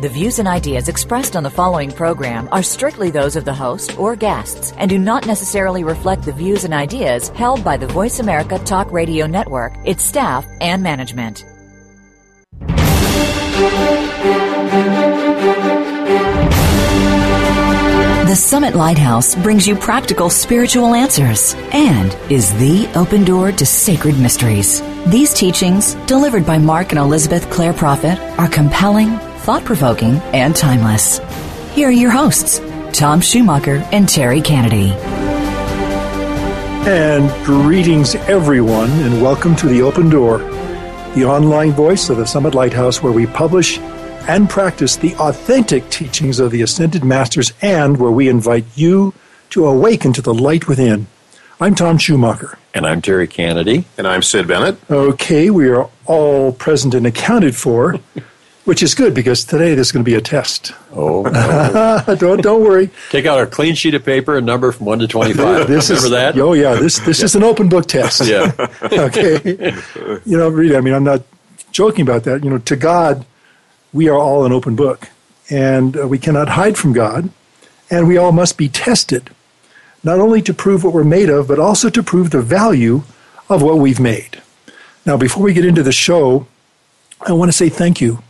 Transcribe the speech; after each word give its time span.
The 0.00 0.08
views 0.08 0.38
and 0.38 0.48
ideas 0.48 0.88
expressed 0.88 1.36
on 1.36 1.42
the 1.42 1.50
following 1.50 1.92
program 1.92 2.48
are 2.52 2.62
strictly 2.62 3.10
those 3.10 3.36
of 3.36 3.44
the 3.44 3.52
host 3.52 3.98
or 3.98 4.16
guests 4.16 4.72
and 4.78 4.88
do 4.88 4.98
not 4.98 5.26
necessarily 5.26 5.84
reflect 5.84 6.22
the 6.22 6.32
views 6.32 6.64
and 6.64 6.72
ideas 6.72 7.28
held 7.28 7.62
by 7.62 7.76
the 7.76 7.86
Voice 7.86 8.18
America 8.18 8.58
Talk 8.60 8.90
Radio 8.92 9.26
Network, 9.26 9.74
its 9.84 10.02
staff, 10.02 10.46
and 10.62 10.82
management. 10.82 11.44
The 18.26 18.36
Summit 18.36 18.74
Lighthouse 18.74 19.34
brings 19.34 19.68
you 19.68 19.76
practical 19.76 20.30
spiritual 20.30 20.94
answers 20.94 21.54
and 21.72 22.16
is 22.30 22.56
the 22.58 22.88
open 22.94 23.24
door 23.24 23.52
to 23.52 23.66
sacred 23.66 24.18
mysteries. 24.18 24.80
These 25.08 25.34
teachings, 25.34 25.94
delivered 26.06 26.46
by 26.46 26.56
Mark 26.56 26.92
and 26.92 26.98
Elizabeth 26.98 27.50
Clare 27.50 27.74
Prophet, 27.74 28.18
are 28.38 28.48
compelling, 28.48 29.18
thought 29.40 29.64
provoking, 29.64 30.16
and 30.34 30.54
timeless. 30.54 31.18
Here 31.72 31.88
are 31.88 31.92
your 31.92 32.10
hosts, 32.10 32.60
Tom 32.92 33.22
Schumacher 33.22 33.76
and 33.90 34.06
Terry 34.06 34.42
Kennedy. 34.42 34.92
And 36.86 37.30
greetings, 37.46 38.14
everyone, 38.14 38.90
and 38.90 39.22
welcome 39.22 39.56
to 39.56 39.66
The 39.66 39.80
Open 39.80 40.10
Door, 40.10 40.38
the 41.14 41.24
online 41.24 41.72
voice 41.72 42.10
of 42.10 42.18
the 42.18 42.26
Summit 42.26 42.54
Lighthouse, 42.54 43.02
where 43.02 43.14
we 43.14 43.26
publish 43.26 43.78
and 44.28 44.48
practice 44.48 44.96
the 44.96 45.14
authentic 45.16 45.88
teachings 45.88 46.38
of 46.38 46.50
the 46.50 46.60
Ascended 46.60 47.02
Masters 47.02 47.54
and 47.62 47.96
where 47.96 48.10
we 48.10 48.28
invite 48.28 48.66
you 48.74 49.14
to 49.50 49.66
awaken 49.66 50.12
to 50.12 50.22
the 50.22 50.34
light 50.34 50.68
within. 50.68 51.06
I'm 51.58 51.74
Tom 51.74 51.96
Schumacher. 51.96 52.58
And 52.74 52.86
I'm 52.86 53.00
Terry 53.00 53.26
Kennedy. 53.26 53.86
And 53.96 54.06
I'm 54.06 54.22
Sid 54.22 54.46
Bennett. 54.46 54.78
Okay, 54.90 55.48
we 55.48 55.70
are 55.70 55.88
all 56.04 56.52
present 56.52 56.94
and 56.94 57.06
accounted 57.06 57.56
for, 57.56 57.98
which 58.64 58.82
is 58.82 58.94
good 58.94 59.14
because 59.14 59.44
today 59.44 59.74
there's 59.74 59.90
going 59.92 60.04
to 60.04 60.10
be 60.10 60.14
a 60.16 60.20
test. 60.20 60.72
Oh, 60.92 61.22
no. 61.22 62.14
don't, 62.18 62.42
don't 62.42 62.62
worry. 62.62 62.90
Take 63.10 63.26
out 63.26 63.38
our 63.38 63.46
clean 63.46 63.74
sheet 63.74 63.94
of 63.94 64.04
paper 64.04 64.36
and 64.36 64.46
number 64.46 64.70
from 64.72 64.86
1 64.86 64.98
to 65.00 65.08
25. 65.08 65.66
This 65.68 65.88
Remember 65.88 66.06
is, 66.06 66.10
that? 66.10 66.38
Oh, 66.38 66.52
yeah, 66.52 66.74
this, 66.74 66.98
this 67.00 67.20
Yeah. 67.20 67.24
is 67.24 67.34
an 67.36 67.42
open 67.42 67.68
book 67.68 67.86
test. 67.86 68.26
Yeah. 68.26 68.52
okay. 68.82 69.74
You 70.24 70.36
know, 70.36 70.48
really, 70.48 70.76
I 70.76 70.80
mean, 70.80 70.94
I'm 70.94 71.04
not 71.04 71.22
joking 71.72 72.02
about 72.02 72.24
that. 72.24 72.44
You 72.44 72.50
know, 72.50 72.58
to 72.58 72.76
God, 72.76 73.24
we 73.92 74.08
are 74.08 74.18
all 74.18 74.44
an 74.44 74.52
open 74.52 74.76
book, 74.76 75.08
and 75.48 75.96
uh, 75.96 76.06
we 76.06 76.18
cannot 76.18 76.50
hide 76.50 76.76
from 76.76 76.92
God, 76.92 77.30
and 77.90 78.06
we 78.06 78.16
all 78.16 78.32
must 78.32 78.56
be 78.56 78.68
tested, 78.68 79.30
not 80.04 80.18
only 80.20 80.42
to 80.42 80.54
prove 80.54 80.84
what 80.84 80.92
we're 80.92 81.02
made 81.04 81.30
of, 81.30 81.48
but 81.48 81.58
also 81.58 81.90
to 81.90 82.02
prove 82.02 82.30
the 82.30 82.42
value 82.42 83.02
of 83.48 83.62
what 83.62 83.78
we've 83.78 83.98
made. 84.00 84.40
Now, 85.06 85.16
before 85.16 85.42
we 85.42 85.54
get 85.54 85.64
into 85.64 85.82
the 85.82 85.92
show, 85.92 86.46
I 87.22 87.32
want 87.32 87.48
to 87.48 87.56
say 87.56 87.68
thank 87.68 88.00
you 88.00 88.22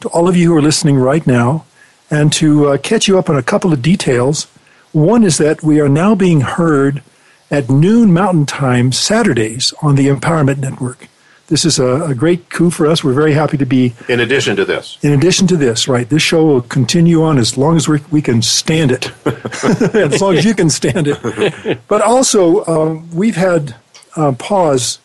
to 0.00 0.08
all 0.08 0.28
of 0.28 0.36
you 0.36 0.48
who 0.50 0.56
are 0.56 0.62
listening 0.62 0.96
right 0.96 1.26
now, 1.26 1.64
and 2.10 2.32
to 2.34 2.68
uh, 2.68 2.78
catch 2.78 3.08
you 3.08 3.18
up 3.18 3.28
on 3.28 3.36
a 3.36 3.42
couple 3.42 3.72
of 3.72 3.82
details. 3.82 4.44
One 4.92 5.24
is 5.24 5.38
that 5.38 5.62
we 5.62 5.80
are 5.80 5.88
now 5.88 6.14
being 6.14 6.40
heard 6.40 7.02
at 7.50 7.68
noon 7.68 8.12
Mountain 8.12 8.46
Time 8.46 8.92
Saturdays 8.92 9.74
on 9.82 9.94
the 9.94 10.08
Empowerment 10.08 10.58
Network. 10.58 11.08
This 11.48 11.64
is 11.64 11.78
a, 11.78 12.04
a 12.04 12.14
great 12.14 12.50
coup 12.50 12.70
for 12.70 12.86
us. 12.86 13.02
We're 13.02 13.14
very 13.14 13.32
happy 13.32 13.56
to 13.56 13.64
be 13.64 13.94
In 14.06 14.20
addition 14.20 14.54
to 14.56 14.66
this, 14.66 14.98
in 15.02 15.12
addition 15.12 15.46
to 15.46 15.56
this, 15.56 15.88
right, 15.88 16.06
this 16.08 16.22
show 16.22 16.44
will 16.44 16.60
continue 16.60 17.22
on 17.22 17.38
as 17.38 17.56
long 17.56 17.76
as 17.76 17.88
we 17.88 18.00
we 18.10 18.20
can 18.20 18.42
stand 18.42 18.92
it, 18.92 19.10
as 19.94 20.20
long 20.20 20.36
as 20.36 20.44
you 20.44 20.54
can 20.54 20.68
stand 20.68 21.08
it. 21.08 21.80
But 21.88 22.02
also, 22.02 22.66
um, 22.66 23.10
we've 23.14 23.36
had 23.36 23.76
uh, 24.14 24.32
pause 24.32 24.98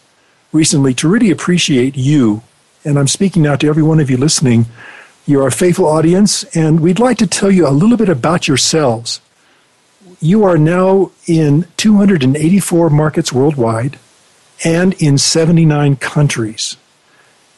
recently 0.52 0.94
to 0.96 1.08
really 1.08 1.32
appreciate 1.32 1.96
you, 1.96 2.42
and 2.84 2.98
I'm 3.00 3.08
speaking 3.08 3.42
now 3.44 3.56
to 3.56 3.68
every 3.68 3.84
one 3.84 4.00
of 4.00 4.10
you 4.10 4.18
listening. 4.18 4.66
You're 5.26 5.48
a 5.48 5.52
faithful 5.52 5.86
audience, 5.86 6.44
and 6.56 6.80
we'd 6.82 7.00
like 7.00 7.18
to 7.20 7.28
tell 7.28 7.52
you 7.52 7.68
a 7.68 7.72
little 7.72 7.98
bit 7.98 8.10
about 8.10 8.48
yourselves. 8.48 9.22
You 10.20 10.44
are 10.44 10.58
now 10.58 11.12
in 11.28 11.66
284 11.78 12.90
markets 12.90 13.32
worldwide 13.32 13.98
and 14.66 14.94
in 15.02 15.18
79 15.18 15.96
countries. 15.98 16.78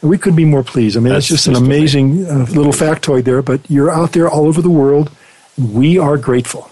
We 0.01 0.17
couldn't 0.17 0.37
be 0.37 0.45
more 0.45 0.63
pleased. 0.63 0.95
I 0.97 0.99
mean, 0.99 1.13
That's 1.13 1.25
it's 1.31 1.43
just 1.45 1.47
an 1.47 1.55
amazing 1.55 2.25
uh, 2.27 2.45
little 2.51 2.71
factoid 2.71 3.23
there, 3.23 3.41
but 3.41 3.61
you're 3.69 3.89
out 3.91 4.11
there 4.11 4.29
all 4.29 4.45
over 4.45 4.61
the 4.61 4.69
world. 4.69 5.11
We 5.57 5.97
are 5.97 6.17
grateful. 6.17 6.69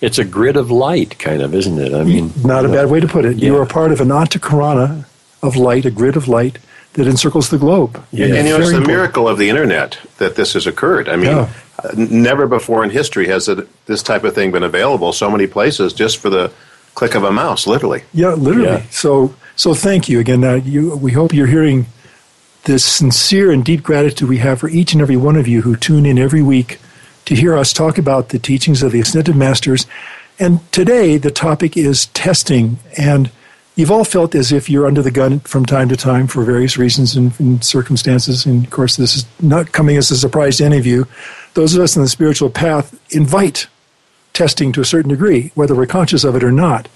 It's 0.00 0.18
a 0.18 0.24
grid 0.24 0.56
of 0.56 0.70
light, 0.70 1.18
kind 1.18 1.42
of, 1.42 1.54
isn't 1.54 1.78
it? 1.78 1.92
I 1.94 2.04
mean, 2.04 2.32
Not 2.42 2.64
a 2.64 2.68
bad 2.68 2.90
way 2.90 3.00
to 3.00 3.06
put 3.08 3.24
it. 3.24 3.36
You 3.38 3.54
Yeah. 3.54 3.60
are 3.60 3.66
part 3.66 3.92
of 3.92 4.00
an 4.00 4.08
antahkarana 4.08 5.04
of 5.42 5.56
light, 5.56 5.84
a 5.84 5.90
grid 5.90 6.16
of 6.16 6.28
light 6.28 6.58
that 6.94 7.06
encircles 7.06 7.50
the 7.50 7.58
globe. 7.58 8.02
Yeah. 8.12 8.26
and 8.26 8.34
you 8.36 8.42
know, 8.42 8.42
it's 8.42 8.48
Very 8.50 8.58
the 8.58 8.62
important. 8.76 8.86
miracle 8.86 9.28
of 9.28 9.38
the 9.38 9.48
internet 9.48 9.98
that 10.18 10.36
this 10.36 10.52
has 10.54 10.66
occurred. 10.66 11.08
I 11.08 11.16
mean, 11.16 11.26
Yeah. 11.26 11.48
uh, 11.82 11.90
never 11.96 12.46
before 12.46 12.82
in 12.84 12.90
history 12.90 13.26
has 13.28 13.48
it, 13.48 13.68
this 13.86 14.02
type 14.02 14.24
of 14.24 14.34
thing 14.34 14.52
been 14.52 14.62
available 14.62 15.12
so 15.12 15.30
many 15.30 15.46
places 15.46 15.92
just 15.92 16.18
for 16.18 16.30
the 16.30 16.50
click 16.94 17.14
of 17.16 17.24
a 17.24 17.32
mouse, 17.32 17.66
literally. 17.66 18.04
Yeah, 18.12 18.34
literally. 18.34 18.68
Yeah. 18.68 18.82
So, 18.90 19.34
so 19.56 19.74
thank 19.74 20.08
you 20.08 20.20
again. 20.20 20.44
Uh, 20.44 20.54
you, 20.54 20.96
we 20.96 21.12
hope 21.12 21.32
you're 21.34 21.48
hearing 21.48 21.86
this 22.64 22.84
sincere 22.84 23.50
and 23.50 23.64
deep 23.64 23.82
gratitude 23.82 24.28
we 24.28 24.38
have 24.38 24.60
for 24.60 24.68
each 24.68 24.92
and 24.92 25.02
every 25.02 25.16
one 25.16 25.36
of 25.36 25.46
you 25.48 25.62
who 25.62 25.76
tune 25.76 26.06
in 26.06 26.18
every 26.18 26.42
week 26.42 26.78
to 27.24 27.34
hear 27.34 27.56
us 27.56 27.72
talk 27.72 27.98
about 27.98 28.28
the 28.28 28.38
teachings 28.38 28.82
of 28.82 28.92
the 28.92 29.00
Ascended 29.00 29.34
Masters. 29.34 29.86
And 30.38 30.60
today, 30.72 31.16
the 31.18 31.30
topic 31.32 31.76
is 31.76 32.06
testing. 32.06 32.78
And 32.96 33.30
you've 33.76 33.90
all 33.90 34.04
felt 34.04 34.34
as 34.34 34.52
if 34.52 34.70
you're 34.70 34.86
under 34.86 35.02
the 35.02 35.10
gun 35.10 35.40
from 35.40 35.66
time 35.66 35.88
to 35.88 35.96
time 35.96 36.26
for 36.26 36.44
various 36.44 36.76
reasons 36.76 37.16
and, 37.16 37.38
and 37.40 37.64
circumstances. 37.64 38.46
And 38.46 38.64
of 38.64 38.70
course, 38.70 38.96
this 38.96 39.16
is 39.16 39.26
not 39.40 39.72
coming 39.72 39.96
as 39.96 40.10
a 40.10 40.16
surprise 40.16 40.58
to 40.58 40.64
any 40.64 40.78
of 40.78 40.86
you. 40.86 41.06
Those 41.54 41.74
of 41.74 41.82
us 41.82 41.96
in 41.96 42.02
the 42.02 42.08
spiritual 42.08 42.50
path 42.50 42.98
invite 43.14 43.68
testing 44.32 44.72
to 44.72 44.80
a 44.80 44.84
certain 44.84 45.10
degree, 45.10 45.52
whether 45.54 45.74
we're 45.74 45.86
conscious 45.86 46.24
of 46.24 46.34
it 46.34 46.44
or 46.44 46.52
not. 46.52 46.88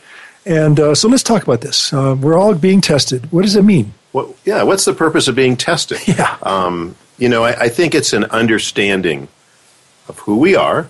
And 0.44 0.80
uh, 0.80 0.94
so 0.94 1.08
let's 1.08 1.22
talk 1.22 1.42
about 1.42 1.60
this. 1.60 1.92
Uh, 1.92 2.16
we're 2.18 2.36
all 2.36 2.54
being 2.54 2.80
tested. 2.80 3.30
What 3.30 3.42
does 3.42 3.56
it 3.56 3.62
mean? 3.62 3.94
What, 4.12 4.34
yeah, 4.44 4.62
what's 4.62 4.84
the 4.84 4.94
purpose 4.94 5.28
of 5.28 5.34
being 5.34 5.56
tested? 5.56 5.98
Yeah. 6.08 6.36
Um, 6.42 6.96
you 7.18 7.28
know, 7.28 7.44
I, 7.44 7.64
I 7.64 7.68
think 7.68 7.94
it's 7.94 8.12
an 8.12 8.24
understanding 8.24 9.28
of 10.08 10.20
who 10.20 10.38
we 10.38 10.54
are, 10.54 10.88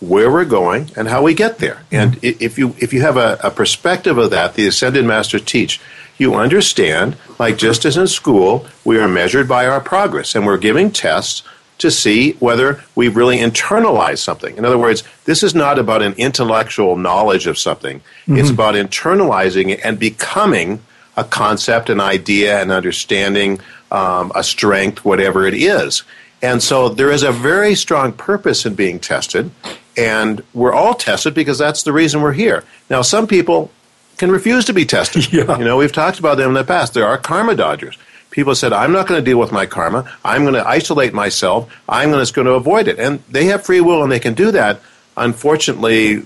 where 0.00 0.30
we're 0.30 0.44
going, 0.44 0.90
and 0.96 1.08
how 1.08 1.22
we 1.22 1.34
get 1.34 1.58
there. 1.58 1.82
And 1.90 2.18
if 2.22 2.58
you 2.58 2.74
if 2.78 2.92
you 2.92 3.00
have 3.02 3.16
a, 3.16 3.38
a 3.42 3.50
perspective 3.50 4.16
of 4.18 4.30
that, 4.30 4.54
the 4.54 4.66
ascended 4.66 5.04
masters 5.04 5.42
teach. 5.42 5.80
You 6.18 6.34
understand, 6.34 7.16
like 7.38 7.58
just 7.58 7.84
as 7.84 7.96
in 7.96 8.08
school, 8.08 8.66
we 8.84 8.98
are 8.98 9.08
measured 9.08 9.48
by 9.48 9.66
our 9.66 9.80
progress, 9.80 10.34
and 10.34 10.44
we're 10.44 10.58
giving 10.58 10.90
tests 10.90 11.42
to 11.78 11.90
see 11.92 12.32
whether 12.40 12.82
we've 12.96 13.16
really 13.16 13.38
internalized 13.38 14.18
something. 14.18 14.56
In 14.56 14.64
other 14.64 14.78
words, 14.78 15.04
this 15.26 15.44
is 15.44 15.54
not 15.54 15.78
about 15.78 16.02
an 16.02 16.14
intellectual 16.14 16.96
knowledge 16.96 17.46
of 17.46 17.56
something. 17.56 18.00
It's 18.26 18.50
about 18.50 18.74
internalizing 18.74 19.70
it 19.70 19.80
and 19.84 19.96
becoming 19.96 20.80
a 21.16 21.22
concept, 21.22 21.88
an 21.88 22.00
idea, 22.00 22.60
an 22.60 22.72
understanding, 22.72 23.60
um, 23.92 24.32
a 24.34 24.42
strength, 24.42 25.04
whatever 25.04 25.46
it 25.46 25.54
is. 25.54 26.02
And 26.42 26.62
so 26.62 26.88
there 26.88 27.12
is 27.12 27.22
a 27.22 27.32
very 27.32 27.74
strong 27.74 28.12
purpose 28.12 28.66
in 28.66 28.74
being 28.74 28.98
tested, 28.98 29.50
and 29.98 30.42
we're 30.54 30.72
all 30.72 30.94
tested 30.94 31.34
because 31.34 31.58
that's 31.58 31.82
the 31.82 31.92
reason 31.92 32.22
we're 32.22 32.32
here. 32.32 32.64
Now, 32.88 33.02
some 33.02 33.26
people 33.26 33.70
can 34.16 34.30
refuse 34.30 34.64
to 34.66 34.72
be 34.72 34.84
tested. 34.84 35.32
Yeah. 35.32 35.58
You 35.58 35.64
know, 35.64 35.76
we've 35.76 35.92
talked 35.92 36.18
about 36.18 36.38
them 36.38 36.48
in 36.48 36.54
the 36.54 36.64
past. 36.64 36.94
There 36.94 37.06
are 37.06 37.18
karma 37.18 37.54
dodgers. 37.54 37.98
People 38.30 38.54
said, 38.54 38.72
I'm 38.72 38.92
not 38.92 39.06
going 39.06 39.20
to 39.20 39.24
deal 39.24 39.38
with 39.38 39.52
my 39.52 39.66
karma. 39.66 40.10
I'm 40.24 40.42
going 40.42 40.54
to 40.54 40.66
isolate 40.66 41.12
myself. 41.12 41.72
I'm 41.88 42.10
going 42.10 42.24
to, 42.24 42.32
going 42.32 42.46
to 42.46 42.52
avoid 42.52 42.88
it. 42.88 42.98
And 42.98 43.22
they 43.28 43.46
have 43.46 43.64
free 43.64 43.80
will 43.80 44.02
and 44.02 44.12
they 44.12 44.20
can 44.20 44.34
do 44.34 44.50
that. 44.52 44.80
Unfortunately, 45.16 46.22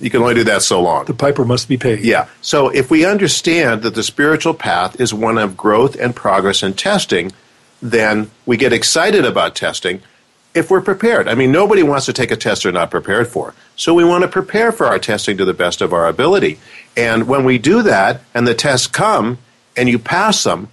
you 0.00 0.10
can 0.10 0.20
only 0.20 0.34
do 0.34 0.44
that 0.44 0.62
so 0.62 0.82
long. 0.82 1.04
The 1.04 1.14
piper 1.14 1.44
must 1.44 1.68
be 1.68 1.76
paid. 1.76 2.00
Yeah. 2.00 2.28
So 2.40 2.68
if 2.70 2.90
we 2.90 3.04
understand 3.06 3.82
that 3.82 3.94
the 3.94 4.02
spiritual 4.02 4.54
path 4.54 5.00
is 5.00 5.14
one 5.14 5.38
of 5.38 5.56
growth 5.56 5.96
and 5.96 6.14
progress 6.14 6.62
and 6.62 6.76
testing, 6.76 7.32
then 7.80 8.30
we 8.44 8.56
get 8.56 8.72
excited 8.72 9.24
about 9.24 9.54
testing 9.54 10.02
if 10.54 10.70
we're 10.70 10.80
prepared. 10.82 11.28
I 11.28 11.34
mean, 11.34 11.50
nobody 11.50 11.82
wants 11.82 12.06
to 12.06 12.12
take 12.12 12.30
a 12.30 12.36
test 12.36 12.62
they're 12.62 12.72
not 12.72 12.90
prepared 12.90 13.28
for. 13.28 13.54
So 13.76 13.94
we 13.94 14.04
want 14.04 14.22
to 14.22 14.28
prepare 14.28 14.70
for 14.72 14.86
our 14.86 14.98
testing 14.98 15.36
to 15.38 15.44
the 15.44 15.54
best 15.54 15.80
of 15.80 15.92
our 15.92 16.06
ability. 16.06 16.58
And 16.96 17.26
when 17.26 17.44
we 17.44 17.58
do 17.58 17.82
that 17.82 18.20
and 18.34 18.46
the 18.46 18.54
tests 18.54 18.86
come 18.86 19.38
and 19.76 19.88
you 19.88 19.98
pass 19.98 20.44
them, 20.44 20.68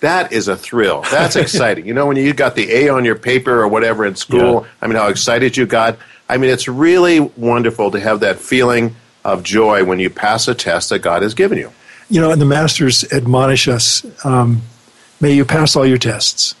that 0.00 0.32
is 0.32 0.48
a 0.48 0.56
thrill. 0.56 1.02
That's 1.10 1.36
exciting. 1.44 1.86
You 1.86 1.94
know, 1.94 2.06
when 2.06 2.16
you 2.16 2.34
got 2.34 2.56
the 2.56 2.70
A 2.72 2.88
on 2.88 3.04
your 3.04 3.14
paper 3.14 3.62
or 3.62 3.68
whatever 3.68 4.04
in 4.04 4.16
school, 4.16 4.62
Yeah. 4.62 4.68
I 4.82 4.86
mean, 4.88 4.96
how 4.96 5.08
excited 5.08 5.56
you 5.56 5.66
got. 5.66 5.96
I 6.28 6.36
mean, 6.36 6.50
it's 6.50 6.66
really 6.68 7.20
wonderful 7.20 7.90
to 7.92 8.00
have 8.00 8.20
that 8.20 8.38
feeling 8.38 8.96
of 9.24 9.42
joy 9.42 9.84
when 9.84 10.00
you 10.00 10.10
pass 10.10 10.48
a 10.48 10.54
test 10.54 10.90
that 10.90 10.98
God 10.98 11.22
has 11.22 11.34
given 11.34 11.56
you. 11.56 11.72
You 12.10 12.20
know, 12.20 12.30
and 12.30 12.40
the 12.40 12.46
masters 12.46 13.04
admonish 13.12 13.66
us 13.68 14.04
um, 14.26 14.62
may 15.20 15.32
you 15.32 15.44
pass 15.44 15.76
all 15.76 15.86
your 15.86 15.98
tests. 15.98 16.54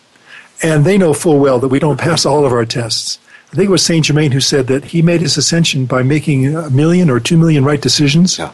And 0.62 0.84
they 0.84 0.96
know 0.98 1.12
full 1.12 1.38
well 1.38 1.58
that 1.58 1.68
we 1.68 1.78
don't 1.78 1.98
pass 1.98 2.24
all 2.24 2.44
of 2.46 2.52
our 2.52 2.64
tests. 2.64 3.18
I 3.52 3.56
think 3.56 3.68
it 3.68 3.72
was 3.72 3.84
Saint 3.84 4.06
Germain 4.06 4.32
who 4.32 4.40
said 4.40 4.66
that 4.68 4.86
he 4.86 5.02
made 5.02 5.20
his 5.20 5.36
ascension 5.36 5.86
by 5.86 6.02
making 6.02 6.54
a 6.56 6.70
million 6.70 7.08
or 7.10 7.20
two 7.20 7.36
million 7.36 7.64
right 7.64 7.80
decisions. 7.80 8.38
Yeah. 8.38 8.52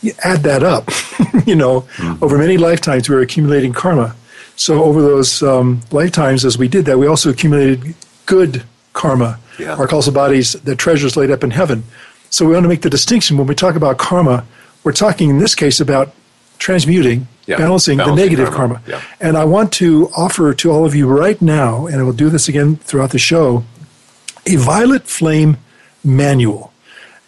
You 0.00 0.12
add 0.24 0.40
that 0.44 0.62
up, 0.62 0.88
you 1.46 1.56
know, 1.56 1.82
Mm-hmm. 1.96 2.22
over 2.24 2.38
many 2.38 2.56
lifetimes, 2.56 3.08
we 3.08 3.16
were 3.16 3.20
accumulating 3.22 3.72
karma. 3.72 4.14
So 4.56 4.84
over 4.84 5.02
those 5.02 5.42
um, 5.42 5.80
lifetimes, 5.90 6.44
as 6.44 6.56
we 6.56 6.68
did 6.68 6.84
that, 6.86 6.98
we 6.98 7.06
also 7.06 7.30
accumulated 7.30 7.94
good 8.26 8.62
karma, 8.92 9.38
Yeah. 9.58 9.74
our 9.74 9.86
causal 9.88 10.12
bodies, 10.12 10.52
the 10.52 10.76
treasures 10.76 11.16
laid 11.16 11.30
up 11.30 11.42
in 11.44 11.50
heaven. 11.50 11.82
So 12.30 12.46
we 12.46 12.52
want 12.54 12.64
to 12.64 12.68
make 12.68 12.82
the 12.82 12.90
distinction 12.90 13.36
when 13.38 13.46
we 13.46 13.54
talk 13.54 13.74
about 13.74 13.98
karma, 13.98 14.44
we're 14.84 14.92
talking 14.92 15.30
in 15.30 15.38
this 15.38 15.54
case 15.54 15.80
about 15.80 16.14
transmuting, 16.58 17.26
Yeah, 17.46 17.56
balancing, 17.58 17.98
balancing 17.98 18.16
the 18.16 18.22
negative 18.22 18.54
karma, 18.54 18.74
karma. 18.76 18.82
yeah. 18.88 19.02
And 19.20 19.36
I 19.36 19.44
want 19.44 19.72
to 19.74 20.10
offer 20.16 20.52
to 20.54 20.70
all 20.70 20.84
of 20.84 20.94
you 20.94 21.06
right 21.08 21.40
now, 21.40 21.86
and 21.86 21.96
I 22.00 22.02
will 22.02 22.12
do 22.12 22.30
this 22.30 22.48
again 22.48 22.76
throughout 22.76 23.10
the 23.10 23.18
show, 23.18 23.64
a 24.46 24.56
violet 24.56 25.04
flame 25.06 25.56
manual. 26.04 26.72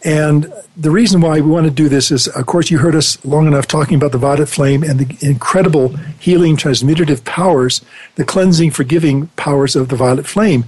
And 0.02 0.50
the 0.78 0.90
reason 0.90 1.20
why 1.20 1.34
we 1.40 1.50
want 1.50 1.66
to 1.66 1.70
do 1.70 1.86
this 1.90 2.10
is, 2.10 2.26
of 2.28 2.46
course, 2.46 2.70
you 2.70 2.78
heard 2.78 2.94
us 2.94 3.22
long 3.22 3.46
enough 3.46 3.66
talking 3.66 3.96
about 3.96 4.12
the 4.12 4.18
violet 4.18 4.48
flame 4.48 4.82
and 4.82 4.98
the 4.98 5.26
incredible 5.26 5.88
healing, 6.18 6.56
transmutative 6.56 7.22
powers, 7.24 7.82
the 8.14 8.24
cleansing, 8.24 8.70
forgiving 8.70 9.26
powers 9.36 9.76
of 9.76 9.90
the 9.90 9.96
violet 9.96 10.26
flame, 10.26 10.64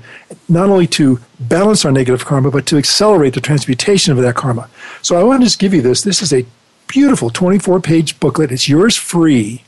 not 0.51 0.69
only 0.69 0.87
to 0.89 1.19
balance 1.41 1.83
our 1.87 1.93
negative 1.93 2.27
karma, 2.27 2.51
but 2.51 2.67
to 2.67 2.77
accelerate 2.77 3.33
the 3.33 3.41
transmutation 3.41 4.13
of 4.13 4.19
that 4.23 4.35
karma. 4.35 4.69
So 5.01 5.17
I 5.19 5.23
want 5.23 5.41
to 5.41 5.47
just 5.47 5.59
give 5.59 5.73
you 5.73 5.81
this. 5.81 6.03
This 6.03 6.21
is 6.21 6.31
a 6.35 6.45
beautiful 6.93 7.31
24 7.31 7.81
page 7.81 8.21
booklet. 8.21 8.53
It's 8.53 8.69
yours 8.69 8.97
free. 8.97 9.65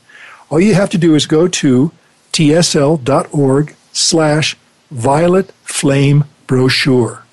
All 0.51 0.59
you 0.59 0.75
have 0.75 0.91
to 0.91 0.97
do 0.99 1.15
is 1.15 1.25
go 1.25 1.47
to 1.47 1.91
tsl.org 2.31 3.75
slash 3.91 4.55
violet 4.91 5.51
flame 5.63 6.25
brochure. 6.45 7.23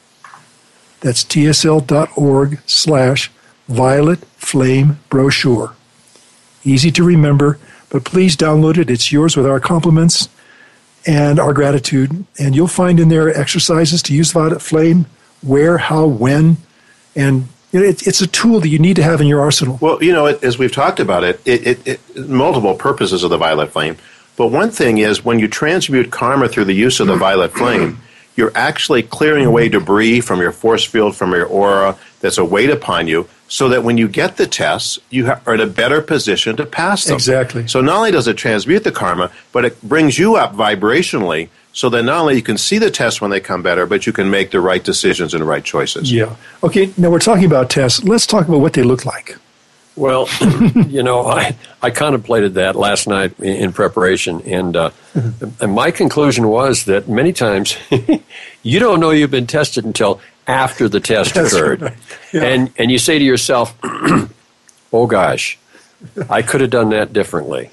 That's 1.00 1.22
tsl.org 1.24 2.58
slash 2.64 3.30
violet 3.68 4.20
flame 4.38 4.98
brochure. 5.10 5.74
Easy 6.64 6.90
to 6.92 7.04
remember, 7.04 7.58
but 7.90 8.04
please 8.04 8.34
download 8.34 8.78
it. 8.78 8.88
It's 8.88 9.12
yours 9.12 9.36
with 9.36 9.46
our 9.46 9.60
compliments 9.60 10.30
and 11.06 11.38
our 11.38 11.52
gratitude. 11.52 12.24
And 12.38 12.56
you'll 12.56 12.66
find 12.66 12.98
in 12.98 13.10
there 13.10 13.28
exercises 13.38 14.02
to 14.04 14.14
use 14.14 14.32
violet 14.32 14.62
flame, 14.62 15.04
where, 15.42 15.76
how, 15.76 16.06
when, 16.06 16.56
and 17.14 17.48
you 17.72 17.80
know, 17.80 17.86
it, 17.86 18.06
it's 18.06 18.20
a 18.20 18.26
tool 18.26 18.60
that 18.60 18.68
you 18.68 18.78
need 18.78 18.96
to 18.96 19.02
have 19.02 19.20
in 19.20 19.26
your 19.26 19.40
arsenal. 19.40 19.78
Well, 19.80 20.02
you 20.02 20.12
know, 20.12 20.26
it, 20.26 20.44
as 20.44 20.58
we've 20.58 20.72
talked 20.72 21.00
about 21.00 21.24
it, 21.24 21.40
it, 21.44 21.66
it, 21.66 21.86
it, 21.86 22.28
multiple 22.28 22.74
purposes 22.74 23.24
of 23.24 23.30
the 23.30 23.38
violet 23.38 23.70
flame. 23.70 23.96
But 24.36 24.48
one 24.48 24.70
thing 24.70 24.98
is 24.98 25.24
when 25.24 25.38
you 25.38 25.48
transmute 25.48 26.10
karma 26.10 26.48
through 26.48 26.66
the 26.66 26.74
use 26.74 27.00
of 27.00 27.06
the 27.06 27.16
violet 27.16 27.52
flame, 27.52 27.98
you're 28.36 28.52
actually 28.54 29.02
clearing 29.02 29.44
away 29.44 29.68
debris 29.68 30.20
from 30.20 30.40
your 30.40 30.52
force 30.52 30.84
field, 30.84 31.16
from 31.16 31.32
your 31.32 31.46
aura 31.46 31.96
that's 32.20 32.38
a 32.38 32.44
weight 32.44 32.70
upon 32.70 33.08
you, 33.08 33.28
so 33.48 33.68
that 33.68 33.84
when 33.84 33.98
you 33.98 34.08
get 34.08 34.36
the 34.36 34.46
tests, 34.46 34.98
you 35.10 35.26
ha- 35.26 35.40
are 35.46 35.54
in 35.54 35.60
a 35.60 35.66
better 35.66 36.00
position 36.00 36.56
to 36.56 36.64
pass 36.64 37.04
them. 37.04 37.14
Exactly. 37.14 37.68
So 37.68 37.80
not 37.82 37.96
only 37.96 38.10
does 38.10 38.26
it 38.26 38.36
transmute 38.36 38.84
the 38.84 38.92
karma, 38.92 39.30
but 39.52 39.64
it 39.64 39.82
brings 39.82 40.18
you 40.18 40.36
up 40.36 40.54
vibrationally 40.54 41.50
so 41.72 41.88
that 41.88 42.02
not 42.02 42.20
only 42.20 42.36
you 42.36 42.42
can 42.42 42.58
see 42.58 42.78
the 42.78 42.90
tests 42.90 43.20
when 43.20 43.30
they 43.30 43.40
come 43.40 43.62
better, 43.62 43.86
but 43.86 44.06
you 44.06 44.12
can 44.12 44.30
make 44.30 44.50
the 44.50 44.60
right 44.60 44.82
decisions 44.84 45.34
and 45.34 45.40
the 45.40 45.46
right 45.46 45.64
choices. 45.64 46.12
Yeah. 46.12 46.36
Okay, 46.62 46.92
now 46.96 47.10
we're 47.10 47.18
talking 47.18 47.46
about 47.46 47.70
tests. 47.70 48.04
Let's 48.04 48.26
talk 48.26 48.46
about 48.46 48.60
what 48.60 48.74
they 48.74 48.82
look 48.82 49.06
like. 49.06 49.36
Well, 49.96 50.28
you 50.88 51.02
know, 51.02 51.26
I, 51.26 51.56
I 51.82 51.90
contemplated 51.90 52.54
that 52.54 52.76
last 52.76 53.06
night 53.06 53.38
in, 53.38 53.56
in 53.56 53.72
preparation, 53.72 54.40
and, 54.42 54.76
uh, 54.76 54.90
and 55.60 55.72
my 55.72 55.90
conclusion 55.90 56.48
was 56.48 56.84
that 56.84 57.08
many 57.08 57.32
times 57.32 57.76
you 58.62 58.78
don't 58.78 59.00
know 59.00 59.10
you've 59.10 59.30
been 59.30 59.46
tested 59.46 59.84
until 59.84 60.20
after 60.46 60.88
the 60.88 61.00
test 61.00 61.36
occurred. 61.36 61.82
right. 61.82 61.96
Yeah. 62.32 62.44
And, 62.44 62.70
and 62.78 62.90
you 62.90 62.98
say 62.98 63.18
to 63.18 63.24
yourself, 63.24 63.76
oh 64.92 65.06
gosh, 65.06 65.58
I 66.28 66.42
could 66.42 66.60
have 66.60 66.70
done 66.70 66.90
that 66.90 67.12
differently. 67.12 67.70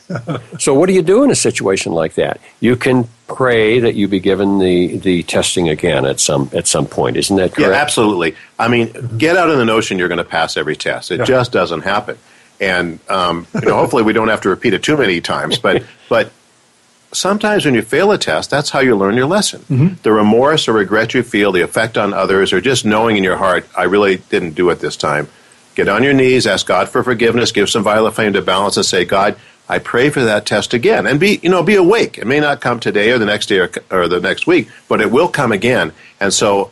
so, 0.60 0.74
what 0.74 0.88
do 0.88 0.94
you 0.94 1.02
do 1.02 1.24
in 1.24 1.32
a 1.32 1.36
situation 1.36 1.92
like 1.92 2.14
that? 2.16 2.40
You 2.60 2.76
can 2.76 3.08
pray 3.28 3.80
that 3.80 3.96
you 3.96 4.08
be 4.08 4.20
given 4.20 4.60
the, 4.60 4.98
the 4.98 5.24
testing 5.24 5.70
again 5.70 6.06
at 6.06 6.20
some 6.20 6.50
at 6.54 6.68
some 6.68 6.86
point. 6.86 7.18
Isn't 7.18 7.36
that 7.38 7.54
correct? 7.54 7.72
Yeah, 7.72 7.78
absolutely. 7.78 8.36
I 8.58 8.68
mean, 8.68 8.92
get 9.18 9.36
out 9.38 9.50
of 9.50 9.58
the 9.58 9.66
notion 9.66 10.00
you're 10.00 10.08
going 10.08 10.18
to 10.20 10.24
pass 10.24 10.58
every 10.58 10.76
test. 10.76 11.12
It 11.12 11.20
Yeah. 11.20 11.26
just 11.26 11.52
doesn't 11.52 11.82
happen. 11.82 12.18
And 12.62 13.00
um, 13.10 13.48
you 13.56 13.62
know, 13.70 13.76
hopefully, 13.76 14.04
we 14.04 14.14
don't 14.14 14.28
have 14.30 14.42
to 14.42 14.50
repeat 14.50 14.74
it 14.74 14.84
too 14.84 14.98
many 14.98 15.22
times. 15.22 15.58
But 15.58 15.84
but 16.10 16.32
sometimes 17.12 17.66
when 17.66 17.74
you 17.74 17.82
fail 17.82 18.12
a 18.12 18.18
test, 18.18 18.50
that's 18.50 18.70
how 18.70 18.80
you 18.80 18.96
learn 18.96 19.16
your 19.16 19.26
lesson. 19.28 19.98
The 20.04 20.12
remorse 20.12 20.68
or 20.68 20.74
regret 20.74 21.14
you 21.14 21.24
feel, 21.24 21.52
the 21.52 21.62
effect 21.62 21.98
on 21.98 22.14
others, 22.14 22.54
or 22.54 22.62
just 22.62 22.86
knowing 22.86 23.18
in 23.18 23.24
your 23.24 23.38
heart, 23.38 23.68
I 23.78 23.84
really 23.84 24.18
didn't 24.30 24.52
do 24.56 24.70
it 24.70 24.80
this 24.80 24.96
time. 24.96 25.28
Get 25.76 25.88
on 25.88 26.04
your 26.04 26.14
knees, 26.14 26.46
ask 26.48 26.66
God 26.66 26.90
for 26.90 27.04
forgiveness, 27.04 27.52
give 27.52 27.70
some 27.70 27.84
violet 27.84 28.14
flame 28.14 28.34
to 28.34 28.42
balance, 28.42 28.76
and 28.76 28.86
say, 28.86 29.06
God, 29.06 29.38
I 29.70 29.80
pray 29.80 30.10
for 30.10 30.24
that 30.24 30.46
test 30.46 30.74
again, 30.74 31.06
and 31.06 31.20
be 31.20 31.40
you 31.44 31.50
know 31.50 31.62
be 31.62 31.76
awake. 31.76 32.18
It 32.18 32.26
may 32.26 32.40
not 32.40 32.60
come 32.60 32.80
today 32.80 33.12
or 33.12 33.20
the 33.20 33.26
next 33.26 33.46
day 33.46 33.60
or, 33.60 33.72
or 33.92 34.08
the 34.08 34.20
next 34.20 34.48
week, 34.48 34.68
but 34.88 35.00
it 35.00 35.12
will 35.12 35.28
come 35.28 35.52
again. 35.52 35.94
And 36.20 36.34
so, 36.34 36.72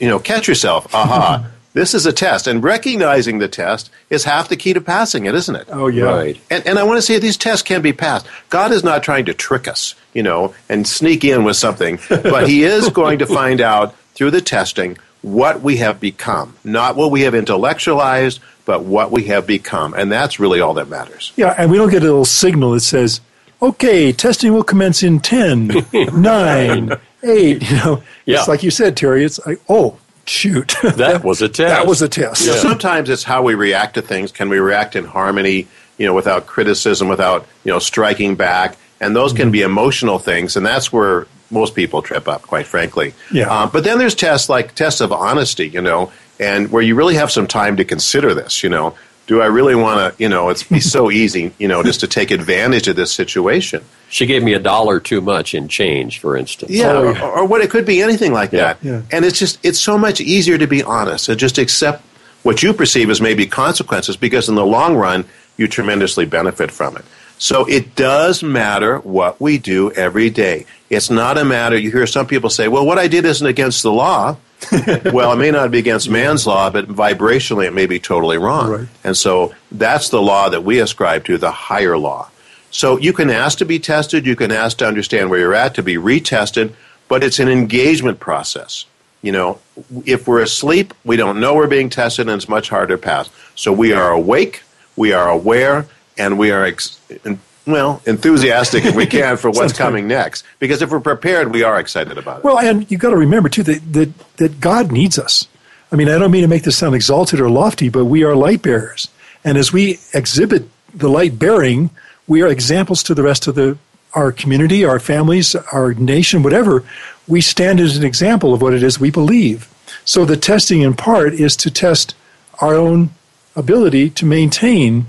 you 0.00 0.08
know, 0.08 0.18
catch 0.18 0.48
yourself. 0.48 0.92
Aha. 0.94 1.50
This 1.74 1.94
is 1.94 2.06
a 2.06 2.12
test, 2.12 2.48
and 2.48 2.64
recognizing 2.64 3.38
the 3.38 3.46
test 3.46 3.90
is 4.10 4.24
half 4.24 4.48
the 4.48 4.56
key 4.56 4.72
to 4.72 4.80
passing 4.80 5.26
it, 5.26 5.34
isn't 5.36 5.54
it? 5.54 5.68
Oh, 5.70 5.86
yeah. 5.86 6.04
Right. 6.04 6.40
And, 6.50 6.66
and 6.66 6.76
I 6.76 6.82
want 6.82 6.98
to 6.98 7.02
say 7.02 7.20
these 7.20 7.36
tests 7.36 7.62
can 7.62 7.82
be 7.82 7.92
passed. 7.92 8.26
God 8.48 8.72
is 8.72 8.82
not 8.82 9.04
trying 9.04 9.26
to 9.26 9.34
trick 9.34 9.68
us, 9.68 9.94
you 10.12 10.22
know, 10.22 10.54
and 10.68 10.88
sneak 10.88 11.24
in 11.24 11.44
with 11.44 11.56
something, 11.56 12.00
but 12.08 12.48
He 12.48 12.64
is 12.64 12.88
going 13.00 13.20
to 13.20 13.26
find 13.26 13.60
out 13.60 13.94
through 14.14 14.32
the 14.32 14.40
testing 14.40 14.98
what 15.22 15.60
we 15.62 15.78
have 15.78 16.00
become, 16.00 16.56
not 16.64 16.96
what 16.96 17.10
we 17.10 17.22
have 17.22 17.34
intellectualized, 17.34 18.40
but 18.64 18.82
what 18.82 19.10
we 19.10 19.24
have 19.24 19.46
become, 19.46 19.94
and 19.94 20.12
that's 20.12 20.38
really 20.38 20.60
all 20.60 20.74
that 20.74 20.88
matters. 20.88 21.32
Yeah, 21.36 21.54
and 21.58 21.70
we 21.70 21.76
don't 21.76 21.90
get 21.90 22.02
a 22.02 22.06
little 22.06 22.24
signal 22.24 22.72
that 22.72 22.80
says, 22.80 23.20
okay, 23.60 24.12
testing 24.12 24.52
will 24.52 24.62
commence 24.62 25.02
in 25.02 25.20
10, 25.20 25.68
9, 26.14 26.92
8. 27.22 27.70
You 27.70 27.76
know, 27.76 28.02
Yeah. 28.26 28.38
it's 28.38 28.48
like 28.48 28.62
you 28.62 28.70
said, 28.70 28.96
Terry, 28.96 29.24
it's 29.24 29.44
like, 29.46 29.60
oh, 29.68 29.96
shoot. 30.26 30.76
That 30.82 31.24
was 31.24 31.42
a 31.42 31.48
test. 31.48 31.68
that 31.68 31.86
was 31.86 32.02
a 32.02 32.08
test. 32.08 32.44
So 32.44 32.52
sometimes 32.52 33.08
it's 33.10 33.24
how 33.24 33.42
we 33.42 33.54
react 33.54 33.94
to 33.94 34.02
things. 34.02 34.30
Can 34.30 34.48
we 34.48 34.58
react 34.58 34.94
in 34.94 35.04
harmony, 35.04 35.66
you 35.96 36.06
know, 36.06 36.14
without 36.14 36.46
criticism, 36.46 37.08
without, 37.08 37.46
you 37.64 37.72
know, 37.72 37.78
striking 37.78 38.36
back? 38.36 38.76
And 39.00 39.14
those 39.16 39.32
can 39.32 39.44
mm-hmm. 39.44 39.52
be 39.52 39.62
emotional 39.62 40.18
things, 40.18 40.56
and 40.56 40.66
that's 40.66 40.92
where 40.92 41.26
most 41.50 41.74
people 41.74 42.02
trip 42.02 42.28
up, 42.28 42.42
quite 42.42 42.66
frankly. 42.66 43.14
Yeah. 43.32 43.50
Uh, 43.52 43.66
but 43.66 43.84
then 43.84 43.98
there's 43.98 44.14
tests 44.14 44.48
like 44.48 44.74
tests 44.74 45.00
of 45.00 45.12
honesty, 45.12 45.68
you 45.68 45.80
know, 45.80 46.12
and 46.38 46.70
where 46.70 46.82
you 46.82 46.94
really 46.94 47.14
have 47.16 47.30
some 47.30 47.46
time 47.46 47.76
to 47.76 47.84
consider 47.84 48.34
this, 48.34 48.62
you 48.62 48.68
know. 48.68 48.94
Do 49.26 49.42
I 49.42 49.46
really 49.46 49.74
want 49.74 50.16
to, 50.16 50.22
you 50.22 50.28
know, 50.28 50.48
it's 50.48 50.62
be 50.62 50.80
so 50.80 51.10
easy, 51.22 51.52
you 51.58 51.68
know, 51.68 51.82
just 51.82 52.00
to 52.00 52.06
take 52.06 52.30
advantage 52.30 52.88
of 52.88 52.96
this 52.96 53.12
situation. 53.12 53.84
She 54.08 54.24
gave 54.24 54.42
me 54.42 54.54
a 54.54 54.58
dollar 54.58 55.00
too 55.00 55.20
much 55.20 55.52
in 55.54 55.68
change, 55.68 56.18
for 56.18 56.34
instance. 56.34 56.70
Yeah, 56.72 56.92
Oh, 56.92 57.08
or, 57.14 57.38
or 57.40 57.44
what 57.44 57.60
it 57.60 57.68
could 57.70 57.84
be 57.84 58.00
anything 58.00 58.32
like 58.32 58.52
Yeah. 58.52 58.60
that. 58.74 58.78
Yeah. 58.82 59.02
And 59.12 59.26
it's 59.26 59.38
just 59.38 59.58
it's 59.62 59.78
so 59.80 59.98
much 59.98 60.20
easier 60.22 60.56
to 60.56 60.66
be 60.66 60.82
honest 60.82 61.28
and 61.28 61.38
just 61.38 61.58
accept 61.58 62.02
what 62.42 62.62
you 62.62 62.72
perceive 62.72 63.10
as 63.10 63.20
maybe 63.20 63.44
consequences 63.46 64.16
because 64.16 64.48
in 64.48 64.54
the 64.54 64.64
long 64.64 64.96
run 64.96 65.26
you 65.58 65.68
tremendously 65.68 66.24
benefit 66.24 66.70
from 66.70 66.96
it. 66.96 67.04
So 67.38 67.64
it 67.66 67.94
does 67.94 68.42
matter 68.42 68.98
what 68.98 69.40
we 69.40 69.58
do 69.58 69.92
every 69.92 70.28
day. 70.28 70.66
It's 70.90 71.10
not 71.10 71.38
a 71.38 71.44
matter 71.44 71.76
you 71.76 71.90
hear 71.90 72.06
some 72.06 72.26
people 72.26 72.50
say, 72.50 72.68
"Well, 72.68 72.84
what 72.84 72.98
I 72.98 73.08
did 73.08 73.24
isn't 73.24 73.46
against 73.46 73.82
the 73.82 73.92
law." 73.92 74.36
well, 75.12 75.32
it 75.32 75.36
may 75.36 75.52
not 75.52 75.70
be 75.70 75.78
against 75.78 76.10
man's 76.10 76.46
law, 76.46 76.68
but 76.68 76.88
vibrationally 76.88 77.66
it 77.66 77.72
may 77.72 77.86
be 77.86 78.00
totally 78.00 78.38
wrong. 78.38 78.70
Right. 78.70 78.88
And 79.04 79.16
so 79.16 79.54
that's 79.70 80.08
the 80.08 80.20
law 80.20 80.48
that 80.48 80.64
we 80.64 80.80
ascribe 80.80 81.24
to, 81.26 81.38
the 81.38 81.52
higher 81.52 81.96
law. 81.96 82.28
So 82.70 82.98
you 82.98 83.12
can 83.12 83.30
ask 83.30 83.58
to 83.58 83.64
be 83.64 83.78
tested, 83.78 84.26
you 84.26 84.36
can 84.36 84.50
ask 84.50 84.78
to 84.78 84.86
understand 84.86 85.30
where 85.30 85.38
you're 85.38 85.54
at, 85.54 85.74
to 85.76 85.82
be 85.82 85.94
retested, 85.94 86.72
but 87.06 87.22
it's 87.22 87.38
an 87.38 87.48
engagement 87.48 88.20
process. 88.20 88.84
You 89.22 89.32
know, 89.32 89.58
if 90.04 90.28
we're 90.28 90.42
asleep, 90.42 90.92
we 91.04 91.16
don't 91.16 91.40
know 91.40 91.54
we're 91.54 91.66
being 91.66 91.90
tested, 91.90 92.28
and 92.28 92.36
it's 92.36 92.48
much 92.48 92.68
harder 92.68 92.96
to 92.96 93.02
pass. 93.02 93.30
So 93.54 93.72
we 93.72 93.92
are 93.92 94.10
awake, 94.10 94.62
we 94.96 95.12
are 95.12 95.28
aware, 95.28 95.86
and 96.18 96.38
we 96.38 96.50
are, 96.50 96.64
ex- 96.64 97.00
en- 97.24 97.40
well, 97.66 98.02
enthusiastic 98.06 98.84
if 98.84 98.94
we 98.94 99.06
can 99.18 99.36
for 99.36 99.50
what's 99.50 99.72
coming 99.72 100.08
next. 100.08 100.44
Because 100.58 100.82
if 100.82 100.90
we're 100.90 101.00
prepared, 101.00 101.52
we 101.52 101.62
are 101.62 101.78
excited 101.78 102.18
about 102.18 102.38
it. 102.38 102.44
Well, 102.44 102.58
and 102.58 102.90
you've 102.90 103.00
got 103.00 103.10
to 103.10 103.16
remember, 103.16 103.48
too, 103.48 103.62
that, 103.64 103.92
that, 103.92 104.36
that 104.36 104.60
God 104.60 104.90
needs 104.90 105.18
us. 105.18 105.46
I 105.90 105.96
mean, 105.96 106.08
I 106.08 106.18
don't 106.18 106.30
mean 106.30 106.42
to 106.42 106.48
make 106.48 106.64
this 106.64 106.76
sound 106.76 106.94
exalted 106.94 107.40
or 107.40 107.48
lofty, 107.48 107.88
but 107.88 108.04
we 108.06 108.22
are 108.24 108.34
light 108.34 108.62
bearers. 108.62 109.08
And 109.44 109.56
as 109.56 109.72
we 109.72 109.98
exhibit 110.12 110.68
the 110.94 111.08
light 111.08 111.38
bearing, 111.38 111.90
we 112.26 112.42
are 112.42 112.48
examples 112.48 113.02
to 113.04 113.14
the 113.14 113.22
rest 113.22 113.46
of 113.46 113.54
the 113.54 113.78
our 114.14 114.32
community, 114.32 114.84
our 114.84 114.98
families, 114.98 115.54
our 115.54 115.94
nation, 115.94 116.42
whatever. 116.42 116.82
We 117.26 117.40
stand 117.40 117.78
as 117.78 117.96
an 117.96 118.04
example 118.04 118.54
of 118.54 118.62
what 118.62 118.74
it 118.74 118.82
is 118.82 118.98
we 118.98 119.10
believe. 119.10 119.68
So 120.04 120.24
the 120.24 120.36
testing, 120.36 120.80
in 120.80 120.94
part, 120.94 121.34
is 121.34 121.56
to 121.56 121.70
test 121.70 122.14
our 122.60 122.74
own 122.74 123.10
ability 123.54 124.10
to 124.10 124.24
maintain 124.26 125.06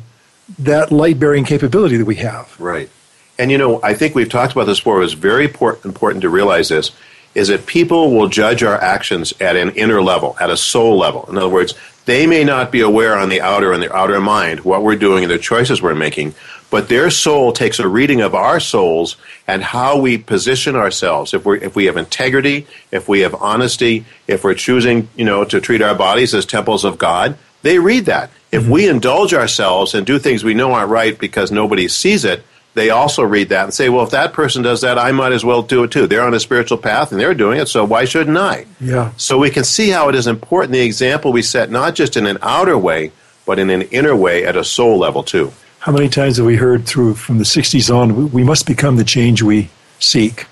that 0.58 0.92
light 0.92 1.20
bearing 1.20 1.46
capability 1.46 1.98
that 1.98 2.06
we 2.06 2.16
have. 2.16 2.60
Right. 2.60 2.90
And 3.38 3.52
you 3.52 3.58
know, 3.58 3.80
I 3.82 3.94
think 3.94 4.16
we've 4.16 4.30
talked 4.30 4.52
about 4.52 4.66
this 4.66 4.80
before. 4.80 5.02
It's 5.04 5.14
very 5.14 5.46
important 5.46 6.22
to 6.22 6.30
realize 6.30 6.70
this 6.70 6.92
is 7.36 7.50
that 7.50 7.66
people 7.66 8.16
will 8.16 8.28
judge 8.28 8.64
our 8.64 8.76
actions 8.76 9.34
at 9.40 9.56
an 9.56 9.70
inner 9.72 10.02
level, 10.02 10.36
at 10.42 10.50
a 10.50 10.58
soul 10.58 10.98
level. 10.98 11.26
In 11.30 11.38
other 11.38 11.48
words, 11.48 11.76
they 12.06 12.26
may 12.26 12.44
not 12.44 12.72
be 12.72 12.82
aware 12.82 13.16
on 13.16 13.30
the 13.30 13.42
outer 13.42 13.72
and 13.72 13.84
the 13.84 13.96
outer 13.96 14.20
mind 14.20 14.62
what 14.62 14.82
we're 14.82 14.96
doing 14.96 15.24
and 15.24 15.32
the 15.32 15.38
choices 15.38 15.80
we're 15.80 15.94
making, 15.94 16.34
but 16.72 16.90
their 16.90 17.12
soul 17.12 17.52
takes 17.52 17.78
a 17.78 17.88
reading 17.88 18.22
of 18.22 18.34
our 18.34 18.60
souls 18.60 19.16
and 19.48 19.64
how 19.64 20.00
we 20.00 20.18
position 20.18 20.76
ourselves. 20.76 21.34
If 21.34 21.46
we 21.46 21.62
if 21.62 21.76
we 21.76 21.86
have 21.86 21.98
integrity, 21.98 22.66
if 22.92 23.08
we 23.08 23.20
have 23.20 23.36
honesty, 23.36 24.06
if 24.28 24.44
we're 24.44 24.56
choosing, 24.56 25.08
you 25.16 25.26
know, 25.26 25.46
to 25.46 25.62
treat 25.62 25.84
our 25.84 25.96
bodies 25.96 26.34
as 26.34 26.46
temples 26.46 26.84
of 26.84 26.98
God, 26.98 27.38
they 27.62 27.78
read 27.78 28.06
that. 28.06 28.32
If 28.52 28.68
we 28.68 28.88
indulge 28.88 29.34
ourselves 29.34 29.94
and 29.94 30.06
do 30.06 30.18
things 30.18 30.44
we 30.44 30.54
know 30.54 30.74
aren't 30.74 30.90
right 30.90 31.18
because 31.18 31.52
nobody 31.52 31.88
sees 31.88 32.26
it, 32.26 32.44
they 32.74 32.90
also 32.90 33.24
read 33.24 33.50
that 33.50 33.64
and 33.64 33.74
say, 33.74 33.90
well, 33.90 34.04
if 34.04 34.12
that 34.12 34.34
person 34.34 34.62
does 34.62 34.82
that, 34.82 34.98
I 34.98 35.12
might 35.12 35.32
as 35.32 35.44
well 35.44 35.62
do 35.62 35.84
it 35.84 35.92
too. 35.92 36.08
They're 36.08 36.24
on 36.24 36.34
a 36.34 36.40
spiritual 36.40 36.78
path 36.78 37.12
and 37.12 37.20
they're 37.20 37.34
doing 37.34 37.60
it, 37.60 37.68
so 37.68 37.84
why 37.84 38.06
shouldn't 38.06 38.38
I? 38.38 38.66
Yeah. 38.80 39.12
So 39.18 39.38
we 39.38 39.50
can 39.50 39.64
see 39.64 39.90
how 39.90 40.10
it 40.10 40.16
is 40.16 40.28
important 40.28 40.74
the 40.74 40.80
example 40.80 41.32
we 41.32 41.42
set, 41.42 41.72
not 41.72 41.96
just 41.96 42.16
in 42.16 42.26
an 42.26 42.38
outer 42.42 42.78
way, 42.78 43.12
but 43.46 43.60
in 43.60 43.70
an 43.70 43.82
inner 43.84 44.16
way 44.16 44.46
at 44.46 44.56
a 44.56 44.64
soul 44.64 44.98
level 45.00 45.24
too. 45.24 45.52
How 45.80 45.92
many 45.92 46.10
times 46.10 46.38
have 46.38 46.46
we 46.46 46.58
heard 46.58 46.86
through 46.86 47.16
from 47.16 47.38
the 47.38 47.44
60s 47.44 47.94
on, 47.94 48.32
we 48.32 48.44
must 48.44 48.68
become 48.68 48.98
the 48.98 49.04
change 49.04 49.42
we 49.42 49.70
seek? 50.00 50.46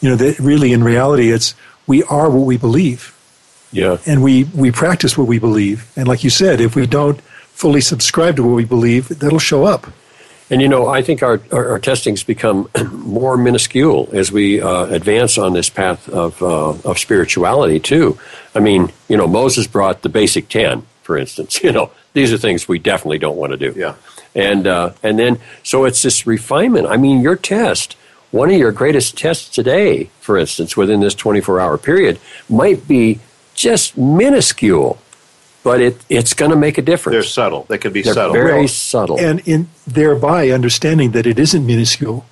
You 0.00 0.10
know, 0.10 0.16
that 0.16 0.38
really 0.38 0.72
in 0.72 0.84
reality, 0.84 1.30
it's 1.30 1.54
we 1.86 2.02
are 2.04 2.28
what 2.28 2.44
we 2.44 2.56
believe. 2.56 3.16
Yeah. 3.72 3.98
And 4.06 4.22
we, 4.22 4.44
we 4.44 4.70
practice 4.70 5.16
what 5.16 5.26
we 5.26 5.38
believe. 5.38 5.90
And 5.96 6.06
like 6.06 6.22
you 6.22 6.30
said, 6.30 6.60
if 6.60 6.76
we 6.76 6.86
don't 6.86 7.20
fully 7.54 7.80
subscribe 7.80 8.36
to 8.36 8.42
what 8.42 8.54
we 8.54 8.64
believe, 8.64 9.08
that'll 9.08 9.38
show 9.38 9.64
up. 9.64 9.86
And 10.50 10.60
you 10.60 10.68
know, 10.68 10.88
I 10.88 11.00
think 11.00 11.22
our, 11.22 11.40
our, 11.52 11.70
our 11.70 11.78
testings 11.78 12.22
become 12.22 12.68
more 12.92 13.36
minuscule 13.36 14.10
as 14.12 14.30
we 14.30 14.60
uh, 14.60 14.86
advance 14.86 15.38
on 15.38 15.54
this 15.54 15.70
path 15.70 16.08
of, 16.08 16.42
uh, 16.42 16.70
of 16.84 16.98
spirituality, 16.98 17.80
too. 17.80 18.18
I 18.54 18.60
mean, 18.60 18.92
you 19.08 19.16
know, 19.16 19.26
Moses 19.26 19.66
brought 19.66 20.02
the 20.02 20.08
basic 20.10 20.48
10, 20.48 20.84
for 21.02 21.16
instance. 21.16 21.60
You 21.64 21.72
know, 21.72 21.90
these 22.12 22.32
are 22.32 22.38
things 22.38 22.68
we 22.68 22.78
definitely 22.78 23.18
don't 23.18 23.36
want 23.36 23.52
to 23.52 23.56
do. 23.56 23.72
Yeah. 23.74 23.94
And, 24.34 24.66
uh, 24.66 24.92
and 25.02 25.18
then, 25.18 25.38
so 25.62 25.84
it's 25.84 26.02
this 26.02 26.26
refinement. 26.26 26.88
I 26.88 26.96
mean, 26.96 27.22
your 27.22 27.36
test, 27.36 27.96
one 28.30 28.50
of 28.50 28.56
your 28.56 28.72
greatest 28.72 29.16
tests 29.16 29.48
today, 29.48 30.10
for 30.20 30.36
instance, 30.36 30.76
within 30.76 31.00
this 31.00 31.14
24 31.14 31.60
hour 31.60 31.78
period, 31.78 32.18
might 32.48 32.86
be 32.86 33.20
just 33.54 33.96
minuscule 33.96 34.98
but 35.64 35.80
it, 35.80 35.96
it's 36.08 36.34
going 36.34 36.50
to 36.50 36.56
make 36.56 36.78
a 36.78 36.82
difference. 36.82 37.14
They're 37.14 37.22
subtle. 37.24 37.64
They 37.68 37.78
can 37.78 37.92
be 37.92 38.02
They're 38.02 38.14
subtle. 38.14 38.34
Very 38.34 38.60
well, 38.60 38.68
subtle. 38.68 39.18
And 39.18 39.40
in 39.48 39.68
thereby 39.86 40.50
understanding 40.50 41.12
that 41.12 41.26
it 41.26 41.38
isn't 41.38 41.66
minuscule, 41.66 42.24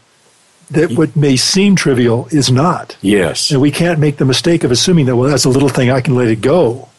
that 0.70 0.92
what 0.92 1.16
may 1.16 1.36
seem 1.36 1.74
trivial 1.74 2.28
is 2.30 2.52
not. 2.52 2.96
Yes. 3.00 3.50
And 3.50 3.60
we 3.60 3.70
can't 3.70 3.98
make 3.98 4.18
the 4.18 4.24
mistake 4.24 4.64
of 4.64 4.70
assuming 4.70 5.06
that, 5.06 5.16
well, 5.16 5.28
that's 5.28 5.46
a 5.46 5.48
little 5.48 5.70
thing, 5.70 5.90
I 5.90 6.00
can 6.00 6.14
let 6.14 6.28
it 6.28 6.40
go. 6.40 6.90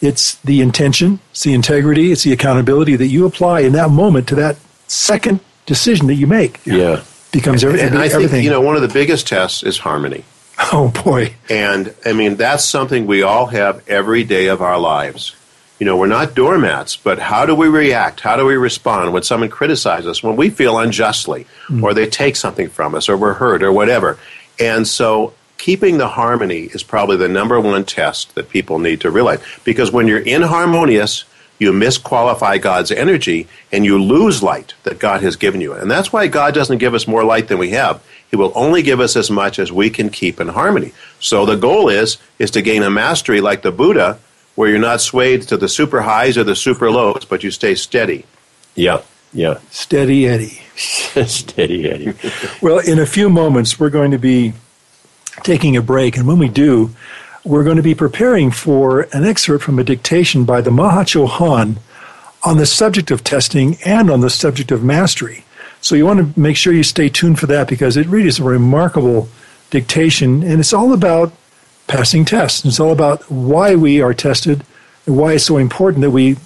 It's 0.00 0.36
the 0.36 0.60
intention, 0.60 1.20
it's 1.30 1.42
the 1.42 1.52
integrity, 1.52 2.10
it's 2.10 2.24
the 2.24 2.32
accountability 2.32 2.96
that 2.96 3.08
you 3.08 3.26
apply 3.26 3.60
in 3.60 3.72
that 3.72 3.90
moment 3.90 4.28
to 4.28 4.34
that 4.36 4.56
second 4.88 5.40
decision 5.66 6.06
that 6.06 6.14
you 6.14 6.26
make. 6.26 6.64
Yeah. 6.64 7.02
Becomes 7.32 7.64
every, 7.64 7.80
and 7.80 7.96
I 7.96 8.06
everything. 8.06 8.28
think, 8.28 8.44
you 8.44 8.50
know, 8.50 8.60
one 8.60 8.76
of 8.76 8.82
the 8.82 8.88
biggest 8.88 9.26
tests 9.26 9.62
is 9.62 9.78
harmony. 9.78 10.24
Oh, 10.72 10.92
boy. 11.04 11.34
And, 11.48 11.94
I 12.04 12.12
mean, 12.12 12.36
that's 12.36 12.64
something 12.64 13.06
we 13.06 13.22
all 13.22 13.46
have 13.46 13.88
every 13.88 14.22
day 14.22 14.46
of 14.46 14.60
our 14.60 14.78
lives 14.78 15.34
you 15.82 15.86
know, 15.86 15.96
we're 15.96 16.06
not 16.06 16.36
doormats, 16.36 16.94
but 16.94 17.18
how 17.18 17.44
do 17.44 17.56
we 17.56 17.66
react? 17.66 18.20
How 18.20 18.36
do 18.36 18.46
we 18.46 18.54
respond 18.54 19.12
when 19.12 19.24
someone 19.24 19.50
criticizes 19.50 20.06
us, 20.06 20.22
when 20.22 20.36
we 20.36 20.48
feel 20.48 20.78
unjustly, 20.78 21.44
mm. 21.66 21.82
or 21.82 21.92
they 21.92 22.06
take 22.06 22.36
something 22.36 22.68
from 22.68 22.94
us, 22.94 23.08
or 23.08 23.16
we're 23.16 23.32
hurt, 23.32 23.64
or 23.64 23.72
whatever? 23.72 24.16
And 24.60 24.86
so, 24.86 25.34
keeping 25.58 25.98
the 25.98 26.06
harmony 26.06 26.66
is 26.66 26.84
probably 26.84 27.16
the 27.16 27.26
number 27.26 27.60
one 27.60 27.84
test 27.84 28.36
that 28.36 28.48
people 28.48 28.78
need 28.78 29.00
to 29.00 29.10
realize. 29.10 29.40
Because 29.64 29.90
when 29.90 30.06
you're 30.06 30.20
inharmonious, 30.20 31.24
you 31.58 31.72
misqualify 31.72 32.62
God's 32.62 32.92
energy 32.92 33.48
and 33.72 33.84
you 33.84 34.00
lose 34.00 34.40
light 34.40 34.74
that 34.84 35.00
God 35.00 35.20
has 35.24 35.34
given 35.34 35.60
you. 35.60 35.72
And 35.72 35.90
that's 35.90 36.12
why 36.12 36.28
God 36.28 36.54
doesn't 36.54 36.78
give 36.78 36.94
us 36.94 37.08
more 37.08 37.24
light 37.24 37.48
than 37.48 37.58
we 37.58 37.70
have. 37.70 38.00
He 38.30 38.36
will 38.36 38.52
only 38.54 38.82
give 38.82 39.00
us 39.00 39.16
as 39.16 39.32
much 39.32 39.58
as 39.58 39.72
we 39.72 39.90
can 39.90 40.10
keep 40.10 40.40
in 40.40 40.46
harmony. 40.46 40.92
So 41.18 41.44
the 41.44 41.56
goal 41.56 41.88
is 41.88 42.18
is 42.38 42.52
to 42.52 42.62
gain 42.62 42.84
a 42.84 42.90
mastery 42.90 43.40
like 43.40 43.62
the 43.62 43.72
Buddha 43.72 44.20
where 44.54 44.68
you're 44.68 44.78
not 44.78 45.00
swayed 45.00 45.42
to 45.42 45.56
the 45.56 45.68
super 45.68 46.02
highs 46.02 46.36
or 46.36 46.44
the 46.44 46.56
super 46.56 46.90
lows, 46.90 47.24
but 47.24 47.42
you 47.42 47.50
stay 47.50 47.74
steady. 47.74 48.24
Yeah, 48.74 49.02
yeah. 49.32 49.58
Steady 49.70 50.26
Eddie. 50.26 50.60
steady 50.76 51.90
Eddie. 51.90 52.14
well, 52.62 52.78
in 52.78 52.98
a 52.98 53.06
few 53.06 53.30
moments, 53.30 53.80
we're 53.80 53.90
going 53.90 54.10
to 54.10 54.18
be 54.18 54.52
taking 55.42 55.76
a 55.76 55.82
break, 55.82 56.16
and 56.16 56.26
when 56.26 56.38
we 56.38 56.48
do, 56.48 56.90
we're 57.44 57.64
going 57.64 57.76
to 57.76 57.82
be 57.82 57.94
preparing 57.94 58.50
for 58.50 59.08
an 59.12 59.24
excerpt 59.24 59.64
from 59.64 59.78
a 59.78 59.84
dictation 59.84 60.44
by 60.44 60.60
the 60.60 60.70
Mahachohan 60.70 61.78
on 62.44 62.56
the 62.58 62.66
subject 62.66 63.10
of 63.10 63.24
testing 63.24 63.76
and 63.84 64.10
on 64.10 64.20
the 64.20 64.30
subject 64.30 64.70
of 64.70 64.84
mastery. 64.84 65.44
So 65.80 65.94
you 65.94 66.06
want 66.06 66.34
to 66.34 66.40
make 66.40 66.56
sure 66.56 66.72
you 66.72 66.84
stay 66.84 67.08
tuned 67.08 67.40
for 67.40 67.46
that 67.46 67.68
because 67.68 67.96
it 67.96 68.06
really 68.06 68.28
is 68.28 68.38
a 68.38 68.44
remarkable 68.44 69.28
dictation, 69.70 70.42
and 70.42 70.60
it's 70.60 70.72
all 70.72 70.92
about 70.92 71.32
passing 71.92 72.24
tests. 72.24 72.64
It's 72.64 72.80
all 72.80 72.90
about 72.90 73.30
why 73.30 73.74
we 73.74 74.00
are 74.00 74.14
tested 74.14 74.64
and 75.04 75.16
why 75.16 75.34
it's 75.34 75.44
so 75.44 75.58
important 75.58 76.00
that 76.00 76.10
we 76.10 76.36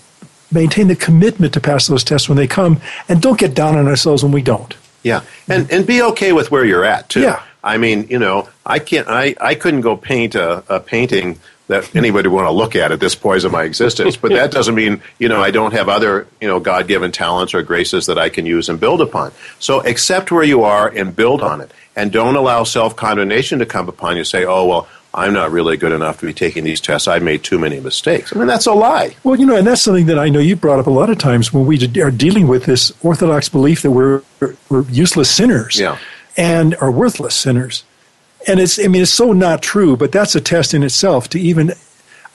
maintain 0.50 0.88
the 0.88 0.96
commitment 0.96 1.54
to 1.54 1.60
pass 1.60 1.86
those 1.86 2.02
tests 2.02 2.28
when 2.28 2.36
they 2.36 2.48
come 2.48 2.80
and 3.08 3.22
don't 3.22 3.38
get 3.38 3.54
down 3.54 3.76
on 3.76 3.86
ourselves 3.86 4.24
when 4.24 4.32
we 4.32 4.42
don't. 4.42 4.76
Yeah. 5.04 5.22
And 5.48 5.70
and 5.70 5.86
be 5.86 6.02
okay 6.02 6.32
with 6.32 6.50
where 6.50 6.64
you're 6.64 6.84
at 6.84 7.08
too. 7.08 7.20
Yeah. 7.20 7.42
I 7.62 7.78
mean, 7.78 8.08
you 8.08 8.18
know, 8.18 8.48
I 8.64 8.80
can't 8.80 9.06
I, 9.08 9.36
I 9.40 9.54
couldn't 9.54 9.82
go 9.82 9.96
paint 9.96 10.34
a, 10.34 10.64
a 10.68 10.80
painting 10.80 11.38
that 11.68 11.94
anybody 11.96 12.28
would 12.28 12.34
want 12.34 12.46
to 12.46 12.52
look 12.52 12.76
at 12.76 12.92
at 12.92 13.00
this 13.00 13.14
point 13.14 13.44
of 13.44 13.52
my 13.52 13.64
existence. 13.64 14.16
But 14.16 14.30
that 14.32 14.50
doesn't 14.50 14.74
mean, 14.74 15.00
you 15.18 15.28
know, 15.28 15.42
I 15.42 15.50
don't 15.50 15.72
have 15.72 15.88
other, 15.88 16.28
you 16.40 16.46
know, 16.46 16.60
God 16.60 16.86
given 16.86 17.10
talents 17.10 17.54
or 17.54 17.62
graces 17.62 18.06
that 18.06 18.18
I 18.18 18.28
can 18.28 18.46
use 18.46 18.68
and 18.68 18.78
build 18.78 19.00
upon. 19.00 19.32
So 19.58 19.84
accept 19.84 20.30
where 20.30 20.44
you 20.44 20.62
are 20.62 20.88
and 20.88 21.14
build 21.14 21.42
on 21.42 21.60
it. 21.60 21.72
And 21.96 22.12
don't 22.12 22.36
allow 22.36 22.64
self 22.64 22.94
condemnation 22.94 23.58
to 23.60 23.66
come 23.66 23.88
upon 23.88 24.16
you. 24.16 24.24
Say, 24.24 24.44
oh, 24.44 24.66
well, 24.66 24.88
I'm 25.14 25.32
not 25.32 25.50
really 25.50 25.76
good 25.76 25.92
enough 25.92 26.20
to 26.20 26.26
be 26.26 26.34
taking 26.34 26.64
these 26.64 26.80
tests. 26.80 27.08
I 27.08 27.18
made 27.18 27.42
too 27.42 27.58
many 27.58 27.80
mistakes. 27.80 28.34
I 28.34 28.38
mean, 28.38 28.48
that's 28.48 28.66
a 28.66 28.72
lie. 28.72 29.16
Well, 29.24 29.36
you 29.40 29.46
know, 29.46 29.56
and 29.56 29.66
that's 29.66 29.80
something 29.80 30.06
that 30.06 30.18
I 30.18 30.28
know 30.28 30.40
you 30.40 30.56
brought 30.56 30.78
up 30.78 30.86
a 30.86 30.90
lot 30.90 31.08
of 31.08 31.18
times 31.18 31.52
when 31.52 31.64
we 31.64 31.78
are 32.00 32.10
dealing 32.10 32.48
with 32.48 32.66
this 32.66 32.92
orthodox 33.02 33.48
belief 33.48 33.82
that 33.82 33.92
we're, 33.92 34.22
we're 34.68 34.82
useless 34.90 35.30
sinners 35.30 35.80
yeah. 35.80 35.98
and 36.36 36.76
are 36.80 36.90
worthless 36.90 37.34
sinners. 37.34 37.84
And 38.46 38.60
it's, 38.60 38.78
I 38.78 38.88
mean, 38.88 39.02
it's 39.02 39.12
so 39.12 39.32
not 39.32 39.62
true, 39.62 39.96
but 39.96 40.12
that's 40.12 40.34
a 40.34 40.40
test 40.40 40.74
in 40.74 40.82
itself 40.82 41.28
to 41.30 41.40
even 41.40 41.72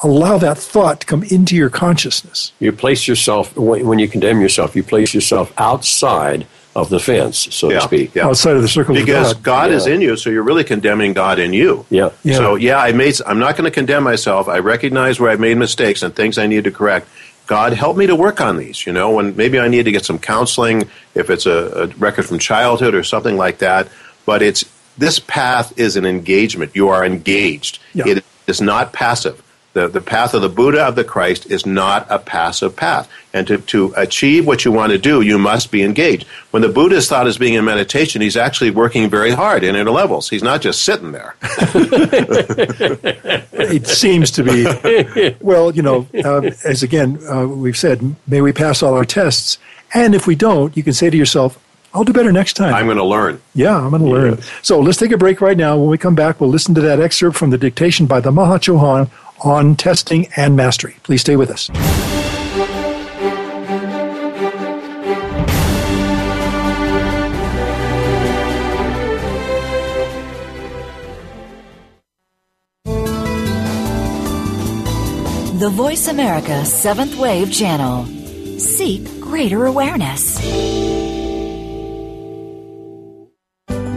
allow 0.03 0.37
that 0.39 0.57
thought 0.57 1.01
to 1.01 1.05
come 1.05 1.23
into 1.23 1.55
your 1.55 1.69
consciousness. 1.69 2.51
You 2.59 2.71
place 2.71 3.07
yourself, 3.07 3.55
when 3.55 3.99
you 3.99 4.07
condemn 4.07 4.41
yourself, 4.41 4.75
you 4.75 4.83
place 4.83 5.13
yourself 5.13 5.53
outside 5.57 6.47
of 6.75 6.89
the 6.89 6.99
fence, 6.99 7.53
so 7.53 7.69
yeah, 7.69 7.79
to 7.79 7.81
speak. 7.81 8.15
Yeah. 8.15 8.27
Outside 8.27 8.55
of 8.55 8.61
the 8.61 8.67
circle 8.67 8.95
because 8.95 9.31
of 9.31 9.43
God. 9.43 9.43
God 9.43 9.71
yeah. 9.71 9.77
is 9.77 9.87
in 9.87 10.01
you, 10.01 10.15
so 10.15 10.29
you're 10.29 10.43
really 10.43 10.63
condemning 10.63 11.13
God 11.13 11.37
in 11.39 11.53
you. 11.53 11.85
Yeah. 11.89 12.11
yeah. 12.23 12.35
So 12.35 12.55
yeah, 12.55 12.77
I 12.77 12.93
made. 12.93 13.15
I'm 13.25 13.39
not 13.39 13.57
going 13.57 13.65
to 13.65 13.71
condemn 13.71 14.03
myself. 14.03 14.47
I 14.47 14.59
recognize 14.59 15.19
where 15.19 15.29
I've 15.31 15.39
made 15.39 15.57
mistakes 15.57 16.01
and 16.01 16.15
things 16.15 16.37
I 16.37 16.47
need 16.47 16.63
to 16.63 16.71
correct. 16.71 17.07
God, 17.47 17.73
help 17.73 17.97
me 17.97 18.07
to 18.07 18.15
work 18.15 18.39
on 18.39 18.57
these. 18.57 18.85
You 18.85 18.93
know, 18.93 19.11
when 19.11 19.35
maybe 19.35 19.59
I 19.59 19.67
need 19.67 19.83
to 19.83 19.91
get 19.91 20.05
some 20.05 20.17
counseling, 20.17 20.89
if 21.15 21.29
it's 21.29 21.45
a, 21.45 21.83
a 21.83 21.87
record 21.97 22.25
from 22.25 22.39
childhood 22.39 22.95
or 22.95 23.03
something 23.03 23.35
like 23.35 23.57
that. 23.57 23.89
But 24.25 24.41
it's 24.41 24.63
this 24.97 25.19
path 25.19 25.77
is 25.77 25.97
an 25.97 26.05
engagement. 26.05 26.71
You 26.73 26.89
are 26.89 27.03
engaged. 27.05 27.79
Yeah. 27.93 28.07
It 28.07 28.25
is 28.47 28.61
not 28.61 28.93
passive. 28.93 29.43
The, 29.73 29.87
the 29.87 30.01
path 30.01 30.33
of 30.33 30.41
the 30.41 30.49
Buddha 30.49 30.85
of 30.85 30.95
the 30.95 31.05
Christ 31.05 31.45
is 31.49 31.65
not 31.65 32.05
a 32.09 32.19
passive 32.19 32.75
path. 32.75 33.09
And 33.33 33.47
to, 33.47 33.57
to 33.59 33.93
achieve 33.95 34.45
what 34.45 34.65
you 34.65 34.71
want 34.71 34.91
to 34.91 34.97
do, 34.97 35.21
you 35.21 35.37
must 35.37 35.71
be 35.71 35.81
engaged. 35.81 36.27
When 36.51 36.61
the 36.61 36.67
Buddha 36.67 36.97
is 36.97 37.07
thought 37.07 37.25
as 37.25 37.37
being 37.37 37.53
in 37.53 37.63
meditation, 37.63 38.21
he's 38.21 38.35
actually 38.35 38.71
working 38.71 39.09
very 39.09 39.31
hard 39.31 39.63
in 39.63 39.77
inner 39.77 39.91
levels. 39.91 40.29
He's 40.29 40.43
not 40.43 40.61
just 40.61 40.83
sitting 40.83 41.13
there. 41.13 41.35
it 43.53 43.87
seems 43.87 44.31
to 44.31 44.43
be. 44.43 44.65
Well, 45.39 45.73
you 45.73 45.81
know, 45.81 46.05
uh, 46.23 46.51
as 46.65 46.83
again, 46.83 47.19
uh, 47.29 47.47
we've 47.47 47.77
said, 47.77 48.15
may 48.27 48.41
we 48.41 48.51
pass 48.51 48.83
all 48.83 48.93
our 48.93 49.05
tests. 49.05 49.57
And 49.93 50.13
if 50.13 50.27
we 50.27 50.35
don't, 50.35 50.75
you 50.75 50.83
can 50.83 50.91
say 50.93 51.09
to 51.09 51.15
yourself, 51.15 51.57
I'll 51.93 52.03
do 52.05 52.13
better 52.13 52.31
next 52.31 52.53
time. 52.53 52.73
I'm 52.73 52.85
going 52.85 52.97
to 52.97 53.03
learn. 53.03 53.41
Yeah, 53.53 53.77
I'm 53.77 53.89
going 53.89 54.01
to 54.01 54.07
learn. 54.07 54.41
So 54.61 54.79
let's 54.79 54.97
take 54.97 55.11
a 55.11 55.17
break 55.17 55.41
right 55.41 55.57
now. 55.57 55.77
When 55.77 55.89
we 55.89 55.97
come 55.97 56.15
back, 56.15 56.39
we'll 56.39 56.49
listen 56.49 56.73
to 56.75 56.81
that 56.81 57.01
excerpt 57.01 57.35
from 57.35 57.49
the 57.49 57.57
dictation 57.57 58.05
by 58.05 58.21
the 58.21 58.31
Mahachohan 58.31 59.09
on 59.41 59.75
testing 59.75 60.27
and 60.35 60.55
mastery. 60.55 60.95
Please 61.03 61.21
stay 61.21 61.35
with 61.35 61.49
us. 61.49 61.69
The 75.61 75.69
Voice 75.69 76.07
America 76.07 76.65
Seventh 76.65 77.15
Wave 77.19 77.53
Channel. 77.53 78.07
Seek 78.57 79.21
greater 79.21 79.67
awareness. 79.67 80.39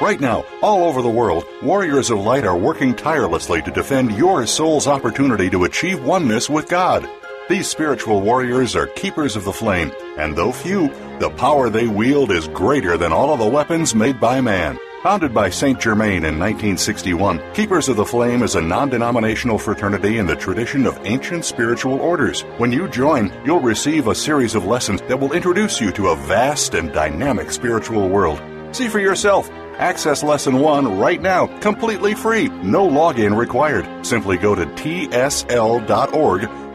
Right 0.00 0.20
now, 0.20 0.44
all 0.60 0.84
over 0.84 1.00
the 1.00 1.08
world, 1.08 1.46
warriors 1.62 2.10
of 2.10 2.18
light 2.18 2.44
are 2.44 2.56
working 2.56 2.94
tirelessly 2.94 3.62
to 3.62 3.70
defend 3.70 4.12
your 4.12 4.46
soul's 4.46 4.86
opportunity 4.86 5.48
to 5.48 5.64
achieve 5.64 6.04
oneness 6.04 6.50
with 6.50 6.68
God. 6.68 7.08
These 7.48 7.68
spiritual 7.68 8.22
warriors 8.22 8.74
are 8.74 8.88
keepers 8.88 9.36
of 9.36 9.44
the 9.44 9.52
flame, 9.52 9.92
and 10.18 10.34
though 10.34 10.50
few, 10.50 10.88
the 11.20 11.30
power 11.30 11.70
they 11.70 11.86
wield 11.86 12.32
is 12.32 12.48
greater 12.48 12.98
than 12.98 13.12
all 13.12 13.32
of 13.32 13.38
the 13.38 13.46
weapons 13.46 13.94
made 13.94 14.18
by 14.18 14.40
man. 14.40 14.80
Founded 15.04 15.32
by 15.32 15.50
St. 15.50 15.78
Germain 15.78 16.24
in 16.24 16.40
1961, 16.40 17.40
Keepers 17.54 17.88
of 17.88 17.94
the 17.94 18.04
Flame 18.04 18.42
is 18.42 18.56
a 18.56 18.60
non 18.60 18.88
denominational 18.88 19.58
fraternity 19.58 20.18
in 20.18 20.26
the 20.26 20.34
tradition 20.34 20.86
of 20.86 20.98
ancient 21.04 21.44
spiritual 21.44 22.00
orders. 22.00 22.42
When 22.58 22.72
you 22.72 22.88
join, 22.88 23.32
you'll 23.44 23.60
receive 23.60 24.08
a 24.08 24.14
series 24.16 24.56
of 24.56 24.64
lessons 24.64 25.00
that 25.02 25.20
will 25.20 25.32
introduce 25.32 25.80
you 25.80 25.92
to 25.92 26.08
a 26.08 26.16
vast 26.16 26.74
and 26.74 26.92
dynamic 26.92 27.52
spiritual 27.52 28.08
world. 28.08 28.42
See 28.72 28.88
for 28.88 28.98
yourself. 28.98 29.48
Access 29.78 30.22
Lesson 30.24 30.58
1 30.58 30.98
right 30.98 31.20
now, 31.20 31.46
completely 31.60 32.14
free, 32.14 32.48
no 32.48 32.88
login 32.88 33.36
required. 33.36 34.06
Simply 34.06 34.38
go 34.38 34.54
to 34.54 34.64
tsl.org 34.64 36.48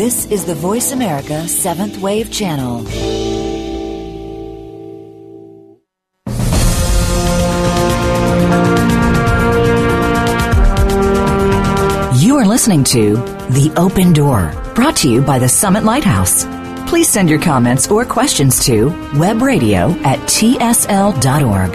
This 0.00 0.24
is 0.30 0.46
the 0.46 0.54
Voice 0.54 0.92
America 0.92 1.46
Seventh 1.46 1.98
Wave 1.98 2.32
Channel. 2.32 2.84
You 12.18 12.38
are 12.38 12.46
listening 12.46 12.82
to 12.84 13.16
The 13.50 13.70
Open 13.76 14.14
Door, 14.14 14.54
brought 14.74 14.96
to 14.96 15.10
you 15.10 15.20
by 15.20 15.38
the 15.38 15.50
Summit 15.50 15.84
Lighthouse. 15.84 16.46
Please 16.88 17.10
send 17.10 17.28
your 17.28 17.42
comments 17.42 17.90
or 17.90 18.06
questions 18.06 18.64
to 18.64 18.88
webradio 19.12 20.02
at 20.02 20.18
tsl.org. 20.20 21.72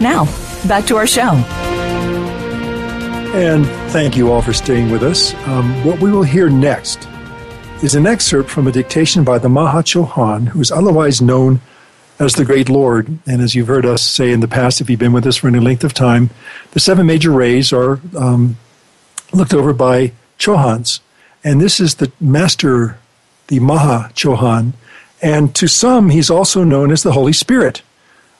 Now, 0.00 0.26
back 0.68 0.86
to 0.86 0.96
our 0.96 1.08
show. 1.08 1.32
And 3.34 3.66
thank 3.90 4.16
you 4.16 4.30
all 4.30 4.42
for 4.42 4.52
staying 4.52 4.92
with 4.92 5.02
us. 5.02 5.34
Um, 5.48 5.84
what 5.84 6.00
we 6.00 6.12
will 6.12 6.22
hear 6.22 6.48
next 6.48 7.08
is 7.84 7.94
an 7.94 8.06
excerpt 8.06 8.48
from 8.48 8.66
a 8.66 8.72
dictation 8.72 9.24
by 9.24 9.36
the 9.36 9.48
Maha 9.48 9.82
Chohan, 9.82 10.48
who 10.48 10.60
is 10.62 10.72
otherwise 10.72 11.20
known 11.20 11.60
as 12.18 12.32
the 12.32 12.44
Great 12.44 12.70
Lord. 12.70 13.18
And 13.26 13.42
as 13.42 13.54
you've 13.54 13.68
heard 13.68 13.84
us 13.84 14.02
say 14.02 14.32
in 14.32 14.40
the 14.40 14.48
past, 14.48 14.80
if 14.80 14.88
you've 14.88 14.98
been 14.98 15.12
with 15.12 15.26
us 15.26 15.36
for 15.36 15.48
any 15.48 15.60
length 15.60 15.84
of 15.84 15.92
time, 15.92 16.30
the 16.70 16.80
seven 16.80 17.04
major 17.04 17.30
rays 17.30 17.74
are 17.74 18.00
um, 18.16 18.56
looked 19.34 19.52
over 19.52 19.74
by 19.74 20.12
Chohans. 20.38 21.00
And 21.44 21.60
this 21.60 21.78
is 21.78 21.96
the 21.96 22.10
master, 22.18 22.98
the 23.48 23.60
Maha 23.60 24.10
Chohan. 24.14 24.72
And 25.20 25.54
to 25.54 25.68
some, 25.68 26.08
he's 26.08 26.30
also 26.30 26.64
known 26.64 26.90
as 26.90 27.02
the 27.02 27.12
Holy 27.12 27.34
Spirit. 27.34 27.82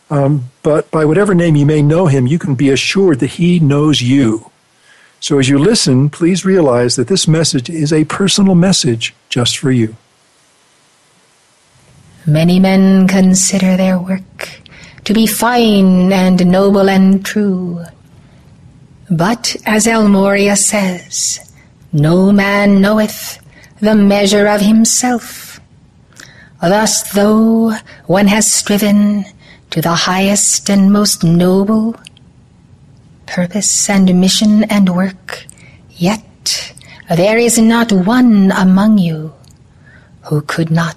Um, 0.09 0.51
but 0.63 0.91
by 0.91 1.05
whatever 1.05 1.35
name 1.35 1.55
you 1.55 1.67
may 1.67 1.83
know 1.83 2.07
him, 2.07 2.27
you 2.27 2.39
can 2.39 2.55
be 2.55 2.71
assured 2.71 3.21
that 3.21 3.33
he 3.33 3.61
knows 3.61 4.01
you. 4.01 4.51
So 5.21 5.39
as 5.39 5.51
you 5.51 5.59
listen, 5.59 6.09
please 6.09 6.47
realize 6.47 6.97
that 6.97 7.09
this 7.09 7.29
message 7.29 7.69
is 7.69 7.93
a 7.93 8.05
personal 8.07 8.55
message 8.55 9.15
just 9.35 9.59
for 9.59 9.73
you. 9.73 9.97
Many 12.25 12.61
men 12.61 13.09
consider 13.09 13.77
their 13.77 13.99
work 13.99 14.61
to 15.03 15.13
be 15.13 15.27
fine 15.27 16.13
and 16.13 16.47
noble 16.47 16.89
and 16.89 17.27
true. 17.27 17.83
But 19.11 19.57
as 19.67 19.89
El 19.89 20.07
Morya 20.07 20.55
says, 20.55 21.53
no 21.93 22.31
man 22.31 22.81
knoweth 22.81 23.43
the 23.81 23.97
measure 23.97 24.47
of 24.47 24.61
himself. 24.61 25.59
Thus, 26.63 27.03
though 27.11 27.75
one 28.07 28.29
has 28.29 28.47
striven 28.47 29.25
to 29.71 29.83
the 29.83 29.99
highest 30.07 30.71
and 30.71 30.93
most 30.93 31.25
noble 31.25 31.97
purpose 33.27 33.91
and 33.91 34.07
mission 34.21 34.63
and 34.71 34.95
work, 34.95 35.45
yet 35.91 36.23
there 37.09 37.39
is 37.39 37.59
not 37.59 37.93
one 37.93 38.51
among 38.53 38.99
you 38.99 39.33
who 40.23 40.41
could 40.43 40.71
not 40.71 40.97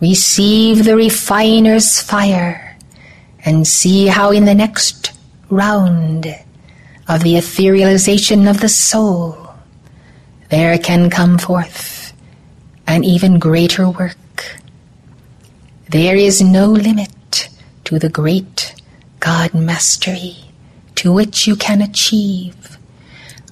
receive 0.00 0.84
the 0.84 0.96
refiner's 0.96 2.00
fire 2.00 2.76
and 3.44 3.66
see 3.66 4.06
how 4.06 4.30
in 4.30 4.44
the 4.44 4.54
next 4.54 5.12
round 5.48 6.26
of 7.08 7.22
the 7.22 7.34
etherealization 7.34 8.50
of 8.50 8.60
the 8.60 8.68
soul 8.68 9.54
there 10.50 10.76
can 10.78 11.08
come 11.08 11.38
forth 11.38 12.12
an 12.86 13.02
even 13.02 13.38
greater 13.38 13.88
work. 13.88 14.16
There 15.88 16.16
is 16.16 16.42
no 16.42 16.66
limit 16.66 17.48
to 17.84 17.98
the 17.98 18.08
great 18.08 18.74
God 19.20 19.54
mastery 19.54 20.36
to 20.96 21.12
which 21.12 21.46
you 21.46 21.56
can 21.56 21.80
achieve. 21.80 22.65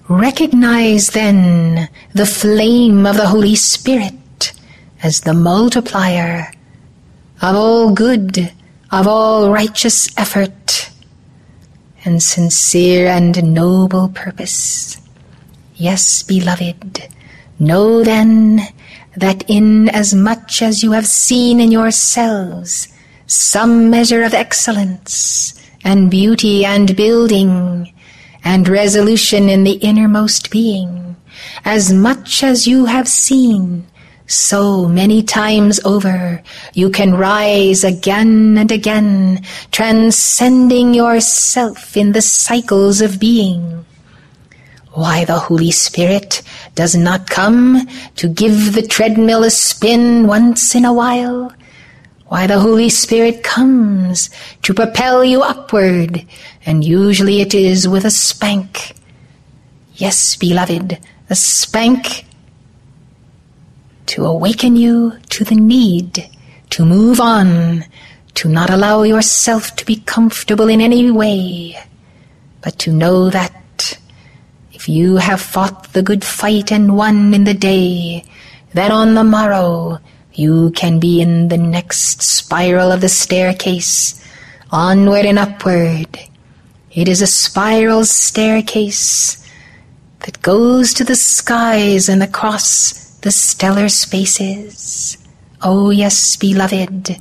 Recognize 0.09 1.09
then 1.09 1.89
the 2.13 2.27
flame 2.27 3.07
of 3.07 3.17
the 3.17 3.29
Holy 3.29 3.55
Spirit 3.55 4.53
as 5.03 5.23
the 5.23 5.33
multiplier 5.33 6.53
of 7.41 7.57
all 7.57 7.95
good, 7.95 8.53
of 8.91 9.07
all 9.07 9.51
righteous 9.51 10.09
effort, 10.19 10.91
and 12.05 12.23
sincere 12.23 13.09
and 13.09 13.55
noble 13.55 14.11
purpose. 14.11 15.01
Yes, 15.75 16.23
beloved, 16.23 17.09
know 17.59 18.05
then 18.05 18.61
that 19.17 19.49
in 19.49 19.89
as 19.89 20.15
much 20.15 20.61
as 20.61 20.83
you 20.83 20.93
have 20.93 21.07
seen 21.07 21.61
in 21.61 21.73
yourselves 21.73 22.89
some 23.27 23.89
measure 23.89 24.23
of 24.23 24.35
excellence 24.35 25.55
and 25.83 26.11
beauty 26.11 26.63
and 26.67 26.95
building 26.95 27.94
and 28.45 28.69
resolution 28.69 29.49
in 29.49 29.65
the 29.65 29.79
innermost 29.81 30.51
being, 30.51 31.17
as 31.65 31.93
much 31.93 32.43
as 32.43 32.67
you 32.67 32.85
have 32.85 33.09
seen, 33.09 33.87
so 34.27 34.87
many 34.89 35.23
times 35.23 35.81
over, 35.85 36.43
you 36.73 36.91
can 36.91 37.15
rise 37.15 37.85
again 37.85 38.57
and 38.57 38.71
again, 38.71 39.43
transcending 39.71 40.95
yourself 40.95 41.97
in 41.97 42.13
the 42.13 42.23
cycles 42.23 43.01
of 43.01 43.21
being. 43.21 43.85
Why 44.93 45.25
the 45.25 45.39
Holy 45.39 45.71
Spirit 45.71 46.43
does 46.75 46.95
not 46.95 47.29
come 47.29 47.87
to 48.17 48.29
give 48.29 48.75
the 48.75 48.87
treadmill 48.87 49.43
a 49.43 49.51
spin 49.51 50.27
once 50.27 50.75
in 50.75 50.85
a 50.85 50.93
while, 50.93 51.53
why 52.35 52.49
the 52.49 52.59
Holy 52.59 52.89
Spirit 52.89 53.45
comes 53.45 54.29
to 54.63 54.75
propel 54.75 55.25
you 55.25 55.41
upward, 55.43 56.27
and 56.67 56.83
usually 56.83 57.41
it 57.41 57.55
is 57.55 57.87
with 57.87 58.05
a 58.05 58.11
spank. 58.11 58.97
Yes, 59.95 60.35
beloved, 60.35 60.99
a 61.31 61.35
spank 61.37 62.27
to 64.07 64.27
awaken 64.27 64.75
you 64.75 65.17
to 65.29 65.45
the 65.45 65.55
need 65.55 66.29
to 66.71 66.85
move 66.85 67.21
on, 67.21 67.85
to 68.35 68.49
not 68.49 68.69
allow 68.69 69.05
yourself 69.05 69.77
to 69.77 69.87
be 69.87 70.03
comfortable 70.03 70.69
in 70.69 70.81
any 70.81 71.13
way, 71.13 71.79
but 72.63 72.77
to 72.81 72.93
know 72.93 73.31
that 73.31 73.97
if 74.73 74.89
you 74.89 75.19
have 75.19 75.41
fought 75.41 75.93
the 75.93 76.03
good 76.03 76.25
fight 76.25 76.73
and 76.73 76.97
won 76.97 77.33
in 77.33 77.45
the 77.45 77.55
day, 77.55 78.25
that 78.73 78.91
on 78.91 79.15
the 79.15 79.23
morrow 79.23 80.01
you 80.35 80.71
can 80.73 80.99
be 80.99 81.21
in 81.21 81.49
the 81.49 81.59
next 81.59 82.23
spiral 82.23 82.91
of 82.91 83.01
the 83.01 83.09
staircase, 83.09 84.21
onward 84.71 85.25
and 85.25 85.39
upward. 85.39 86.19
It 86.93 87.09
is 87.09 87.23
a 87.23 87.27
spiral 87.27 88.05
staircase 88.05 89.41
that 90.21 90.43
goes 90.43 90.95
to 90.95 91.05
the 91.05 91.17
skies 91.17 92.09
and 92.09 92.23
across 92.23 93.19
the 93.19 93.31
stellar 93.31 93.89
spaces. 93.89 95.19
Oh, 95.63 95.91
yes, 95.91 96.37
beloved, 96.37 97.17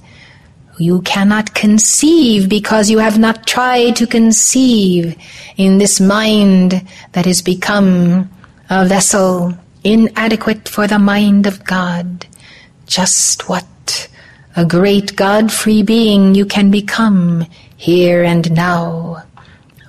you 0.79 1.01
cannot 1.01 1.53
conceive 1.53 2.49
because 2.49 2.89
you 2.89 2.97
have 2.97 3.19
not 3.19 3.45
tried 3.45 3.95
to 3.97 4.07
conceive 4.07 5.15
in 5.57 5.77
this 5.77 5.99
mind 5.99 6.85
that 7.11 7.25
has 7.25 7.41
become 7.41 8.29
a 8.69 8.85
vessel 8.85 9.57
inadequate 9.83 10.67
for 10.67 10.87
the 10.87 10.99
mind 10.99 11.45
of 11.45 11.63
God. 11.65 12.25
Just 12.93 13.49
what 13.49 14.07
a 14.55 14.63
great 14.63 15.15
God 15.15 15.51
free 15.51 15.81
being 15.81 16.35
you 16.35 16.45
can 16.45 16.69
become 16.69 17.43
here 17.75 18.21
and 18.23 18.51
now. 18.53 19.23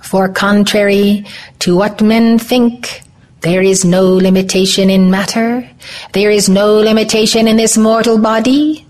For 0.01 0.27
contrary 0.27 1.23
to 1.59 1.75
what 1.77 2.01
men 2.01 2.39
think, 2.39 3.03
there 3.41 3.61
is 3.61 3.85
no 3.85 4.09
limitation 4.17 4.89
in 4.89 5.11
matter. 5.11 5.69
There 6.13 6.31
is 6.31 6.49
no 6.49 6.81
limitation 6.81 7.47
in 7.47 7.57
this 7.57 7.77
mortal 7.77 8.17
body. 8.17 8.87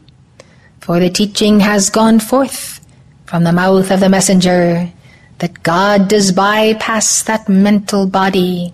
For 0.80 1.02
the 1.02 1.10
teaching 1.10 1.60
has 1.60 1.90
gone 1.90 2.22
forth 2.22 2.80
from 3.26 3.44
the 3.44 3.52
mouth 3.52 3.92
of 3.92 4.00
the 4.00 4.08
messenger 4.08 4.90
that 5.40 5.62
God 5.62 6.08
does 6.08 6.32
bypass 6.32 7.24
that 7.24 7.50
mental 7.50 8.08
body, 8.08 8.72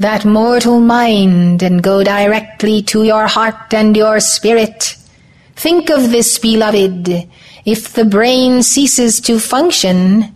that 0.00 0.24
mortal 0.24 0.80
mind, 0.80 1.62
and 1.62 1.82
go 1.82 2.04
directly 2.04 2.82
to 2.82 3.04
your 3.04 3.26
heart 3.26 3.72
and 3.72 3.96
your 3.96 4.20
spirit. 4.20 4.96
Think 5.56 5.90
of 5.90 6.10
this, 6.10 6.38
beloved. 6.38 7.28
If 7.64 7.92
the 7.94 8.04
brain 8.04 8.62
ceases 8.62 9.20
to 9.22 9.38
function, 9.38 10.34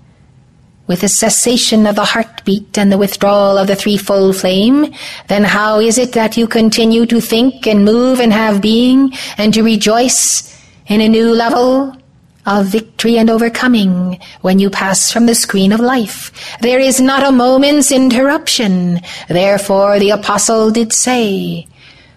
with 0.86 1.00
the 1.00 1.08
cessation 1.08 1.86
of 1.86 1.94
the 1.94 2.04
heartbeat 2.04 2.76
and 2.76 2.90
the 2.90 2.98
withdrawal 2.98 3.56
of 3.56 3.66
the 3.66 3.76
threefold 3.76 4.36
flame, 4.36 4.92
then 5.28 5.44
how 5.44 5.78
is 5.78 5.96
it 5.96 6.12
that 6.12 6.36
you 6.36 6.46
continue 6.46 7.06
to 7.06 7.20
think 7.20 7.66
and 7.66 7.84
move 7.84 8.20
and 8.20 8.32
have 8.32 8.60
being 8.60 9.12
and 9.38 9.54
to 9.54 9.62
rejoice 9.62 10.52
in 10.88 11.00
a 11.00 11.08
new 11.08 11.32
level 11.32 11.96
of 12.44 12.66
victory 12.66 13.18
and 13.18 13.30
overcoming 13.30 14.20
when 14.40 14.58
you 14.58 14.70
pass 14.70 15.12
from 15.12 15.26
the 15.26 15.34
screen 15.34 15.72
of 15.72 15.80
life? 15.80 16.32
There 16.60 16.80
is 16.80 17.00
not 17.00 17.22
a 17.22 17.32
moment's 17.32 17.92
interruption. 17.92 19.00
Therefore 19.28 19.98
the 19.98 20.10
apostle 20.10 20.70
did 20.70 20.92
say, 20.92 21.66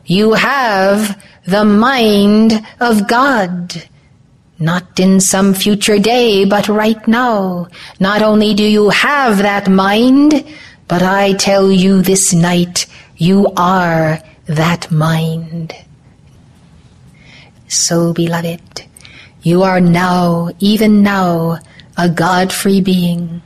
you 0.06 0.34
have 0.34 1.22
the 1.46 1.66
mind 1.66 2.66
of 2.80 3.08
God. 3.08 3.84
Not 4.58 5.00
in 5.00 5.20
some 5.20 5.54
future 5.54 6.00
day, 6.00 6.46
but 6.46 6.70
right 6.70 7.06
now. 7.08 7.68
Not 8.00 8.22
only 8.22 8.54
do 8.54 8.64
you 8.64 8.90
have 8.90 9.40
that 9.40 9.68
mind, 9.68 10.46
but 10.88 11.02
I 11.02 11.34
tell 11.34 11.72
you 11.72 12.02
this 12.02 12.34
night, 12.34 12.86
you 13.18 13.52
are 13.58 14.22
that 14.46 14.92
mind. 14.92 15.76
So, 17.68 18.14
beloved, 18.14 18.86
you 19.46 19.62
are 19.62 19.80
now, 19.80 20.50
even 20.60 21.04
now, 21.04 21.60
a 21.98 22.10
God-free 22.10 22.82
being. 22.82 23.44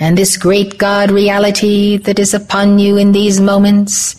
And 0.00 0.18
this 0.18 0.36
great 0.36 0.78
God 0.78 1.12
reality 1.12 1.96
that 1.98 2.18
is 2.18 2.34
upon 2.34 2.80
you 2.80 2.96
in 2.96 3.12
these 3.12 3.40
moments, 3.40 4.16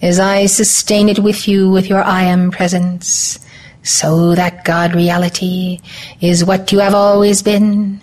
as 0.00 0.18
I 0.18 0.46
sustain 0.46 1.10
it 1.10 1.18
with 1.18 1.46
you 1.46 1.68
with 1.68 1.90
your 1.90 2.02
I 2.02 2.22
am 2.22 2.50
presence, 2.50 3.38
so 3.82 4.34
that 4.34 4.64
God 4.64 4.94
reality 4.94 5.80
is 6.22 6.42
what 6.42 6.72
you 6.72 6.78
have 6.78 6.94
always 6.94 7.42
been. 7.42 8.00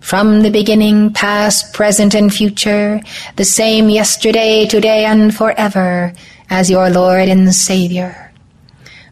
From 0.00 0.42
the 0.42 0.50
beginning, 0.50 1.10
past, 1.14 1.72
present, 1.72 2.14
and 2.14 2.28
future, 2.28 3.00
the 3.36 3.46
same 3.46 3.88
yesterday, 3.88 4.66
today, 4.66 5.06
and 5.06 5.34
forever 5.34 6.12
as 6.50 6.68
your 6.68 6.90
Lord 6.90 7.30
and 7.30 7.54
Savior. 7.54 8.23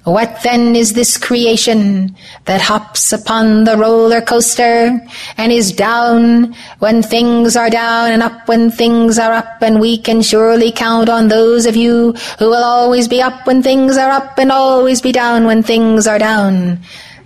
What 0.05 0.43
then 0.43 0.75
is 0.75 0.95
this 0.95 1.17
creation 1.17 2.17
that 2.47 2.61
hops 2.61 3.13
upon 3.13 3.63
the 3.63 3.77
roller 3.77 4.21
coaster 4.21 5.01
and 5.37 5.53
is 5.53 5.71
down 5.71 6.57
when 6.81 7.05
things 7.05 7.55
are 7.55 7.71
down 7.71 8.11
and 8.11 8.21
up 8.21 8.49
when 8.49 8.73
things 8.73 9.17
are 9.17 9.33
up 9.33 9.63
and 9.63 9.81
we 9.81 9.97
can 9.97 10.21
surely 10.21 10.73
count 10.73 11.09
on 11.09 11.29
those 11.29 11.67
of 11.67 11.77
you 11.77 12.15
who 12.41 12.47
will 12.47 12.65
always 12.65 13.07
be 13.07 13.23
up 13.23 13.47
when 13.47 13.63
things 13.63 13.97
are 13.97 14.11
up 14.11 14.37
and 14.39 14.51
always 14.51 15.01
be 15.01 15.13
down 15.13 15.45
when 15.45 15.63
things 15.63 16.09
are 16.09 16.19
down. 16.19 16.81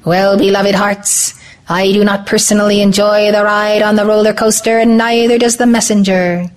Well, 0.05 0.37
beloved 0.37 0.75
hearts, 0.75 1.33
I 1.71 1.93
do 1.93 2.05
not 2.05 2.27
personally 2.27 2.83
enjoy 2.83 3.33
the 3.33 3.43
ride 3.43 3.81
on 3.81 3.97
the 3.97 4.05
roller 4.05 4.35
coaster 4.35 4.79
and 4.79 4.99
neither 4.99 5.39
does 5.39 5.57
the 5.57 5.67
messenger. 5.67 6.51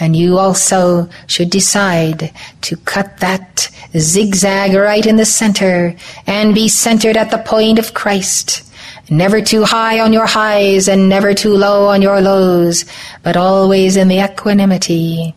And 0.00 0.16
you 0.16 0.38
also 0.38 1.08
should 1.26 1.50
decide 1.50 2.32
to 2.62 2.76
cut 2.76 3.18
that 3.18 3.70
zigzag 3.96 4.74
right 4.74 5.06
in 5.06 5.16
the 5.16 5.24
center 5.24 5.94
and 6.26 6.54
be 6.54 6.68
centered 6.68 7.16
at 7.16 7.30
the 7.30 7.38
point 7.38 7.78
of 7.78 7.94
Christ. 7.94 8.62
Never 9.10 9.42
too 9.42 9.64
high 9.64 10.00
on 10.00 10.12
your 10.12 10.26
highs 10.26 10.88
and 10.88 11.08
never 11.08 11.34
too 11.34 11.54
low 11.54 11.86
on 11.86 12.00
your 12.02 12.20
lows, 12.20 12.84
but 13.22 13.36
always 13.36 13.96
in 13.96 14.08
the 14.08 14.24
equanimity 14.24 15.34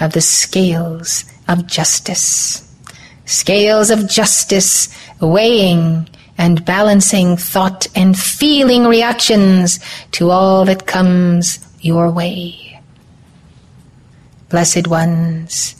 of 0.00 0.12
the 0.12 0.20
scales 0.20 1.24
of 1.48 1.66
justice. 1.66 2.62
Scales 3.24 3.90
of 3.90 4.08
justice 4.08 4.88
weighing 5.20 6.08
and 6.38 6.64
balancing 6.64 7.36
thought 7.36 7.86
and 7.96 8.18
feeling 8.18 8.84
reactions 8.84 9.80
to 10.12 10.30
all 10.30 10.64
that 10.66 10.86
comes 10.86 11.58
your 11.80 12.10
way. 12.10 12.65
Blessed 14.48 14.86
ones, 14.86 15.74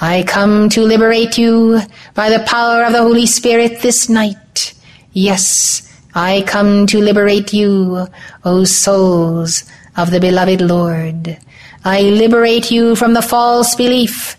I 0.00 0.24
come 0.24 0.68
to 0.70 0.82
liberate 0.82 1.38
you 1.38 1.80
by 2.14 2.28
the 2.28 2.44
power 2.44 2.84
of 2.84 2.92
the 2.92 3.02
Holy 3.02 3.26
Spirit 3.26 3.80
this 3.80 4.08
night. 4.08 4.74
Yes, 5.12 5.88
I 6.14 6.44
come 6.46 6.86
to 6.88 7.00
liberate 7.00 7.52
you, 7.52 8.06
O 8.44 8.64
souls 8.64 9.64
of 9.96 10.10
the 10.10 10.20
beloved 10.20 10.60
Lord. 10.60 11.38
I 11.84 12.02
liberate 12.02 12.70
you 12.70 12.94
from 12.94 13.14
the 13.14 13.22
false 13.22 13.74
belief 13.74 14.36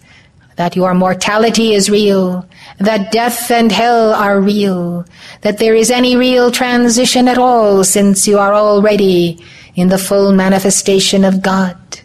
that 0.57 0.75
your 0.75 0.93
mortality 0.93 1.73
is 1.73 1.89
real, 1.89 2.47
that 2.77 3.11
death 3.11 3.49
and 3.49 3.71
hell 3.71 4.13
are 4.13 4.39
real, 4.39 5.05
that 5.41 5.57
there 5.57 5.73
is 5.73 5.89
any 5.89 6.15
real 6.15 6.51
transition 6.51 7.27
at 7.27 7.39
all 7.39 7.83
since 7.83 8.27
you 8.27 8.37
are 8.37 8.53
already 8.53 9.43
in 9.73 9.87
the 9.87 9.97
full 9.97 10.31
manifestation 10.33 11.23
of 11.23 11.41
God. 11.41 12.00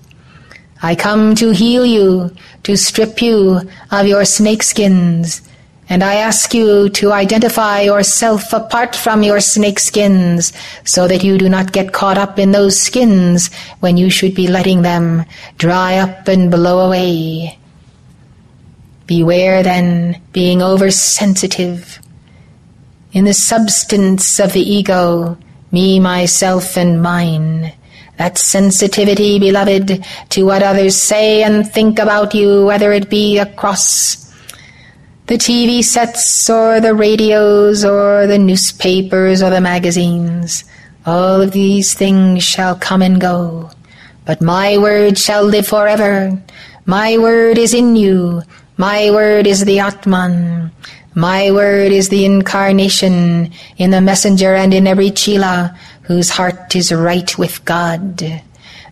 I 0.82 0.94
come 0.94 1.34
to 1.36 1.50
heal 1.50 1.86
you, 1.86 2.34
to 2.64 2.76
strip 2.76 3.22
you 3.22 3.60
of 3.90 4.06
your 4.06 4.22
snakeskins, 4.22 5.40
and 5.88 6.02
I 6.02 6.16
ask 6.16 6.52
you 6.52 6.88
to 6.90 7.12
identify 7.12 7.82
yourself 7.82 8.52
apart 8.52 8.96
from 8.96 9.22
your 9.22 9.38
snakeskins 9.38 10.52
so 10.84 11.06
that 11.06 11.22
you 11.22 11.38
do 11.38 11.48
not 11.48 11.72
get 11.72 11.92
caught 11.92 12.18
up 12.18 12.38
in 12.38 12.50
those 12.50 12.80
skins 12.80 13.54
when 13.78 13.96
you 13.96 14.10
should 14.10 14.34
be 14.34 14.48
letting 14.48 14.82
them 14.82 15.24
dry 15.58 15.98
up 15.98 16.26
and 16.26 16.50
blow 16.50 16.86
away. 16.86 17.56
Beware 19.06 19.62
then 19.62 20.20
being 20.32 20.60
oversensitive. 20.60 22.00
In 23.12 23.24
the 23.24 23.34
substance 23.34 24.40
of 24.40 24.52
the 24.52 24.60
ego, 24.60 25.38
me, 25.70 26.00
myself, 26.00 26.76
and 26.76 27.00
mine, 27.00 27.72
that 28.16 28.38
sensitivity, 28.38 29.38
beloved, 29.38 30.04
to 30.30 30.44
what 30.44 30.62
others 30.62 30.96
say 30.96 31.42
and 31.42 31.70
think 31.70 31.98
about 31.98 32.34
you, 32.34 32.64
whether 32.64 32.92
it 32.92 33.10
be 33.10 33.38
across 33.38 34.26
the 35.26 35.34
TV 35.34 35.82
sets 35.82 36.48
or 36.48 36.80
the 36.80 36.94
radios 36.94 37.84
or 37.84 38.26
the 38.26 38.38
newspapers 38.38 39.42
or 39.42 39.50
the 39.50 39.60
magazines. 39.60 40.64
All 41.04 41.40
of 41.40 41.52
these 41.52 41.94
things 41.94 42.44
shall 42.44 42.76
come 42.76 43.02
and 43.02 43.20
go, 43.20 43.70
but 44.24 44.40
my 44.40 44.78
word 44.78 45.18
shall 45.18 45.44
live 45.44 45.66
forever. 45.66 46.40
My 46.84 47.18
word 47.18 47.58
is 47.58 47.74
in 47.74 47.96
you. 47.96 48.42
My 48.76 49.10
word 49.10 49.46
is 49.46 49.64
the 49.64 49.80
Atman. 49.80 50.70
My 51.14 51.50
word 51.50 51.92
is 51.92 52.10
the 52.10 52.24
incarnation 52.24 53.50
in 53.78 53.90
the 53.90 54.00
messenger 54.00 54.54
and 54.54 54.74
in 54.74 54.86
every 54.86 55.10
chela 55.10 55.76
whose 56.06 56.30
heart 56.30 56.74
is 56.74 56.92
right 56.92 57.36
with 57.38 57.64
God. 57.64 58.42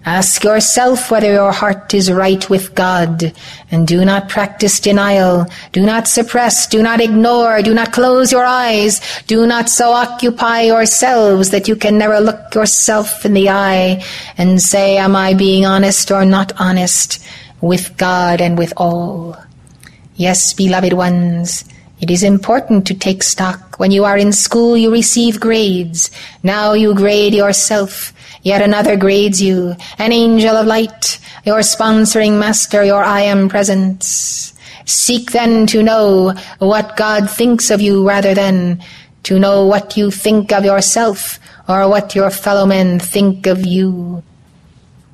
Ask 0.06 0.44
yourself 0.44 1.10
whether 1.10 1.32
your 1.32 1.52
heart 1.52 1.94
is 1.94 2.12
right 2.12 2.50
with 2.50 2.74
God, 2.74 3.32
and 3.70 3.88
do 3.88 4.04
not 4.04 4.28
practice 4.28 4.78
denial. 4.78 5.46
Do 5.72 5.86
not 5.86 6.06
suppress, 6.08 6.66
do 6.66 6.82
not 6.82 7.00
ignore, 7.00 7.62
do 7.62 7.72
not 7.72 7.92
close 7.92 8.30
your 8.30 8.44
eyes, 8.44 9.00
do 9.26 9.46
not 9.46 9.70
so 9.70 9.92
occupy 9.92 10.62
yourselves 10.62 11.50
that 11.50 11.68
you 11.68 11.76
can 11.76 11.96
never 11.96 12.20
look 12.20 12.54
yourself 12.54 13.24
in 13.24 13.32
the 13.32 13.48
eye 13.48 14.04
and 14.36 14.60
say, 14.60 14.98
Am 14.98 15.16
I 15.16 15.32
being 15.32 15.64
honest 15.64 16.10
or 16.10 16.26
not 16.26 16.52
honest 16.60 17.24
with 17.62 17.96
God 17.96 18.42
and 18.42 18.58
with 18.58 18.74
all? 18.76 19.38
Yes, 20.16 20.52
beloved 20.52 20.92
ones, 20.92 21.64
it 22.04 22.10
is 22.10 22.22
important 22.22 22.86
to 22.86 22.92
take 22.92 23.22
stock. 23.22 23.78
When 23.78 23.90
you 23.90 24.04
are 24.04 24.18
in 24.18 24.30
school, 24.30 24.76
you 24.76 24.92
receive 24.92 25.40
grades. 25.40 26.10
Now 26.42 26.74
you 26.74 26.94
grade 26.94 27.32
yourself. 27.32 28.12
Yet 28.42 28.60
another 28.60 28.94
grades 28.94 29.40
you, 29.40 29.74
an 29.96 30.12
angel 30.12 30.54
of 30.54 30.66
light, 30.66 31.18
your 31.46 31.60
sponsoring 31.60 32.38
master, 32.38 32.84
your 32.84 33.02
I 33.02 33.22
am 33.22 33.48
presence. 33.48 34.52
Seek 34.84 35.32
then 35.32 35.66
to 35.68 35.82
know 35.82 36.34
what 36.58 36.98
God 36.98 37.30
thinks 37.30 37.70
of 37.70 37.80
you 37.80 38.06
rather 38.06 38.34
than 38.34 38.84
to 39.22 39.38
know 39.38 39.64
what 39.64 39.96
you 39.96 40.10
think 40.10 40.52
of 40.52 40.62
yourself 40.62 41.40
or 41.70 41.88
what 41.88 42.14
your 42.14 42.28
fellow 42.28 42.66
men 42.66 43.00
think 43.00 43.46
of 43.46 43.64
you. 43.64 44.22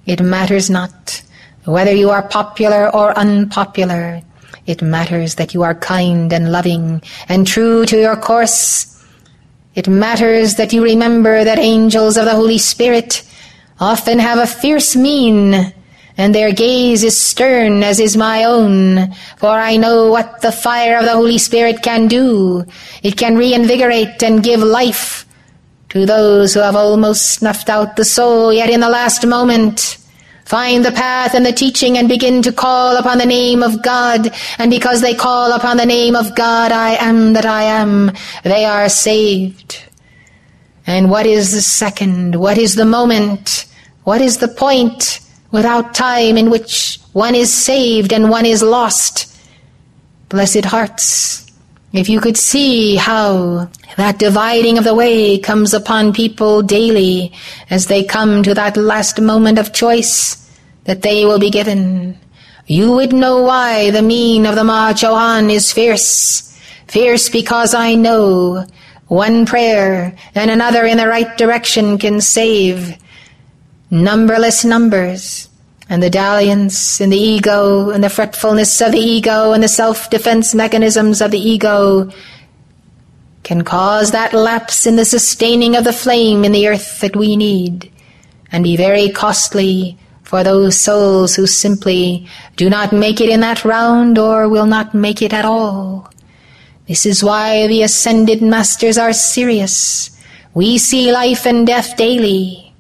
It 0.07 0.21
matters 0.21 0.69
not 0.69 1.23
whether 1.67 1.95
you 1.95 2.11
are 2.11 2.27
popular 2.27 2.93
or 2.93 3.17
unpopular. 3.17 4.23
It 4.67 4.83
matters 4.83 5.37
that 5.37 5.55
you 5.55 5.63
are 5.63 5.75
kind 5.75 6.33
and 6.33 6.53
loving 6.53 7.03
and 7.29 7.47
true 7.47 7.87
to 7.87 7.99
your 7.99 8.17
course. 8.17 8.87
It 9.75 9.89
matters 9.89 10.57
that 10.57 10.73
you 10.73 10.83
remember 10.83 11.45
that 11.45 11.59
angels 11.59 12.17
of 12.17 12.25
the 12.25 12.35
Holy 12.35 12.59
Spirit 12.59 13.23
often 13.79 14.19
have 14.19 14.39
a 14.39 14.47
fierce 14.47 14.95
mien, 14.95 15.73
and 16.17 16.35
their 16.35 16.53
gaze 16.53 17.03
is 17.03 17.19
stern 17.19 17.83
as 17.83 17.99
is 17.99 18.17
my 18.17 18.45
own, 18.45 19.13
for 19.39 19.49
I 19.49 19.77
know 19.77 20.11
what 20.11 20.43
the 20.43 20.53
fire 20.53 20.99
of 20.99 21.05
the 21.05 21.13
Holy 21.13 21.39
Spirit 21.39 21.83
can 21.83 22.09
do. 22.09 22.65
It 23.03 23.17
can 23.17 23.37
reinvigorate 23.37 24.23
and 24.23 24.43
give 24.43 24.61
life 24.61 25.25
to 25.91 26.05
those 26.05 26.53
who 26.53 26.61
have 26.61 26.77
almost 26.77 27.33
snuffed 27.33 27.71
out 27.71 27.97
the 27.97 28.05
soul, 28.05 28.53
yet 28.53 28.71
in 28.71 28.81
the 28.81 28.91
last 28.91 29.27
moment 29.27 29.97
find 30.51 30.85
the 30.85 30.91
path 30.91 31.33
and 31.33 31.47
the 31.47 31.53
teaching 31.53 31.97
and 31.97 32.09
begin 32.09 32.43
to 32.43 32.51
call 32.51 32.97
upon 32.97 33.19
the 33.19 33.25
name 33.25 33.63
of 33.63 33.81
God. 33.83 34.35
And 34.59 34.69
because 34.69 35.01
they 35.01 35.15
call 35.15 35.53
upon 35.53 35.77
the 35.77 35.87
name 35.87 36.17
of 36.17 36.35
God, 36.35 36.73
I 36.73 36.97
am 36.97 37.35
that 37.35 37.47
I 37.47 37.63
am, 37.63 38.11
they 38.43 38.65
are 38.65 38.89
saved. 38.89 39.81
And 40.89 41.09
what 41.09 41.25
is 41.25 41.53
the 41.53 41.61
second? 41.63 42.35
What 42.35 42.59
is 42.59 42.75
the 42.75 42.85
moment? 42.85 43.67
What 44.03 44.21
is 44.21 44.39
the 44.39 44.49
point 44.49 45.21
without 45.53 45.95
time 45.95 46.37
in 46.37 46.51
which 46.51 46.99
one 47.13 47.37
is 47.37 47.55
saved 47.55 48.13
and 48.13 48.29
one 48.29 48.45
is 48.45 48.61
lost? 48.61 49.33
Blessed 50.31 50.65
hearts, 50.65 51.47
if 51.93 52.09
you 52.09 52.21
could 52.21 52.37
see 52.37 52.97
how 52.97 53.71
that 53.97 54.19
dividing 54.19 54.79
of 54.79 54.85
the 54.85 54.97
way 54.97 55.39
comes 55.39 55.73
upon 55.73 56.13
people 56.13 56.61
daily 56.61 57.33
as 57.71 57.87
they 57.87 58.03
come 58.03 58.43
to 58.43 58.53
that 58.55 58.77
last 58.77 59.21
moment 59.21 59.57
of 59.57 59.73
choice 59.73 60.40
that 60.85 61.03
they 61.03 61.25
will 61.25 61.39
be 61.39 61.51
given, 61.51 62.19
you 62.67 62.93
would 62.93 63.13
know 63.13 63.43
why 63.43 63.91
the 63.91 64.03
mien 64.03 64.47
of 64.47 64.55
the 64.55 64.65
Maha 64.65 64.95
Chohan 64.95 65.51
is 65.51 65.73
fierce. 65.73 66.47
Fierce 66.87 67.29
because 67.29 67.75
I 67.75 67.95
know 67.95 68.65
one 69.09 69.45
prayer 69.45 70.15
and 70.35 70.51
another 70.51 70.87
in 70.87 70.97
the 70.97 71.09
right 71.09 71.37
direction 71.37 71.99
can 71.99 72.21
save 72.21 72.97
numberless 73.91 74.65
numbers 74.65 75.49
and 75.89 76.01
the 76.01 76.11
dalliance 76.11 77.01
and 77.01 77.13
the 77.13 77.19
ego 77.19 77.91
and 77.91 78.05
the 78.05 78.09
fretfulness 78.09 78.81
of 78.81 78.93
the 78.93 78.99
ego 78.99 79.53
and 79.53 79.63
the 79.65 79.69
self-defense 79.69 80.55
mechanisms 80.55 81.21
of 81.21 81.33
the 81.33 81.41
ego 81.41 82.09
can 83.43 83.65
cause 83.65 84.13
that 84.13 84.33
lapse 84.33 84.87
in 84.87 84.95
the 84.95 85.05
sustaining 85.05 85.75
of 85.75 85.83
the 85.83 85.93
flame 85.93 86.45
in 86.45 86.53
the 86.53 86.69
earth 86.69 87.01
that 87.01 87.17
we 87.17 87.37
need 87.37 87.91
and 88.53 88.63
be 88.63 88.77
very 88.77 89.11
costly 89.11 89.99
for 90.31 90.45
those 90.45 90.81
souls 90.81 91.35
who 91.35 91.45
simply 91.45 92.25
do 92.55 92.71
not 92.71 92.93
make 92.93 93.21
it 93.21 93.29
in 93.29 93.41
that 93.41 93.65
round 93.65 94.17
or 94.17 94.49
will 94.49 94.65
not 94.65 94.95
make 94.95 95.23
it 95.23 95.33
at 95.33 95.45
all. 95.45 96.09
This 96.87 97.05
is 97.05 97.25
why 97.25 97.67
the 97.67 97.83
ascended 97.83 98.41
masters 98.41 98.97
are 98.97 99.13
serious. 99.13 100.09
We 100.55 100.79
see 100.79 101.11
life 101.11 101.47
and 101.47 101.67
death 101.67 101.97
daily. 101.97 102.73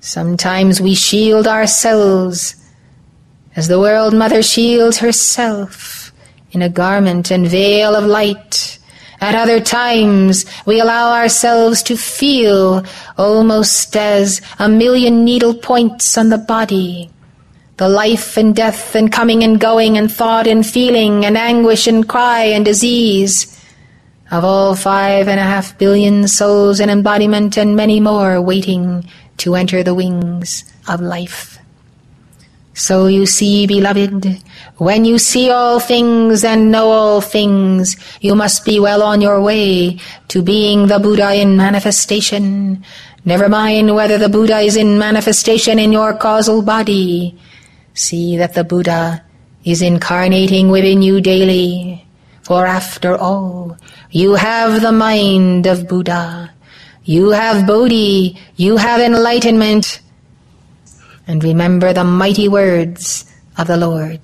Sometimes 0.00 0.82
we 0.82 0.94
shield 0.94 1.48
ourselves 1.48 2.56
as 3.56 3.68
the 3.68 3.80
world 3.80 4.12
mother 4.12 4.42
shields 4.42 4.98
herself 4.98 6.12
in 6.50 6.60
a 6.60 6.68
garment 6.68 7.30
and 7.30 7.48
veil 7.48 7.96
of 7.96 8.04
light. 8.04 8.78
At 9.22 9.36
other 9.36 9.60
times, 9.60 10.46
we 10.66 10.80
allow 10.80 11.14
ourselves 11.14 11.84
to 11.84 11.96
feel 11.96 12.84
almost 13.16 13.96
as 13.96 14.42
a 14.58 14.68
million 14.68 15.24
needle 15.24 15.54
points 15.54 16.18
on 16.18 16.28
the 16.28 16.38
body. 16.38 17.08
The 17.76 17.88
life 17.88 18.36
and 18.36 18.54
death 18.54 18.96
and 18.96 19.12
coming 19.12 19.44
and 19.44 19.60
going 19.60 19.96
and 19.96 20.10
thought 20.10 20.48
and 20.48 20.66
feeling 20.66 21.24
and 21.24 21.38
anguish 21.38 21.86
and 21.86 22.08
cry 22.08 22.50
and 22.50 22.64
disease 22.64 23.46
of 24.32 24.44
all 24.44 24.74
five 24.74 25.28
and 25.28 25.38
a 25.38 25.44
half 25.44 25.78
billion 25.78 26.26
souls 26.26 26.80
in 26.80 26.90
embodiment 26.90 27.56
and 27.56 27.76
many 27.76 28.00
more 28.00 28.40
waiting 28.40 29.08
to 29.36 29.54
enter 29.54 29.84
the 29.84 29.94
wings 29.94 30.64
of 30.88 31.00
life. 31.00 31.61
So 32.74 33.06
you 33.06 33.26
see, 33.26 33.66
beloved, 33.66 34.24
when 34.78 35.04
you 35.04 35.18
see 35.18 35.50
all 35.50 35.78
things 35.78 36.42
and 36.42 36.70
know 36.70 36.90
all 36.90 37.20
things, 37.20 37.96
you 38.20 38.34
must 38.34 38.64
be 38.64 38.80
well 38.80 39.02
on 39.02 39.20
your 39.20 39.42
way 39.42 40.00
to 40.28 40.42
being 40.42 40.86
the 40.86 40.98
Buddha 40.98 41.34
in 41.34 41.56
manifestation. 41.56 42.82
Never 43.24 43.48
mind 43.48 43.94
whether 43.94 44.16
the 44.16 44.28
Buddha 44.28 44.60
is 44.60 44.76
in 44.76 44.98
manifestation 44.98 45.78
in 45.78 45.92
your 45.92 46.14
causal 46.14 46.62
body. 46.62 47.38
See 47.94 48.36
that 48.38 48.54
the 48.54 48.64
Buddha 48.64 49.22
is 49.64 49.82
incarnating 49.82 50.70
within 50.70 51.02
you 51.02 51.20
daily. 51.20 52.04
For 52.42 52.66
after 52.66 53.16
all, 53.16 53.76
you 54.10 54.34
have 54.34 54.80
the 54.80 54.92
mind 54.92 55.66
of 55.66 55.86
Buddha. 55.86 56.50
You 57.04 57.30
have 57.30 57.66
Bodhi, 57.66 58.38
you 58.56 58.76
have 58.76 59.00
enlightenment. 59.00 60.00
And 61.26 61.42
remember 61.42 61.92
the 61.92 62.04
mighty 62.04 62.48
words 62.48 63.24
of 63.56 63.66
the 63.66 63.76
Lord. 63.76 64.20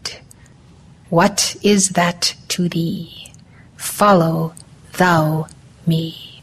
What 1.11 1.57
is 1.63 1.91
that 1.91 2.35
to 2.49 2.69
thee? 2.69 3.33
Follow 3.77 4.55
thou 4.97 5.47
me. 5.87 6.43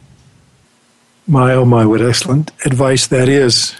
My, 1.26 1.52
oh 1.54 1.64
my, 1.64 1.84
what 1.84 2.00
excellent 2.00 2.52
advice 2.64 3.06
that 3.08 3.28
is. 3.28 3.76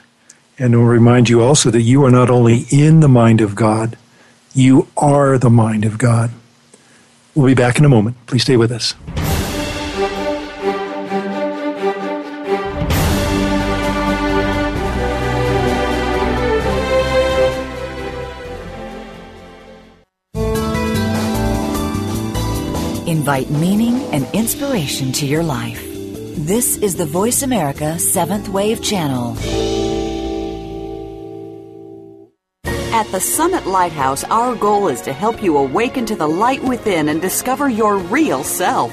And 0.58 0.74
it 0.74 0.76
will 0.76 0.84
remind 0.84 1.28
you 1.28 1.42
also 1.42 1.70
that 1.70 1.82
you 1.82 2.04
are 2.04 2.10
not 2.10 2.30
only 2.30 2.64
in 2.70 3.00
the 3.00 3.08
mind 3.08 3.40
of 3.40 3.54
God, 3.54 3.96
you 4.54 4.88
are 4.96 5.38
the 5.38 5.50
mind 5.50 5.84
of 5.84 5.98
God. 5.98 6.30
We'll 7.34 7.46
be 7.46 7.54
back 7.54 7.78
in 7.78 7.84
a 7.84 7.90
moment. 7.90 8.16
Please 8.26 8.42
stay 8.42 8.56
with 8.56 8.72
us. 8.72 8.94
Invite 23.16 23.48
meaning 23.48 23.94
and 24.12 24.28
inspiration 24.34 25.10
to 25.12 25.24
your 25.24 25.42
life. 25.42 25.82
This 26.36 26.76
is 26.76 26.96
the 26.96 27.06
Voice 27.06 27.42
America 27.42 27.98
Seventh 27.98 28.46
Wave 28.50 28.82
Channel. 28.82 29.38
At 32.92 33.10
the 33.12 33.18
Summit 33.18 33.66
Lighthouse, 33.66 34.22
our 34.24 34.54
goal 34.54 34.88
is 34.88 35.00
to 35.00 35.14
help 35.14 35.42
you 35.42 35.56
awaken 35.56 36.04
to 36.04 36.14
the 36.14 36.28
light 36.28 36.62
within 36.62 37.08
and 37.08 37.22
discover 37.22 37.70
your 37.70 37.96
real 37.96 38.44
self. 38.44 38.92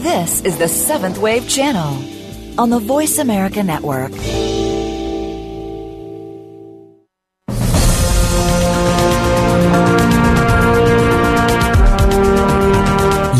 This 0.03 0.41
is 0.41 0.57
the 0.57 0.67
Seventh 0.67 1.19
Wave 1.19 1.47
Channel 1.47 2.03
on 2.59 2.69
the 2.69 2.79
Voice 2.79 3.19
America 3.19 3.63
Network. 3.63 4.11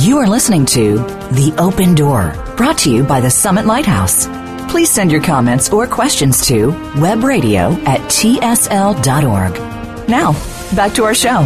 You 0.03 0.19
are 0.19 0.27
listening 0.27 0.65
to 0.67 0.97
The 1.31 1.53
Open 1.57 1.93
Door, 1.93 2.33
brought 2.57 2.79
to 2.79 2.91
you 2.91 3.03
by 3.03 3.21
the 3.21 3.29
Summit 3.29 3.67
Lighthouse. 3.67 4.27
Please 4.69 4.89
send 4.89 5.11
your 5.11 5.21
comments 5.21 5.69
or 5.71 5.85
questions 5.85 6.45
to 6.47 6.71
webradio 6.95 7.77
at 7.85 8.01
tsl.org. 8.09 9.53
Now, 10.09 10.33
back 10.75 10.93
to 10.95 11.03
our 11.03 11.13
show. 11.13 11.39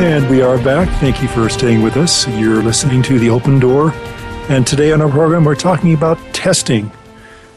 And 0.00 0.28
we 0.28 0.42
are 0.42 0.56
back. 0.58 0.88
Thank 1.00 1.22
you 1.22 1.28
for 1.28 1.48
staying 1.48 1.82
with 1.82 1.96
us. 1.96 2.26
You're 2.26 2.62
listening 2.62 3.02
to 3.02 3.18
The 3.18 3.28
Open 3.30 3.60
Door. 3.60 3.92
And 4.48 4.66
today 4.66 4.90
on 4.92 5.00
our 5.00 5.10
program, 5.10 5.44
we're 5.44 5.54
talking 5.54 5.94
about 5.94 6.18
testing. 6.32 6.90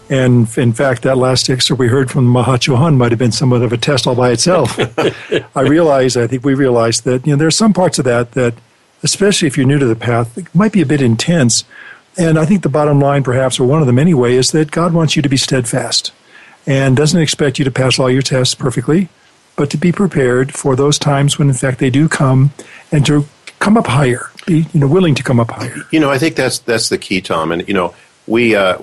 And 0.09 0.47
in 0.57 0.73
fact, 0.73 1.01
that 1.03 1.17
last 1.17 1.49
excerpt 1.49 1.79
we 1.79 1.87
heard 1.87 2.11
from 2.11 2.25
Maha 2.25 2.57
Chohan 2.57 2.95
might 2.97 3.11
have 3.11 3.19
been 3.19 3.31
somewhat 3.31 3.61
of 3.63 3.73
a 3.73 3.77
test 3.77 4.05
all 4.05 4.15
by 4.15 4.31
itself. 4.31 4.77
I 5.55 5.61
realize, 5.61 6.15
I 6.15 6.27
think 6.27 6.45
we 6.45 6.53
realize 6.53 7.01
that 7.01 7.25
you 7.25 7.33
know 7.33 7.37
there 7.37 7.47
are 7.47 7.51
some 7.51 7.73
parts 7.73 7.99
of 7.99 8.05
that 8.05 8.33
that, 8.33 8.53
especially 9.07 9.47
if 9.47 9.55
you're 9.55 9.65
new 9.65 9.79
to 9.79 9.85
the 9.85 9.95
path, 9.95 10.37
it 10.37 10.53
might 10.53 10.73
be 10.73 10.81
a 10.81 10.85
bit 10.85 11.01
intense. 11.01 11.63
And 12.17 12.37
I 12.37 12.45
think 12.45 12.61
the 12.61 12.69
bottom 12.69 12.99
line, 12.99 13.23
perhaps, 13.23 13.57
or 13.57 13.65
one 13.65 13.79
of 13.79 13.87
them 13.87 13.97
anyway, 13.97 14.35
is 14.35 14.51
that 14.51 14.69
God 14.69 14.93
wants 14.93 15.15
you 15.15 15.21
to 15.21 15.29
be 15.29 15.37
steadfast 15.37 16.11
and 16.65 16.97
doesn't 16.97 17.21
expect 17.21 17.57
you 17.57 17.63
to 17.63 17.71
pass 17.71 17.97
all 17.97 18.11
your 18.11 18.21
tests 18.21 18.53
perfectly, 18.53 19.07
but 19.55 19.69
to 19.69 19.77
be 19.77 19.93
prepared 19.93 20.53
for 20.53 20.75
those 20.75 20.99
times 20.99 21.39
when, 21.39 21.47
in 21.47 21.53
fact, 21.53 21.79
they 21.79 21.89
do 21.89 22.09
come 22.09 22.51
and 22.91 23.05
to 23.05 23.25
come 23.59 23.77
up 23.77 23.87
higher, 23.87 24.29
be 24.45 24.67
you 24.73 24.79
know 24.81 24.87
willing 24.87 25.15
to 25.15 25.23
come 25.23 25.39
up 25.39 25.51
higher. 25.51 25.77
You 25.91 26.01
know, 26.01 26.11
I 26.11 26.17
think 26.17 26.35
that's 26.35 26.59
that's 26.59 26.89
the 26.89 26.97
key, 26.97 27.21
Tom. 27.21 27.53
And 27.53 27.65
you 27.65 27.73
know, 27.73 27.95
we 28.27 28.55
uh, 28.55 28.79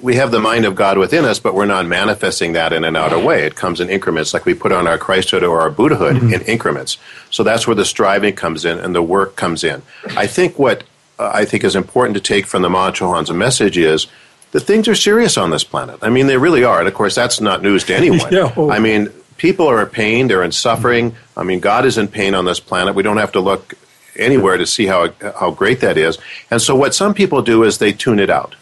we 0.00 0.16
have 0.16 0.30
the 0.30 0.40
mind 0.40 0.64
of 0.64 0.74
God 0.74 0.98
within 0.98 1.24
us, 1.24 1.38
but 1.38 1.54
we're 1.54 1.66
not 1.66 1.86
manifesting 1.86 2.52
that 2.54 2.72
in 2.72 2.84
an 2.84 2.96
outer 2.96 3.18
way. 3.18 3.44
It 3.44 3.54
comes 3.54 3.80
in 3.80 3.90
increments, 3.90 4.32
like 4.32 4.44
we 4.44 4.54
put 4.54 4.72
on 4.72 4.86
our 4.86 4.98
Christhood 4.98 5.42
or 5.42 5.60
our 5.60 5.70
Buddhahood 5.70 6.16
mm-hmm. 6.16 6.34
in 6.34 6.42
increments. 6.42 6.98
So 7.30 7.42
that's 7.42 7.66
where 7.66 7.76
the 7.76 7.84
striving 7.84 8.34
comes 8.34 8.64
in 8.64 8.78
and 8.78 8.94
the 8.94 9.02
work 9.02 9.36
comes 9.36 9.64
in. 9.64 9.82
I 10.16 10.26
think 10.26 10.58
what 10.58 10.84
uh, 11.18 11.30
I 11.32 11.44
think 11.44 11.64
is 11.64 11.76
important 11.76 12.14
to 12.14 12.20
take 12.20 12.46
from 12.46 12.62
the 12.62 12.70
Maha 12.70 12.92
Chohan's 12.92 13.30
message 13.30 13.76
is 13.76 14.06
that 14.52 14.60
things 14.60 14.88
are 14.88 14.94
serious 14.94 15.36
on 15.36 15.50
this 15.50 15.64
planet. 15.64 15.98
I 16.02 16.10
mean, 16.10 16.26
they 16.26 16.36
really 16.36 16.64
are. 16.64 16.80
And 16.80 16.88
of 16.88 16.94
course, 16.94 17.14
that's 17.14 17.40
not 17.40 17.62
news 17.62 17.84
to 17.84 17.94
anyone. 17.94 18.34
oh. 18.34 18.70
I 18.70 18.78
mean, 18.78 19.08
people 19.36 19.68
are 19.68 19.82
in 19.82 19.88
pain, 19.88 20.28
they're 20.28 20.42
in 20.42 20.52
suffering. 20.52 21.14
I 21.36 21.44
mean, 21.44 21.60
God 21.60 21.84
is 21.84 21.98
in 21.98 22.08
pain 22.08 22.34
on 22.34 22.44
this 22.44 22.60
planet. 22.60 22.94
We 22.94 23.02
don't 23.02 23.18
have 23.18 23.32
to 23.32 23.40
look 23.40 23.74
anywhere 24.16 24.56
to 24.56 24.66
see 24.66 24.86
how 24.86 25.12
how 25.20 25.50
great 25.50 25.80
that 25.80 25.96
is. 25.96 26.18
And 26.50 26.60
so 26.60 26.74
what 26.74 26.94
some 26.94 27.14
people 27.14 27.42
do 27.42 27.62
is 27.62 27.78
they 27.78 27.92
tune 27.92 28.18
it 28.18 28.30
out 28.30 28.54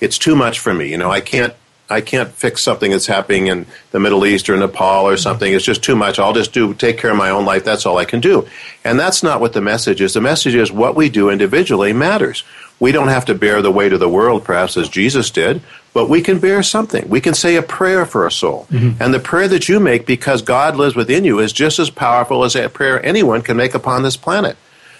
it's 0.00 0.18
too 0.18 0.36
much 0.36 0.58
for 0.58 0.74
me. 0.74 0.90
You 0.90 0.98
know, 0.98 1.10
I 1.10 1.20
can't 1.20 1.54
I 1.88 2.00
can't 2.00 2.28
fix 2.30 2.62
something 2.62 2.90
that's 2.90 3.06
happening 3.06 3.46
in 3.46 3.66
the 3.92 4.00
Middle 4.00 4.26
East 4.26 4.50
or 4.50 4.56
Nepal 4.56 5.06
or 5.06 5.16
something. 5.16 5.52
It's 5.52 5.64
just 5.64 5.84
too 5.84 5.94
much. 5.94 6.18
I'll 6.18 6.32
just 6.32 6.52
do 6.52 6.74
take 6.74 6.98
care 6.98 7.12
of 7.12 7.16
my 7.16 7.30
own 7.30 7.44
life. 7.44 7.64
That's 7.64 7.86
all 7.86 7.98
I 7.98 8.04
can 8.04 8.20
do. 8.20 8.46
And 8.84 8.98
that's 8.98 9.22
not 9.22 9.40
what 9.40 9.52
the 9.52 9.60
message 9.60 10.00
is. 10.00 10.14
The 10.14 10.20
message 10.20 10.54
is 10.54 10.72
what 10.72 10.96
we 10.96 11.08
do 11.08 11.30
individually 11.30 11.92
matters. 11.92 12.42
We 12.80 12.92
don't 12.92 13.08
have 13.08 13.24
to 13.26 13.34
bear 13.34 13.62
the 13.62 13.70
weight 13.70 13.92
of 13.92 14.00
the 14.00 14.08
world, 14.08 14.44
perhaps 14.44 14.76
as 14.76 14.88
Jesus 14.88 15.30
did, 15.30 15.62
but 15.94 16.10
we 16.10 16.20
can 16.20 16.40
bear 16.40 16.62
something. 16.62 17.08
We 17.08 17.22
can 17.22 17.32
say 17.32 17.56
a 17.56 17.62
prayer 17.62 18.04
for 18.04 18.26
a 18.26 18.32
soul. 18.32 18.66
Mm-hmm. 18.70 19.02
And 19.02 19.14
the 19.14 19.20
prayer 19.20 19.48
that 19.48 19.68
you 19.68 19.80
make 19.80 20.06
because 20.06 20.42
God 20.42 20.76
lives 20.76 20.94
within 20.94 21.24
you 21.24 21.38
is 21.38 21.52
just 21.52 21.78
as 21.78 21.88
powerful 21.88 22.44
as 22.44 22.54
a 22.54 22.68
prayer 22.68 23.04
anyone 23.04 23.40
can 23.42 23.56
make 23.56 23.74
upon 23.74 24.02
this 24.02 24.16
planet. 24.16 24.56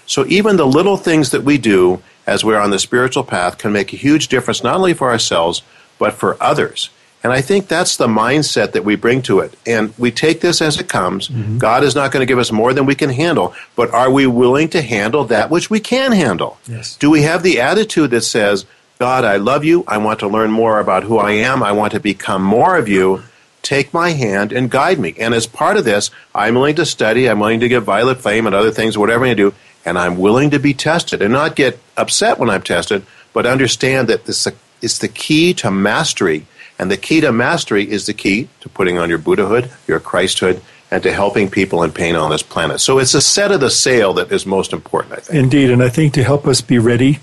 So 0.07 0.25
even 0.27 0.55
the 0.55 0.65
little 0.65 0.97
things 0.97 1.31
that 1.31 1.43
we 1.43 1.57
do 1.57 2.01
as 2.25 2.43
we're 2.43 2.59
on 2.59 2.71
the 2.71 2.79
spiritual 2.79 3.23
path 3.23 3.57
can 3.57 3.71
make 3.71 3.93
a 3.93 3.97
huge 3.97 4.29
difference 4.29 4.63
not 4.63 4.75
only 4.75 4.93
for 4.93 5.11
ourselves 5.11 5.61
but 5.99 6.13
for 6.13 6.41
others. 6.41 6.89
And 7.23 7.33
I 7.33 7.41
think 7.41 7.67
that's 7.67 7.97
the 7.97 8.07
mindset 8.07 8.73
that 8.73 8.85
we 8.85 8.95
bring 8.95 9.21
to 9.23 9.39
it. 9.39 9.57
And 9.65 9.93
we 9.97 10.11
take 10.11 10.39
this 10.39 10.61
as 10.61 10.79
it 10.79 10.87
comes. 10.87 11.27
Mm-hmm. 11.27 11.57
God 11.57 11.83
is 11.83 11.95
not 11.95 12.11
going 12.11 12.21
to 12.21 12.27
give 12.31 12.39
us 12.39 12.51
more 12.51 12.73
than 12.73 12.85
we 12.85 12.95
can 12.95 13.09
handle, 13.09 13.55
but 13.75 13.91
are 13.91 14.11
we 14.11 14.27
willing 14.27 14.69
to 14.69 14.81
handle 14.81 15.25
that 15.25 15.49
which 15.49 15.69
we 15.69 15.79
can 15.79 16.11
handle? 16.11 16.57
Yes. 16.67 16.95
Do 16.95 17.09
we 17.09 17.23
have 17.23 17.43
the 17.43 17.59
attitude 17.59 18.11
that 18.11 18.21
says, 18.21 18.65
God, 18.99 19.25
I 19.25 19.37
love 19.37 19.65
you. 19.65 19.83
I 19.87 19.97
want 19.97 20.19
to 20.19 20.27
learn 20.27 20.51
more 20.51 20.79
about 20.79 21.03
who 21.03 21.17
I 21.17 21.31
am. 21.31 21.63
I 21.63 21.71
want 21.71 21.93
to 21.93 21.99
become 21.99 22.43
more 22.43 22.77
of 22.77 22.87
you. 22.87 23.23
Take 23.63 23.93
my 23.93 24.11
hand 24.11 24.53
and 24.53 24.71
guide 24.71 24.99
me. 24.99 25.15
And 25.19 25.33
as 25.33 25.47
part 25.47 25.75
of 25.75 25.85
this, 25.85 26.11
I'm 26.33 26.55
willing 26.55 26.75
to 26.75 26.85
study. 26.85 27.27
I'm 27.27 27.39
willing 27.39 27.59
to 27.59 27.67
give 27.67 27.83
violet 27.83 28.21
flame 28.21 28.45
and 28.45 28.55
other 28.55 28.71
things, 28.71 28.97
whatever 28.97 29.25
I 29.25 29.33
do 29.33 29.53
and 29.87 29.97
I'm 29.97 30.17
willing 30.17 30.49
to 30.49 30.59
be 30.59 30.73
tested 30.73 31.21
and 31.21 31.31
not 31.31 31.55
get 31.55 31.79
upset 31.95 32.37
when 32.37 32.49
I'm 32.49 32.61
tested, 32.61 33.05
but 33.31 33.45
understand 33.45 34.09
that 34.09 34.25
this 34.25 34.45
is 34.81 34.99
the 34.99 35.07
key 35.07 35.53
to 35.55 35.71
mastery. 35.71 36.45
And 36.77 36.91
the 36.91 36.97
key 36.97 37.21
to 37.21 37.31
mastery 37.31 37.89
is 37.89 38.05
the 38.05 38.13
key 38.13 38.49
to 38.59 38.67
putting 38.67 38.97
on 38.97 39.07
your 39.07 39.17
Buddhahood, 39.17 39.71
your 39.87 40.01
Christhood, 40.01 40.61
and 40.91 41.01
to 41.03 41.13
helping 41.13 41.49
people 41.49 41.83
in 41.83 41.93
pain 41.93 42.17
on 42.17 42.31
this 42.31 42.43
planet. 42.43 42.81
So 42.81 42.99
it's 42.99 43.13
a 43.13 43.21
set 43.21 43.53
of 43.53 43.61
the 43.61 43.71
sail 43.71 44.13
that 44.15 44.29
is 44.29 44.45
most 44.45 44.73
important, 44.73 45.13
I 45.13 45.21
think. 45.21 45.39
Indeed, 45.39 45.69
and 45.69 45.81
I 45.81 45.87
think 45.87 46.13
to 46.15 46.23
help 46.23 46.47
us 46.47 46.59
be 46.59 46.79
ready 46.79 47.19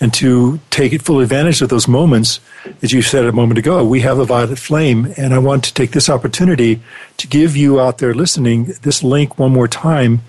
and 0.00 0.12
to 0.14 0.58
take 0.70 0.98
full 1.02 1.20
advantage 1.20 1.60
of 1.60 1.68
those 1.68 1.86
moments, 1.86 2.40
as 2.82 2.92
you 2.92 3.02
said 3.02 3.26
a 3.26 3.32
moment 3.32 3.58
ago, 3.58 3.84
we 3.84 4.00
have 4.00 4.18
a 4.18 4.24
violet 4.24 4.58
flame, 4.58 5.12
and 5.18 5.34
I 5.34 5.38
want 5.38 5.64
to 5.64 5.74
take 5.74 5.92
this 5.92 6.08
opportunity 6.08 6.80
to 7.18 7.26
give 7.26 7.56
you 7.56 7.78
out 7.78 7.98
there 7.98 8.14
listening 8.14 8.74
this 8.82 9.02
link 9.02 9.38
one 9.38 9.52
more 9.52 9.68
time 9.68 10.22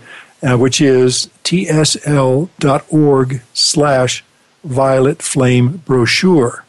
uh, 0.43 0.57
which 0.57 0.81
is 0.81 1.29
tsl.org 1.43 2.49
slash 3.53 4.23
violet 4.63 5.21
flame 5.21 5.77
brochure. 5.85 6.63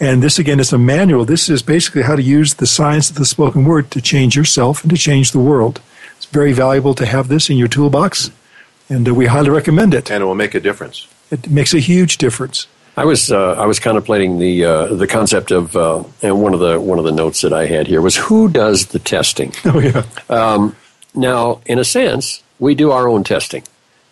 And 0.00 0.22
this 0.22 0.38
again 0.38 0.60
is 0.60 0.72
a 0.72 0.78
manual. 0.78 1.24
This 1.24 1.48
is 1.48 1.62
basically 1.62 2.02
how 2.02 2.14
to 2.16 2.22
use 2.22 2.54
the 2.54 2.66
science 2.66 3.10
of 3.10 3.16
the 3.16 3.24
spoken 3.24 3.64
word 3.64 3.90
to 3.90 4.00
change 4.00 4.36
yourself 4.36 4.82
and 4.82 4.90
to 4.90 4.96
change 4.96 5.32
the 5.32 5.40
world. 5.40 5.80
It's 6.16 6.26
very 6.26 6.52
valuable 6.52 6.94
to 6.94 7.06
have 7.06 7.28
this 7.28 7.50
in 7.50 7.56
your 7.56 7.68
toolbox, 7.68 8.30
and 8.88 9.08
uh, 9.08 9.14
we 9.14 9.26
highly 9.26 9.50
recommend 9.50 9.94
it. 9.94 10.10
And 10.10 10.22
it 10.22 10.26
will 10.26 10.34
make 10.34 10.54
a 10.54 10.60
difference. 10.60 11.08
It 11.30 11.50
makes 11.50 11.74
a 11.74 11.80
huge 11.80 12.18
difference. 12.18 12.66
I 12.96 13.04
was 13.04 13.30
uh, 13.30 13.52
I 13.52 13.66
was 13.66 13.78
contemplating 13.78 14.38
the 14.38 14.64
uh, 14.64 14.86
the 14.94 15.06
concept 15.06 15.52
of 15.52 15.76
uh, 15.76 16.02
and 16.22 16.42
one 16.42 16.54
of 16.54 16.60
the 16.60 16.80
one 16.80 16.98
of 16.98 17.04
the 17.04 17.12
notes 17.12 17.42
that 17.42 17.52
I 17.52 17.66
had 17.66 17.86
here 17.86 18.00
was 18.00 18.16
who 18.16 18.48
does 18.48 18.86
the 18.86 18.98
testing. 18.98 19.52
Oh 19.64 19.78
yeah. 19.78 20.04
Um, 20.28 20.74
now, 21.14 21.60
in 21.66 21.78
a 21.78 21.84
sense, 21.84 22.42
we 22.58 22.74
do 22.74 22.90
our 22.90 23.08
own 23.08 23.24
testing 23.24 23.62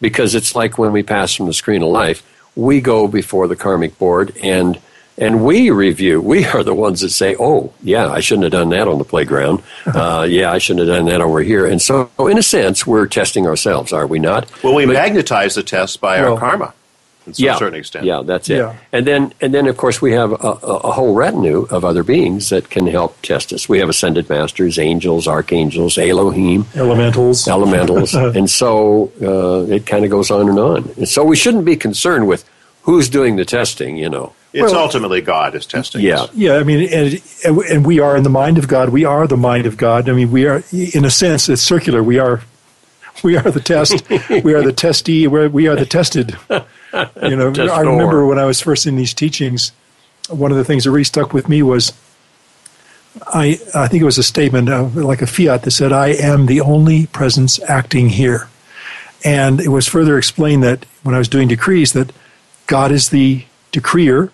because 0.00 0.34
it's 0.34 0.54
like 0.54 0.78
when 0.78 0.92
we 0.92 1.02
pass 1.02 1.34
from 1.34 1.46
the 1.46 1.52
screen 1.52 1.82
of 1.82 1.88
life, 1.88 2.22
we 2.54 2.80
go 2.80 3.06
before 3.08 3.48
the 3.48 3.56
karmic 3.56 3.98
board 3.98 4.36
and 4.42 4.78
and 5.18 5.42
we 5.46 5.70
review. 5.70 6.20
We 6.20 6.44
are 6.44 6.62
the 6.62 6.74
ones 6.74 7.00
that 7.00 7.08
say, 7.08 7.34
"Oh, 7.40 7.72
yeah, 7.82 8.08
I 8.10 8.20
shouldn't 8.20 8.42
have 8.44 8.52
done 8.52 8.68
that 8.70 8.86
on 8.86 8.98
the 8.98 9.04
playground. 9.04 9.62
Uh, 9.86 10.26
yeah, 10.28 10.52
I 10.52 10.58
shouldn't 10.58 10.86
have 10.86 10.94
done 10.94 11.06
that 11.06 11.22
over 11.22 11.40
here." 11.40 11.64
And 11.66 11.80
so, 11.80 12.10
in 12.18 12.36
a 12.36 12.42
sense, 12.42 12.86
we're 12.86 13.06
testing 13.06 13.46
ourselves, 13.46 13.94
are 13.94 14.06
we 14.06 14.18
not? 14.18 14.46
Well, 14.62 14.74
we 14.74 14.84
But- 14.84 14.92
magnetize 14.92 15.54
the 15.54 15.62
test 15.62 16.00
by 16.02 16.20
Well, 16.20 16.34
our 16.34 16.38
karma, 16.38 16.74
to 17.34 17.42
yeah, 17.42 17.54
a 17.54 17.58
certain 17.58 17.78
extent. 17.78 18.04
Yeah, 18.06 18.22
that's 18.24 18.48
it. 18.48 18.56
Yeah. 18.58 18.76
And 18.92 19.06
then, 19.06 19.32
and 19.40 19.52
then, 19.52 19.66
of 19.66 19.76
course, 19.76 20.00
we 20.00 20.12
have 20.12 20.32
a, 20.32 20.36
a, 20.36 20.76
a 20.88 20.92
whole 20.92 21.14
retinue 21.14 21.62
of 21.70 21.84
other 21.84 22.02
beings 22.02 22.50
that 22.50 22.70
can 22.70 22.86
help 22.86 23.20
test 23.22 23.52
us. 23.52 23.68
We 23.68 23.78
have 23.80 23.88
ascended 23.88 24.28
masters, 24.28 24.78
angels, 24.78 25.26
archangels, 25.28 25.98
Elohim, 25.98 26.66
Elementals. 26.74 27.46
elementals, 27.48 28.14
and 28.36 28.48
so 28.48 29.12
uh, 29.22 29.72
it 29.72 29.86
kind 29.86 30.04
of 30.04 30.10
goes 30.10 30.30
on 30.30 30.48
and 30.48 30.58
on. 30.58 30.90
And 30.96 31.08
so 31.08 31.24
we 31.24 31.36
shouldn't 31.36 31.64
be 31.64 31.76
concerned 31.76 32.28
with 32.28 32.44
who's 32.82 33.08
doing 33.08 33.36
the 33.36 33.44
testing. 33.44 33.96
You 33.96 34.08
know. 34.08 34.32
It's 34.52 34.72
Well- 34.72 34.82
ultimately 34.84 35.20
God 35.20 35.54
is 35.54 35.66
testing 35.66 36.00
Yeah. 36.00 36.22
us. 36.22 36.30
Yeah, 36.34 36.54
I 36.54 36.62
mean, 36.62 36.88
and, 36.90 37.20
and 37.70 37.84
we 37.84 38.00
are 38.00 38.16
in 38.16 38.22
the 38.22 38.30
mind 38.30 38.56
of 38.56 38.68
God. 38.68 38.88
We 38.88 39.04
are 39.04 39.26
the 39.26 39.36
mind 39.36 39.66
of 39.66 39.76
God. 39.76 40.08
I 40.08 40.12
mean, 40.12 40.30
we 40.30 40.46
are, 40.46 40.62
in 40.72 41.04
a 41.04 41.10
sense, 41.10 41.50
it's 41.50 41.60
circular. 41.60 42.02
We 42.02 42.18
are, 42.18 42.40
we 43.22 43.36
are 43.36 43.50
the 43.50 43.60
test. 43.60 44.08
we 44.10 44.54
are 44.54 44.62
the 44.62 44.72
testee. 44.84 45.28
We're, 45.28 45.48
we 45.48 45.68
are 45.68 45.76
the 45.76 45.86
tested. 45.86 46.36
You 46.52 47.36
know, 47.36 47.52
Testor. 47.52 47.70
I 47.70 47.80
remember 47.80 48.26
when 48.26 48.38
I 48.38 48.44
was 48.44 48.60
first 48.60 48.86
in 48.86 48.96
these 48.96 49.12
teachings, 49.12 49.72
one 50.28 50.50
of 50.50 50.56
the 50.56 50.64
things 50.64 50.84
that 50.84 50.90
really 50.90 51.04
stuck 51.04 51.32
with 51.32 51.48
me 51.48 51.62
was, 51.62 51.92
I 53.26 53.60
I 53.74 53.88
think 53.88 54.02
it 54.02 54.06
was 54.06 54.18
a 54.18 54.22
statement 54.22 54.68
of, 54.68 54.96
like 54.96 55.20
a 55.20 55.26
fiat 55.26 55.62
that 55.62 55.72
said, 55.72 55.92
"I 55.92 56.08
am 56.08 56.46
the 56.46 56.60
only 56.60 57.06
presence 57.06 57.60
acting 57.68 58.08
here," 58.10 58.48
and 59.24 59.60
it 59.60 59.68
was 59.68 59.86
further 59.86 60.16
explained 60.16 60.62
that 60.62 60.86
when 61.02 61.14
I 61.14 61.18
was 61.18 61.28
doing 61.28 61.48
decrees 61.48 61.92
that 61.92 62.12
God 62.66 62.92
is 62.92 63.10
the 63.10 63.44
decreer, 63.72 64.32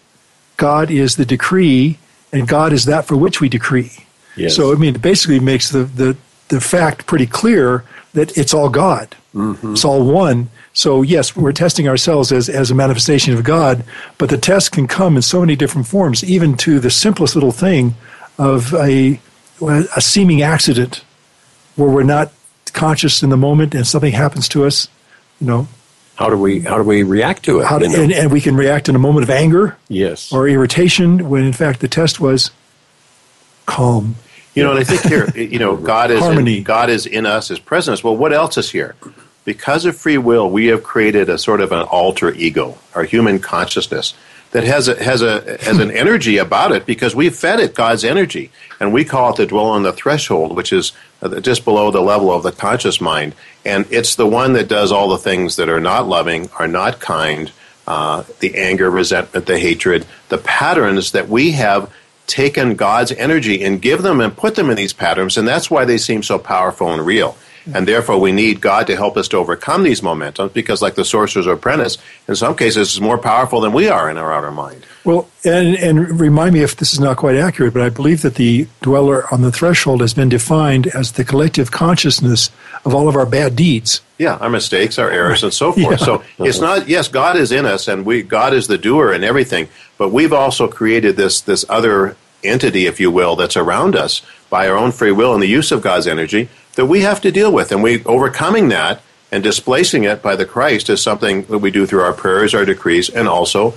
God 0.57 0.91
is 0.91 1.16
the 1.16 1.24
decree, 1.24 1.99
and 2.33 2.47
God 2.47 2.72
is 2.72 2.85
that 2.85 3.07
for 3.07 3.16
which 3.16 3.41
we 3.41 3.49
decree. 3.49 3.93
Yes. 4.37 4.57
So 4.57 4.72
I 4.72 4.76
mean, 4.76 4.95
it 4.95 5.03
basically 5.03 5.41
makes 5.41 5.70
the, 5.70 5.85
the, 5.85 6.16
the 6.49 6.61
fact 6.61 7.07
pretty 7.07 7.26
clear 7.26 7.85
that 8.14 8.36
it's 8.36 8.52
all 8.52 8.68
God. 8.68 9.16
Mm-hmm. 9.34 9.72
It's 9.72 9.84
all 9.84 10.04
one. 10.04 10.50
So 10.74 11.02
yes, 11.02 11.34
we're 11.36 11.52
testing 11.52 11.88
ourselves 11.88 12.32
as, 12.32 12.48
as 12.48 12.70
a 12.70 12.74
manifestation 12.74 13.34
of 13.34 13.44
God, 13.44 13.84
but 14.18 14.28
the 14.30 14.38
test 14.38 14.72
can 14.72 14.86
come 14.86 15.16
in 15.16 15.22
so 15.22 15.40
many 15.40 15.56
different 15.56 15.86
forms, 15.86 16.22
even 16.24 16.56
to 16.58 16.80
the 16.80 16.90
simplest 16.90 17.34
little 17.34 17.52
thing 17.52 17.94
of 18.38 18.74
a, 18.74 19.20
a 19.60 20.00
seeming 20.00 20.42
accident 20.42 21.04
where 21.76 21.88
we're 21.88 22.02
not 22.02 22.32
conscious 22.72 23.22
in 23.22 23.30
the 23.30 23.36
moment 23.36 23.74
and 23.74 23.86
something 23.86 24.12
happens 24.12 24.48
to 24.48 24.64
us, 24.64 24.88
you 25.40 25.46
know, 25.46 25.68
How 26.16 26.28
do 26.30 26.36
we 26.36 26.60
how 26.60 26.76
do 26.76 26.82
we 26.82 27.02
react 27.02 27.44
to 27.44 27.60
it? 27.60 27.64
to, 27.78 27.84
you 27.84 27.96
know? 27.96 28.02
and, 28.02 28.12
and 28.12 28.32
we 28.32 28.40
can 28.40 28.56
react 28.56 28.88
in 28.88 28.94
a 28.96 28.98
moment 28.98 29.24
of 29.24 29.30
anger 29.30 29.76
yes. 29.88 30.32
or 30.32 30.48
irritation 30.48 31.28
when 31.28 31.44
in 31.44 31.52
fact 31.52 31.80
the 31.80 31.88
test 31.88 32.20
was 32.20 32.50
calm. 33.66 34.16
You 34.55 34.62
know, 34.62 34.70
and 34.70 34.80
I 34.80 34.84
think 34.84 35.03
here, 35.03 35.28
you 35.34 35.59
know, 35.59 35.76
God 35.94 36.11
is 36.11 36.20
Harmony. 36.20 36.59
In, 36.59 36.62
God 36.62 36.90
is 36.90 37.07
in 37.07 37.26
us, 37.26 37.50
is 37.50 37.59
present 37.59 37.98
in. 37.98 38.05
Well, 38.05 38.16
what 38.16 38.32
else 38.32 38.59
is 38.59 38.70
here? 38.70 38.94
Because 39.44 39.84
of 39.84 39.96
free 39.96 40.18
will, 40.18 40.48
we 40.50 40.66
have 40.66 40.82
created 40.82 41.28
a 41.28 41.38
sort 41.38 41.61
of 41.61 41.72
an 41.72 41.82
alter 41.82 42.32
ego, 42.32 42.78
our 42.94 43.05
human 43.05 43.40
consciousness, 43.40 44.14
that 44.53 44.64
has 44.64 44.86
a, 44.86 45.03
has 45.03 45.22
a 45.22 45.59
has 45.62 45.78
an 45.78 45.90
energy 46.05 46.36
about 46.36 46.72
it 46.72 46.86
because 46.86 47.16
we've 47.16 47.34
fed 47.34 47.59
it 47.59 47.74
God's 47.74 48.05
energy, 48.05 48.50
and 48.78 48.92
we 48.92 49.05
call 49.05 49.30
it 49.30 49.36
the 49.36 49.46
dweller 49.46 49.70
on 49.70 49.82
the 49.82 49.92
threshold, 49.92 50.55
which 50.55 50.72
is 50.72 50.92
uh, 51.22 51.40
just 51.40 51.64
below 51.64 51.90
the 51.90 52.03
level 52.03 52.30
of 52.30 52.42
the 52.42 52.53
conscious 52.53 53.00
mind, 53.00 53.34
and 53.64 53.86
it's 53.90 54.14
the 54.14 54.26
one 54.26 54.53
that 54.53 54.68
does 54.68 54.92
all 54.92 55.09
the 55.09 55.18
things 55.18 55.57
that 55.57 55.68
are 55.68 55.80
not 55.80 56.07
loving, 56.07 56.50
are 56.59 56.68
not 56.68 57.00
kind, 57.00 57.50
uh, 57.86 58.22
the 58.40 58.55
anger, 58.57 58.90
resentment, 58.90 59.46
the 59.46 59.59
hatred, 59.59 60.07
the 60.28 60.38
patterns 60.38 61.12
that 61.12 61.28
we 61.28 61.53
have 61.53 61.90
taken 62.33 62.76
God's 62.76 63.12
energy 63.12 63.62
and 63.62 63.83
give 63.83 64.01
them 64.01 64.18
and 64.20 64.35
put 64.35 64.55
them 64.55 64.70
in 64.70 64.76
these 64.76 64.95
patterns, 64.95 65.37
and 65.37 65.47
that's 65.47 65.70
why 65.70 65.85
they 65.85 65.99
seem 65.99 66.22
so 66.22 66.39
powerful 66.39 66.91
and 66.91 67.05
real. 67.05 67.37
And 67.72 67.87
therefore, 67.87 68.18
we 68.18 68.33
need 68.33 68.61
God 68.61 68.89
to 68.89 68.97
help 68.97 69.16
us 69.16 69.28
to 69.28 69.37
overcome 69.37 69.85
these 69.85 70.01
momentums 70.01 70.53
because, 70.53 70.83
like 70.83 70.97
the 70.97 71.05
sorcerer's 71.05 71.47
apprentice, 71.47 71.97
in 72.26 72.35
some 72.35 72.57
cases, 72.57 72.89
it's 72.89 73.01
more 73.01 73.18
powerful 73.18 73.61
than 73.61 73.72
we 73.72 73.89
are 73.89 74.11
in 74.11 74.16
our 74.16 74.33
outer 74.33 74.51
mind. 74.51 74.85
Well, 75.05 75.28
and, 75.45 75.76
and 75.76 76.20
remind 76.20 76.55
me 76.55 76.62
if 76.62 76.76
this 76.76 76.93
is 76.93 76.99
not 76.99 77.18
quite 77.18 77.37
accurate, 77.37 77.72
but 77.72 77.83
I 77.83 77.89
believe 77.89 78.22
that 78.22 78.35
the 78.35 78.66
dweller 78.80 79.33
on 79.33 79.43
the 79.43 79.53
threshold 79.53 80.01
has 80.01 80.12
been 80.12 80.28
defined 80.28 80.89
as 80.89 81.12
the 81.12 81.24
collective 81.24 81.70
consciousness 81.70 82.51
of 82.85 82.95
all 82.95 83.09
of 83.09 83.14
our 83.14 83.26
bad 83.26 83.55
deeds. 83.55 84.01
Yeah, 84.18 84.37
our 84.37 84.51
mistakes, 84.51 84.99
our 84.99 85.11
errors, 85.11 85.45
and 85.45 85.53
so 85.53 85.72
forth. 85.72 86.01
Yeah. 86.01 86.05
So 86.05 86.24
it's 86.39 86.61
not 86.61 86.89
yes, 86.89 87.07
God 87.07 87.37
is 87.37 87.53
in 87.53 87.64
us, 87.64 87.87
and 87.87 88.05
we 88.05 88.22
God 88.22 88.55
is 88.55 88.66
the 88.66 88.78
doer 88.78 89.12
and 89.12 89.22
everything. 89.22 89.68
But 89.99 90.11
we've 90.11 90.33
also 90.33 90.66
created 90.66 91.14
this 91.14 91.41
this 91.41 91.64
other 91.68 92.16
entity, 92.45 92.86
if 92.86 93.01
you 93.01 93.11
will, 93.11 93.36
that's 93.36 93.57
around 93.57 93.97
us 93.97 94.22
by 94.51 94.68
our 94.68 94.76
own 94.76 94.93
free 94.93 95.12
will 95.12 95.34
and 95.34 95.43
the 95.43 95.47
use 95.47 95.72
of 95.72 95.82
God's 95.82 96.07
energy 96.07 96.49
that 96.74 96.86
we 96.86 97.01
have 97.01 97.20
to 97.20 97.32
deal 97.32 97.53
with, 97.53 97.72
and 97.72 97.82
we 97.82 98.05
overcoming 98.05 98.68
that 98.68 99.03
and 99.30 99.43
displacing 99.43 100.05
it 100.05 100.22
by 100.22 100.36
the 100.36 100.45
Christ 100.45 100.90
is 100.90 101.03
something 101.03 101.45
that 101.45 101.59
we 101.59 101.70
do 101.70 101.86
through 101.86 102.03
our 102.03 102.12
prayers, 102.12 102.55
our 102.55 102.64
decrees, 102.64 103.09
and 103.09 103.28
also 103.28 103.74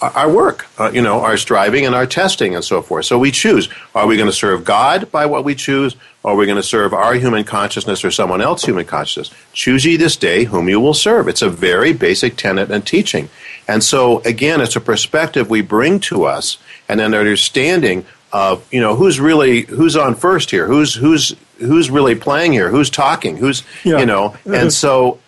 our- 0.00 0.28
work, 0.30 0.66
uh, 0.78 0.90
you 0.92 1.02
know, 1.02 1.20
our 1.20 1.36
striving 1.36 1.84
and 1.86 1.94
our 1.94 2.06
testing 2.06 2.54
and 2.54 2.64
so 2.64 2.82
forth. 2.82 3.06
So 3.06 3.18
we 3.18 3.30
choose: 3.30 3.68
are 3.94 4.06
we 4.06 4.16
going 4.16 4.28
to 4.28 4.36
serve 4.36 4.64
God 4.64 5.10
by 5.10 5.26
what 5.26 5.44
we 5.44 5.54
choose, 5.54 5.96
or 6.22 6.32
are 6.32 6.36
we 6.36 6.46
going 6.46 6.56
to 6.56 6.62
serve 6.62 6.92
our 6.94 7.14
human 7.14 7.44
consciousness 7.44 8.04
or 8.04 8.10
someone 8.10 8.40
else's 8.40 8.66
human 8.66 8.84
consciousness? 8.84 9.30
Choose 9.52 9.84
ye 9.84 9.96
this 9.96 10.16
day 10.16 10.44
whom 10.44 10.68
you 10.68 10.80
will 10.80 10.94
serve. 10.94 11.26
It's 11.28 11.42
a 11.42 11.50
very 11.50 11.92
basic 11.92 12.36
tenet 12.36 12.70
and 12.70 12.86
teaching. 12.86 13.28
And 13.66 13.82
so 13.82 14.20
again, 14.20 14.60
it's 14.60 14.76
a 14.76 14.80
perspective 14.80 15.50
we 15.50 15.60
bring 15.62 16.00
to 16.00 16.24
us 16.24 16.58
and 16.88 17.00
an 17.00 17.14
understanding 17.14 18.04
of 18.32 18.66
you 18.72 18.80
know 18.80 18.94
who's 18.94 19.18
really 19.18 19.62
who's 19.62 19.96
on 19.96 20.14
first 20.14 20.50
here, 20.50 20.66
who's 20.66 20.94
who's 20.94 21.34
who's 21.58 21.90
really 21.90 22.14
playing 22.14 22.52
here, 22.52 22.68
who's 22.68 22.90
talking, 22.90 23.36
who's 23.38 23.62
Yeah. 23.84 23.98
you 23.98 24.06
know, 24.06 24.36
and 24.44 24.72
so 24.72 25.18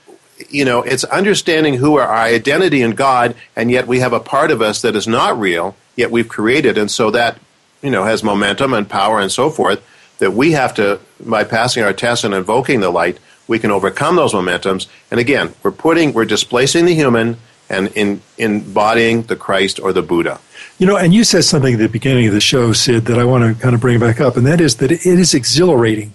you 0.49 0.65
know, 0.65 0.83
it's 0.83 1.05
understanding 1.05 1.75
who 1.75 1.97
our, 1.99 2.11
identity 2.11 2.83
in 2.83 2.93
God, 2.93 3.35
and 3.57 3.71
yet 3.71 3.87
we 3.87 4.01
have 4.01 4.13
a 4.13 4.21
part 4.21 4.51
of 4.51 4.63
us 4.63 4.83
that 4.83 4.97
is 4.97 5.07
not 5.07 5.39
real, 5.39 5.77
yet 5.97 6.11
we've 6.11 6.29
created, 6.29 6.79
and 6.79 6.91
so 6.91 7.11
that 7.11 7.39
you 7.83 7.91
know 7.91 8.05
has 8.05 8.23
momentum 8.23 8.73
and 8.73 8.89
power 8.89 9.21
and 9.21 9.33
so 9.33 9.51
forth. 9.51 9.83
That 10.19 10.33
we 10.33 10.53
have 10.53 10.75
to, 10.75 11.01
by 11.25 11.45
passing 11.45 11.83
our 11.83 11.95
tests 11.95 12.25
and 12.25 12.35
invoking 12.35 12.81
the 12.81 12.91
light, 12.91 13.19
we 13.49 13.59
can 13.59 13.71
overcome 13.71 14.17
those 14.17 14.35
momentums. 14.35 14.87
And 15.11 15.19
again, 15.19 15.55
we're 15.63 15.71
putting, 15.71 16.13
we're 16.13 16.27
displacing 16.27 16.85
the 16.85 16.95
human 16.95 17.39
and 17.71 17.89
in, 17.97 18.21
embodying 18.37 19.23
the 19.23 19.37
Christ 19.37 19.81
or 19.81 19.95
the 19.95 20.03
Buddha. 20.03 20.39
You 20.79 20.87
know, 20.87 20.97
and 20.97 21.15
you 21.15 21.25
said 21.25 21.45
something 21.45 21.75
at 21.75 21.81
the 21.81 21.89
beginning 21.89 22.27
of 22.27 22.35
the 22.35 22.41
show, 22.41 22.73
Sid, 22.73 23.07
that 23.07 23.19
I 23.19 23.25
want 23.25 23.45
to 23.45 23.61
kind 23.61 23.75
of 23.75 23.81
bring 23.81 23.99
back 23.99 24.21
up, 24.21 24.37
and 24.37 24.47
that 24.47 24.61
is 24.61 24.77
that 24.77 24.93
it 24.93 25.07
is 25.07 25.33
exhilarating 25.33 26.13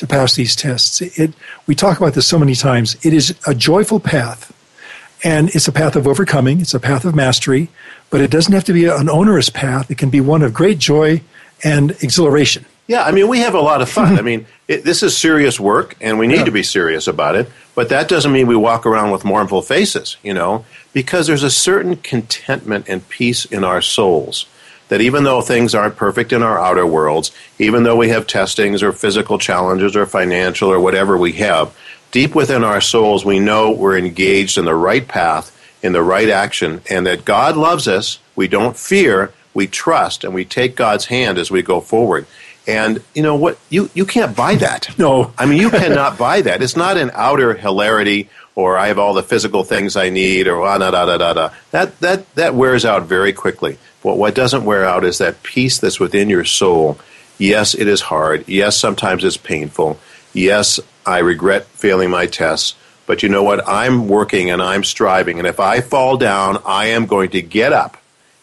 to 0.00 0.06
pass 0.06 0.34
these 0.34 0.56
tests. 0.56 1.00
It, 1.00 1.32
we 1.66 1.74
talk 1.74 1.98
about 1.98 2.14
this 2.14 2.26
so 2.26 2.38
many 2.38 2.54
times. 2.54 2.96
It 3.04 3.12
is 3.12 3.38
a 3.46 3.54
joyful 3.54 4.00
path, 4.00 4.52
and 5.22 5.54
it's 5.54 5.68
a 5.68 5.72
path 5.72 5.94
of 5.94 6.06
overcoming, 6.06 6.60
it's 6.60 6.74
a 6.74 6.80
path 6.80 7.04
of 7.04 7.14
mastery, 7.14 7.68
but 8.08 8.20
it 8.20 8.30
doesn't 8.30 8.52
have 8.52 8.64
to 8.64 8.72
be 8.72 8.86
an 8.86 9.08
onerous 9.08 9.50
path. 9.50 9.90
It 9.90 9.98
can 9.98 10.10
be 10.10 10.20
one 10.20 10.42
of 10.42 10.52
great 10.52 10.78
joy 10.78 11.22
and 11.62 11.92
exhilaration. 12.02 12.64
Yeah, 12.86 13.04
I 13.04 13.12
mean, 13.12 13.28
we 13.28 13.38
have 13.38 13.54
a 13.54 13.60
lot 13.60 13.82
of 13.82 13.88
fun. 13.88 14.18
I 14.18 14.22
mean, 14.22 14.46
it, 14.68 14.84
this 14.84 15.02
is 15.02 15.16
serious 15.16 15.60
work, 15.60 15.96
and 16.00 16.18
we 16.18 16.26
need 16.26 16.46
to 16.46 16.50
be 16.50 16.62
serious 16.62 17.06
about 17.06 17.36
it. 17.36 17.48
But 17.74 17.90
that 17.90 18.08
doesn't 18.08 18.32
mean 18.32 18.46
we 18.46 18.56
walk 18.56 18.84
around 18.84 19.12
with 19.12 19.24
mournful 19.24 19.62
faces, 19.62 20.16
you 20.22 20.34
know, 20.34 20.64
because 20.92 21.26
there's 21.26 21.44
a 21.44 21.50
certain 21.50 21.96
contentment 21.96 22.88
and 22.88 23.08
peace 23.08 23.44
in 23.44 23.62
our 23.64 23.80
souls 23.80 24.46
that 24.90 25.00
even 25.00 25.24
though 25.24 25.40
things 25.40 25.74
aren't 25.74 25.96
perfect 25.96 26.32
in 26.32 26.42
our 26.42 26.58
outer 26.58 26.84
worlds, 26.84 27.32
even 27.58 27.84
though 27.84 27.96
we 27.96 28.10
have 28.10 28.26
testings 28.26 28.82
or 28.82 28.92
physical 28.92 29.38
challenges 29.38 29.96
or 29.96 30.04
financial 30.04 30.68
or 30.68 30.78
whatever 30.78 31.16
we 31.16 31.32
have, 31.32 31.74
deep 32.10 32.34
within 32.34 32.62
our 32.62 32.80
souls, 32.80 33.24
we 33.24 33.38
know 33.38 33.70
we're 33.70 33.96
engaged 33.96 34.58
in 34.58 34.64
the 34.64 34.74
right 34.74 35.06
path, 35.06 35.56
in 35.82 35.92
the 35.92 36.02
right 36.02 36.28
action, 36.28 36.82
and 36.90 37.06
that 37.06 37.24
God 37.24 37.56
loves 37.56 37.88
us. 37.88 38.18
We 38.34 38.48
don't 38.48 38.76
fear, 38.76 39.32
we 39.54 39.68
trust, 39.68 40.24
and 40.24 40.34
we 40.34 40.44
take 40.44 40.74
God's 40.74 41.06
hand 41.06 41.38
as 41.38 41.50
we 41.50 41.62
go 41.62 41.80
forward. 41.80 42.26
And 42.66 43.02
you 43.14 43.22
know 43.22 43.36
what? 43.36 43.58
You 43.70 43.90
you 43.94 44.04
can't 44.04 44.36
buy 44.36 44.56
that. 44.56 44.96
No. 44.98 45.32
I 45.38 45.46
mean 45.46 45.60
you 45.60 45.70
cannot 45.70 46.18
buy 46.18 46.42
that. 46.42 46.62
It's 46.62 46.76
not 46.76 46.98
an 46.98 47.10
outer 47.14 47.54
hilarity 47.54 48.28
or 48.54 48.76
I 48.76 48.88
have 48.88 48.98
all 48.98 49.14
the 49.14 49.22
physical 49.22 49.64
things 49.64 49.96
I 49.96 50.10
need 50.10 50.46
or 50.46 50.60
ah, 50.62 50.78
da 50.78 50.90
da 50.90 51.06
da 51.06 51.16
da 51.16 51.32
da. 51.32 51.50
That 51.70 51.98
that 52.00 52.34
that 52.34 52.54
wears 52.54 52.84
out 52.84 53.04
very 53.04 53.32
quickly. 53.32 53.78
But 54.02 54.16
what 54.16 54.34
doesn't 54.34 54.64
wear 54.64 54.84
out 54.84 55.04
is 55.04 55.18
that 55.18 55.42
peace 55.42 55.78
that's 55.78 56.00
within 56.00 56.30
your 56.30 56.44
soul. 56.44 56.98
Yes, 57.38 57.74
it 57.74 57.88
is 57.88 58.00
hard. 58.00 58.48
Yes, 58.48 58.76
sometimes 58.76 59.24
it's 59.24 59.36
painful. 59.36 59.98
Yes, 60.32 60.80
I 61.06 61.18
regret 61.18 61.66
failing 61.66 62.10
my 62.10 62.26
tests. 62.26 62.74
But 63.06 63.22
you 63.22 63.28
know 63.28 63.42
what? 63.42 63.66
I'm 63.68 64.08
working 64.08 64.50
and 64.50 64.62
I'm 64.62 64.84
striving. 64.84 65.38
And 65.38 65.46
if 65.46 65.58
I 65.58 65.80
fall 65.80 66.16
down, 66.16 66.62
I 66.64 66.86
am 66.86 67.06
going 67.06 67.30
to 67.30 67.42
get 67.42 67.72
up. 67.72 67.96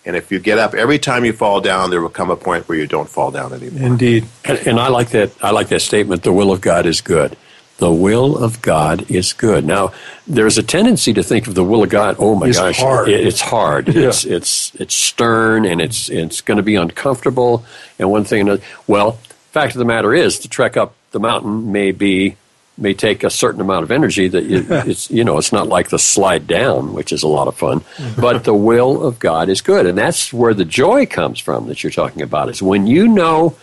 And 0.06 0.16
if 0.16 0.32
you 0.32 0.40
get 0.40 0.58
up 0.58 0.74
every 0.74 1.00
time 1.00 1.26
you 1.26 1.34
fall 1.34 1.62
down, 1.62 1.90
there 1.90 2.02
will 2.02 2.10
come 2.10 2.30
a 2.30 2.36
point 2.36 2.68
where 2.68 2.78
you 2.78 2.88
don't 2.88 3.10
fall 3.10 3.32
down 3.32 3.54
anymore. 3.54 3.86
Indeed. 3.86 4.26
And, 4.46 4.58
and 4.68 4.80
I 4.80 4.88
like 4.88 5.10
that. 5.10 5.32
I 5.44 5.52
like 5.52 5.68
that 5.70 5.82
statement. 5.82 6.24
The 6.24 6.34
will 6.34 6.52
of 6.52 6.62
God 6.62 6.86
is 6.86 7.02
good. 7.02 7.36
The 7.78 7.92
will 7.92 8.38
of 8.38 8.62
God 8.64 9.10
is 9.12 9.34
good. 9.34 9.64
Now, 9.64 9.92
there's 10.26 10.58
a 10.58 10.64
tendency 10.64 11.14
to 11.14 11.22
think 11.24 11.46
of 11.48 11.54
the 11.56 11.64
will 11.64 11.84
of 11.84 11.90
God. 11.90 12.16
Oh 12.18 12.34
my 12.36 12.48
It's 12.48 12.58
gosh, 12.58 12.80
hard. 12.80 13.08
it- 13.10 13.26
it's 13.28 13.42
hard. 13.42 13.88
Yeah. 13.94 14.08
It's 14.08 14.26
it's 14.26 14.72
it's 14.76 14.96
stern 14.96 15.64
and 15.66 15.80
it's 15.80 16.10
it's 16.10 16.42
going 16.42 16.58
to 16.58 16.64
be 16.64 16.76
uncomfortable. 16.76 17.64
And 18.00 18.10
one 18.10 18.24
thing, 18.24 18.42
another. 18.42 18.62
Well, 18.88 19.14
fact 19.52 19.74
of 19.76 19.80
the 19.80 19.86
matter 19.86 20.14
is, 20.14 20.40
to 20.40 20.50
trek 20.50 20.76
up 20.76 20.96
the 21.12 21.20
mountain 21.20 21.72
may 21.72 21.92
be 21.92 22.36
may 22.80 22.94
take 22.94 23.24
a 23.24 23.30
certain 23.30 23.62
amount 23.62 23.84
of 23.84 23.92
energy. 23.92 24.28
That 24.28 24.46
you, 24.46 24.66
it's 24.70 25.12
you 25.12 25.24
know 25.24 25.38
it's 25.38 25.52
not 25.54 25.68
like 25.68 25.90
the 25.90 26.00
slide 26.00 26.48
down, 26.48 26.94
which 26.94 27.12
is 27.12 27.22
a 27.22 27.28
lot 27.28 27.48
of 27.48 27.56
fun. 27.56 27.82
But 28.20 28.44
the 28.44 28.56
will 28.56 29.04
of 29.06 29.20
God 29.20 29.50
is 29.50 29.62
good, 29.62 29.86
and 29.86 29.96
that's 29.96 30.34
where 30.34 30.56
the 30.56 30.66
joy 30.66 31.06
comes 31.06 31.40
from 31.40 31.68
that 31.68 31.84
you're 31.84 31.92
talking 31.92 32.24
about. 32.24 32.50
Is 32.50 32.62
when 32.62 32.88
you 32.88 33.08
know 33.08 33.56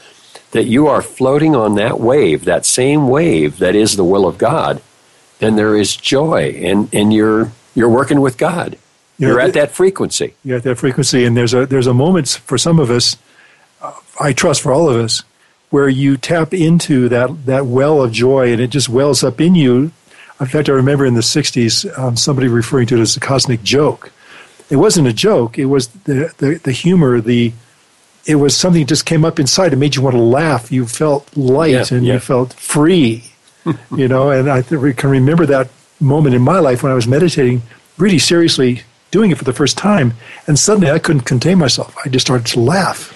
that 0.55 0.67
you 0.67 0.87
are 0.87 1.03
floating 1.03 1.57
on 1.57 1.75
that 1.75 1.99
wave, 1.99 2.45
that 2.45 2.65
same 2.65 3.09
wave 3.09 3.59
that 3.59 3.75
is 3.75 3.97
the 3.97 4.05
will 4.05 4.25
of 4.25 4.39
God, 4.39 4.81
then 5.41 5.57
there 5.57 5.77
is 5.77 5.97
joy, 5.97 6.57
and, 6.63 6.89
and 6.95 7.13
you're 7.13 7.51
you're 7.75 7.89
working 7.89 8.21
with 8.21 8.39
God. 8.39 8.79
You 9.19 9.27
know, 9.27 9.33
You're 9.33 9.41
at 9.41 9.55
that 9.55 9.73
frequency. 9.73 10.35
You're 10.45 10.59
at 10.59 10.63
that 10.63 10.79
frequency, 10.79 11.25
and 11.25 11.37
there's 11.37 11.55
a 11.55 11.67
there's 11.67 11.89
a 11.89 11.93
moment 11.93 12.29
for 12.29 12.57
some 12.57 12.79
of 12.79 12.89
us, 12.89 13.17
uh, 13.83 13.95
I 14.21 14.33
trust 14.33 14.63
for 14.63 14.73
all 14.73 14.89
of 14.89 14.97
us, 14.97 15.25
where 15.71 15.89
you 15.89 16.17
tap 16.17 16.55
into 16.55 17.09
that 17.09 17.47
that 17.47 17.67
well 17.67 18.01
of 18.01 18.13
joy, 18.13 18.53
and 18.53 18.61
it 18.61 18.69
just 18.69 18.89
wells 18.89 19.25
up 19.25 19.41
in 19.41 19.57
you. 19.57 19.91
In 20.41 20.47
fact, 20.47 20.69
I 20.69 20.73
remember 20.73 21.05
in 21.05 21.15
the 21.15 21.21
'60s 21.21 21.99
um, 21.99 22.17
somebody 22.17 22.47
referring 22.47 22.87
to 22.89 22.97
it 22.97 23.01
as 23.01 23.17
a 23.17 23.21
cosmic 23.21 23.65
joke. 23.65 24.13
It 24.71 24.77
wasn't 24.77 25.09
a 25.09 25.13
joke; 25.13 25.59
it 25.59 25.67
was 25.67 25.89
the 25.89 26.33
the, 26.39 26.61
the 26.63 26.73
humor, 26.73 27.21
the 27.21 27.53
it 28.27 28.37
was 28.37 28.57
something 28.57 28.83
that 28.83 28.89
just 28.89 29.07
came 29.07 29.25
up 29.25 29.39
inside. 29.39 29.73
It 29.73 29.77
made 29.77 29.97
you 29.97 30.03
want 30.03 30.17
to 30.17 30.23
laugh. 30.23 30.73
You 30.73 30.87
felt 30.87 31.35
light 31.37 31.73
Yeah, 31.73 31.97
and 31.97 32.07
yeah. 32.07 32.15
you 32.15 32.19
felt 32.21 32.53
free, 32.55 33.33
you 33.97 34.09
know. 34.09 34.31
And 34.31 34.51
I 34.51 34.63
can 34.63 35.11
remember 35.11 35.47
that 35.47 35.69
moment 36.01 36.35
in 36.35 36.43
my 36.43 36.59
life 36.59 36.83
when 36.83 36.93
I 36.93 36.95
was 36.95 37.07
meditating, 37.07 37.63
really 37.99 38.19
seriously 38.19 38.83
doing 39.11 39.31
it 39.31 39.39
for 39.39 39.45
the 39.45 39.53
first 39.53 39.79
time, 39.79 40.15
and 40.47 40.59
suddenly 40.59 40.91
I 40.91 40.99
couldn't 40.99 41.23
contain 41.23 41.59
myself. 41.59 41.97
I 42.05 42.09
just 42.09 42.27
started 42.27 42.47
to 42.49 42.61
laugh. 42.61 43.13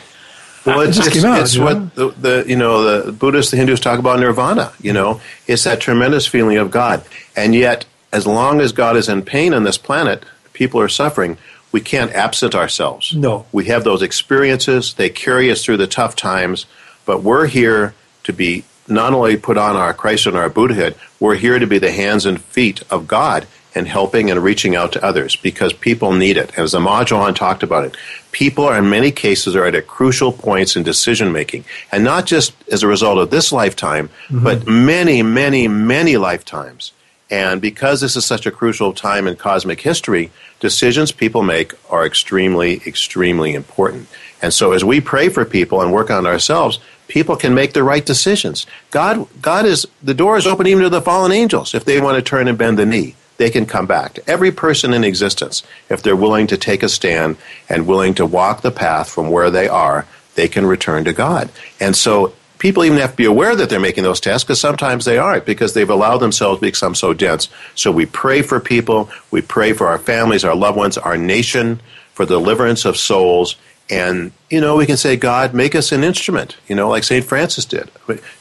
Well, 0.64 0.80
It 0.80 0.88
it's, 0.88 0.96
just 0.98 1.08
it's, 1.08 1.16
came 1.16 1.24
out, 1.32 1.40
it's 1.40 1.54
you 1.54 1.60
know? 1.60 1.66
what 1.66 1.94
the, 1.94 2.08
the 2.10 2.44
you 2.48 2.56
know 2.56 3.02
the 3.04 3.12
Buddhists, 3.12 3.50
the 3.50 3.56
Hindus 3.56 3.80
talk 3.80 3.98
about 3.98 4.20
nirvana. 4.20 4.72
You 4.80 4.92
know, 4.92 5.20
it's 5.46 5.64
that 5.64 5.80
tremendous 5.80 6.26
feeling 6.26 6.58
of 6.58 6.70
God, 6.70 7.02
and 7.34 7.54
yet, 7.54 7.84
as 8.12 8.26
long 8.26 8.60
as 8.60 8.72
God 8.72 8.96
is 8.96 9.08
in 9.08 9.22
pain 9.22 9.54
on 9.54 9.64
this 9.64 9.78
planet, 9.78 10.24
people 10.52 10.80
are 10.80 10.88
suffering. 10.88 11.38
We 11.72 11.80
can't 11.80 12.12
absent 12.12 12.54
ourselves. 12.54 13.14
No. 13.14 13.46
we 13.52 13.66
have 13.66 13.84
those 13.84 14.02
experiences. 14.02 14.94
They 14.94 15.10
carry 15.10 15.50
us 15.50 15.64
through 15.64 15.76
the 15.76 15.86
tough 15.86 16.16
times, 16.16 16.66
but 17.04 17.22
we're 17.22 17.46
here 17.46 17.94
to 18.24 18.32
be 18.32 18.64
not 18.88 19.12
only 19.12 19.36
put 19.36 19.58
on 19.58 19.76
our 19.76 19.92
Christ 19.92 20.26
and 20.26 20.36
our 20.36 20.48
Buddhahood. 20.48 20.94
We're 21.20 21.36
here 21.36 21.58
to 21.58 21.66
be 21.66 21.78
the 21.78 21.92
hands 21.92 22.26
and 22.26 22.40
feet 22.40 22.82
of 22.90 23.06
God 23.06 23.46
and 23.74 23.86
helping 23.86 24.30
and 24.30 24.42
reaching 24.42 24.74
out 24.74 24.92
to 24.92 25.04
others 25.04 25.36
because 25.36 25.72
people 25.72 26.12
need 26.12 26.36
it. 26.36 26.58
As 26.58 26.72
the 26.72 26.78
Chohan 26.78 27.34
talked 27.36 27.62
about 27.62 27.84
it, 27.84 27.96
people 28.32 28.64
are 28.64 28.78
in 28.78 28.88
many 28.88 29.10
cases 29.10 29.54
are 29.54 29.64
at 29.64 29.74
a 29.74 29.82
crucial 29.82 30.32
points 30.32 30.74
in 30.74 30.82
decision 30.82 31.32
making, 31.32 31.64
and 31.92 32.02
not 32.02 32.26
just 32.26 32.54
as 32.72 32.82
a 32.82 32.88
result 32.88 33.18
of 33.18 33.30
this 33.30 33.52
lifetime, 33.52 34.08
mm-hmm. 34.08 34.42
but 34.42 34.66
many, 34.66 35.22
many, 35.22 35.68
many 35.68 36.16
lifetimes. 36.16 36.92
And 37.30 37.60
because 37.60 38.00
this 38.00 38.16
is 38.16 38.24
such 38.24 38.46
a 38.46 38.50
crucial 38.50 38.92
time 38.92 39.26
in 39.26 39.36
cosmic 39.36 39.80
history, 39.80 40.30
decisions 40.60 41.12
people 41.12 41.42
make 41.42 41.74
are 41.90 42.06
extremely, 42.06 42.80
extremely 42.86 43.54
important. 43.54 44.08
And 44.40 44.54
so 44.54 44.72
as 44.72 44.84
we 44.84 45.00
pray 45.00 45.28
for 45.28 45.44
people 45.44 45.82
and 45.82 45.92
work 45.92 46.10
on 46.10 46.26
ourselves, 46.26 46.78
people 47.06 47.36
can 47.36 47.54
make 47.54 47.72
the 47.72 47.82
right 47.82 48.04
decisions. 48.04 48.66
God, 48.90 49.26
God 49.42 49.66
is, 49.66 49.86
the 50.02 50.14
door 50.14 50.36
is 50.36 50.46
open 50.46 50.66
even 50.66 50.84
to 50.84 50.88
the 50.88 51.02
fallen 51.02 51.32
angels. 51.32 51.74
If 51.74 51.84
they 51.84 52.00
want 52.00 52.16
to 52.16 52.22
turn 52.22 52.48
and 52.48 52.56
bend 52.56 52.78
the 52.78 52.86
knee, 52.86 53.14
they 53.36 53.50
can 53.50 53.66
come 53.66 53.86
back. 53.86 54.14
To 54.14 54.30
every 54.30 54.50
person 54.50 54.92
in 54.92 55.04
existence, 55.04 55.62
if 55.88 56.02
they're 56.02 56.16
willing 56.16 56.46
to 56.48 56.56
take 56.56 56.82
a 56.82 56.88
stand 56.88 57.36
and 57.68 57.86
willing 57.86 58.14
to 58.14 58.26
walk 58.26 58.62
the 58.62 58.70
path 58.70 59.10
from 59.10 59.30
where 59.30 59.50
they 59.50 59.68
are, 59.68 60.06
they 60.34 60.48
can 60.48 60.66
return 60.66 61.04
to 61.04 61.12
God. 61.12 61.50
And 61.80 61.96
so 61.96 62.34
people 62.58 62.84
even 62.84 62.98
have 62.98 63.12
to 63.12 63.16
be 63.16 63.24
aware 63.24 63.54
that 63.54 63.70
they're 63.70 63.80
making 63.80 64.04
those 64.04 64.20
tests 64.20 64.44
because 64.44 64.60
sometimes 64.60 65.04
they 65.04 65.18
aren't 65.18 65.46
because 65.46 65.74
they've 65.74 65.90
allowed 65.90 66.18
themselves 66.18 66.60
to 66.60 66.66
become 66.66 66.94
so 66.94 67.14
dense. 67.14 67.48
So 67.74 67.90
we 67.92 68.06
pray 68.06 68.42
for 68.42 68.60
people, 68.60 69.10
we 69.30 69.42
pray 69.42 69.72
for 69.72 69.86
our 69.86 69.98
families, 69.98 70.44
our 70.44 70.54
loved 70.54 70.76
ones, 70.76 70.98
our 70.98 71.16
nation, 71.16 71.80
for 72.12 72.26
the 72.26 72.34
deliverance 72.34 72.84
of 72.84 72.96
souls. 72.96 73.56
And, 73.90 74.32
you 74.50 74.60
know, 74.60 74.76
we 74.76 74.84
can 74.84 74.98
say, 74.98 75.16
God, 75.16 75.54
make 75.54 75.74
us 75.74 75.92
an 75.92 76.04
instrument, 76.04 76.58
you 76.68 76.76
know, 76.76 76.90
like 76.90 77.04
St. 77.04 77.24
Francis 77.24 77.64
did. 77.64 77.90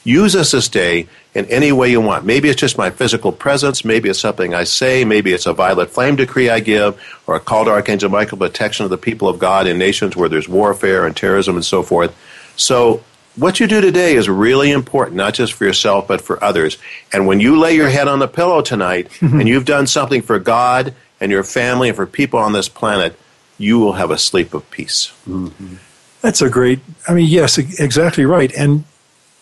Use 0.04 0.36
us 0.36 0.52
this 0.52 0.68
day 0.68 1.08
in 1.34 1.46
any 1.46 1.72
way 1.72 1.90
you 1.90 2.02
want. 2.02 2.26
Maybe 2.26 2.50
it's 2.50 2.60
just 2.60 2.78
my 2.78 2.90
physical 2.90 3.32
presence. 3.32 3.86
Maybe 3.86 4.10
it's 4.10 4.20
something 4.20 4.54
I 4.54 4.66
say. 4.66 5.06
Maybe 5.06 5.32
it's 5.32 5.46
a 5.46 5.54
violet 5.54 5.90
flame 5.90 6.18
decree 6.18 6.50
I 6.50 6.60
give 6.60 7.02
or 7.28 7.36
a 7.36 7.40
call 7.40 7.64
to 7.66 7.72
Archangel 7.72 8.10
Michael 8.10 8.40
protection 8.40 8.84
of 8.84 8.90
the 8.90 8.98
people 8.98 9.30
of 9.30 9.40
God 9.40 9.68
in 9.68 9.78
nations 9.78 10.18
where 10.18 10.28
there's 10.28 10.50
warfare 10.50 11.06
and 11.06 11.16
terrorism 11.16 11.56
and 11.56 11.64
so 11.64 11.82
forth. 11.82 12.14
So 12.58 13.04
what 13.38 13.60
you 13.60 13.68
do 13.68 13.80
today 13.80 14.16
is 14.16 14.28
really 14.28 14.72
important, 14.72 15.16
not 15.16 15.34
just 15.34 15.54
for 15.54 15.66
yourself, 15.66 16.08
but 16.08 16.22
for 16.22 16.44
others. 16.44 16.78
And 17.14 17.28
when 17.28 17.40
you 17.40 17.58
lay 17.58 17.76
your 17.76 17.90
head 17.90 18.08
on 18.08 18.20
the 18.20 18.28
pillow 18.28 18.62
tonight 18.62 19.10
and 19.22 19.48
you've 19.48 19.66
done 19.66 19.88
something 19.88 20.22
for 20.22 20.40
God 20.40 20.94
and 21.22 21.32
your 21.32 21.44
family 21.44 21.90
and 21.90 21.96
for 21.96 22.06
people 22.06 22.40
on 22.40 22.54
this 22.54 22.68
planet, 22.68 23.18
you 23.58 23.80
will 23.80 23.94
have 23.94 24.12
a 24.12 24.18
sleep 24.18 24.54
of 24.54 24.70
peace. 24.72 25.14
Mm-hmm. 25.28 25.76
That's 26.22 26.42
a 26.42 26.50
great. 26.50 26.80
I 27.08 27.14
mean, 27.14 27.28
yes, 27.28 27.58
exactly 27.58 28.26
right. 28.26 28.52
And 28.54 28.86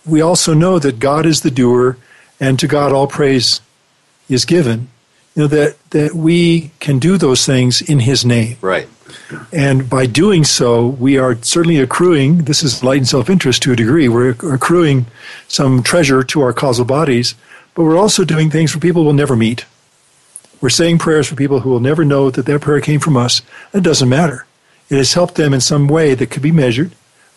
we 0.05 0.21
also 0.21 0.53
know 0.53 0.77
that 0.79 0.99
God 0.99 1.25
is 1.25 1.41
the 1.41 1.51
doer, 1.51 1.97
and 2.39 2.59
to 2.59 2.67
God 2.67 2.91
all 2.91 3.07
praise 3.07 3.61
is 4.29 4.45
given. 4.45 4.89
You 5.35 5.43
know 5.43 5.47
that 5.47 5.77
that 5.91 6.13
we 6.13 6.71
can 6.79 6.99
do 6.99 7.17
those 7.17 7.45
things 7.45 7.81
in 7.81 7.99
His 7.99 8.25
name, 8.25 8.57
Right. 8.61 8.87
And 9.51 9.89
by 9.89 10.05
doing 10.05 10.43
so, 10.43 10.87
we 10.87 11.17
are 11.17 11.41
certainly 11.41 11.77
accruing. 11.77 12.39
This 12.45 12.63
is 12.63 12.83
light 12.83 12.97
and 12.97 13.07
self-interest 13.07 13.61
to 13.63 13.71
a 13.71 13.75
degree. 13.75 14.07
We're 14.07 14.31
accruing 14.31 15.05
some 15.47 15.83
treasure 15.83 16.23
to 16.23 16.41
our 16.41 16.53
causal 16.53 16.85
bodies, 16.85 17.35
but 17.73 17.83
we're 17.83 17.97
also 17.97 18.23
doing 18.23 18.49
things 18.49 18.71
for 18.71 18.79
people 18.79 19.03
we'll 19.03 19.13
never 19.13 19.35
meet. 19.35 19.65
We're 20.61 20.69
saying 20.69 20.99
prayers 20.99 21.27
for 21.27 21.35
people 21.35 21.59
who 21.59 21.69
will 21.69 21.79
never 21.79 22.05
know 22.05 22.31
that 22.31 22.45
that 22.45 22.61
prayer 22.61 22.81
came 22.81 22.99
from 22.99 23.17
us. 23.17 23.41
It 23.73 23.83
doesn't 23.83 24.09
matter. 24.09 24.45
It 24.89 24.97
has 24.97 25.13
helped 25.13 25.35
them 25.35 25.53
in 25.53 25.61
some 25.61 25.87
way 25.87 26.13
that 26.15 26.31
could 26.31 26.41
be 26.41 26.51
measured 26.51 26.91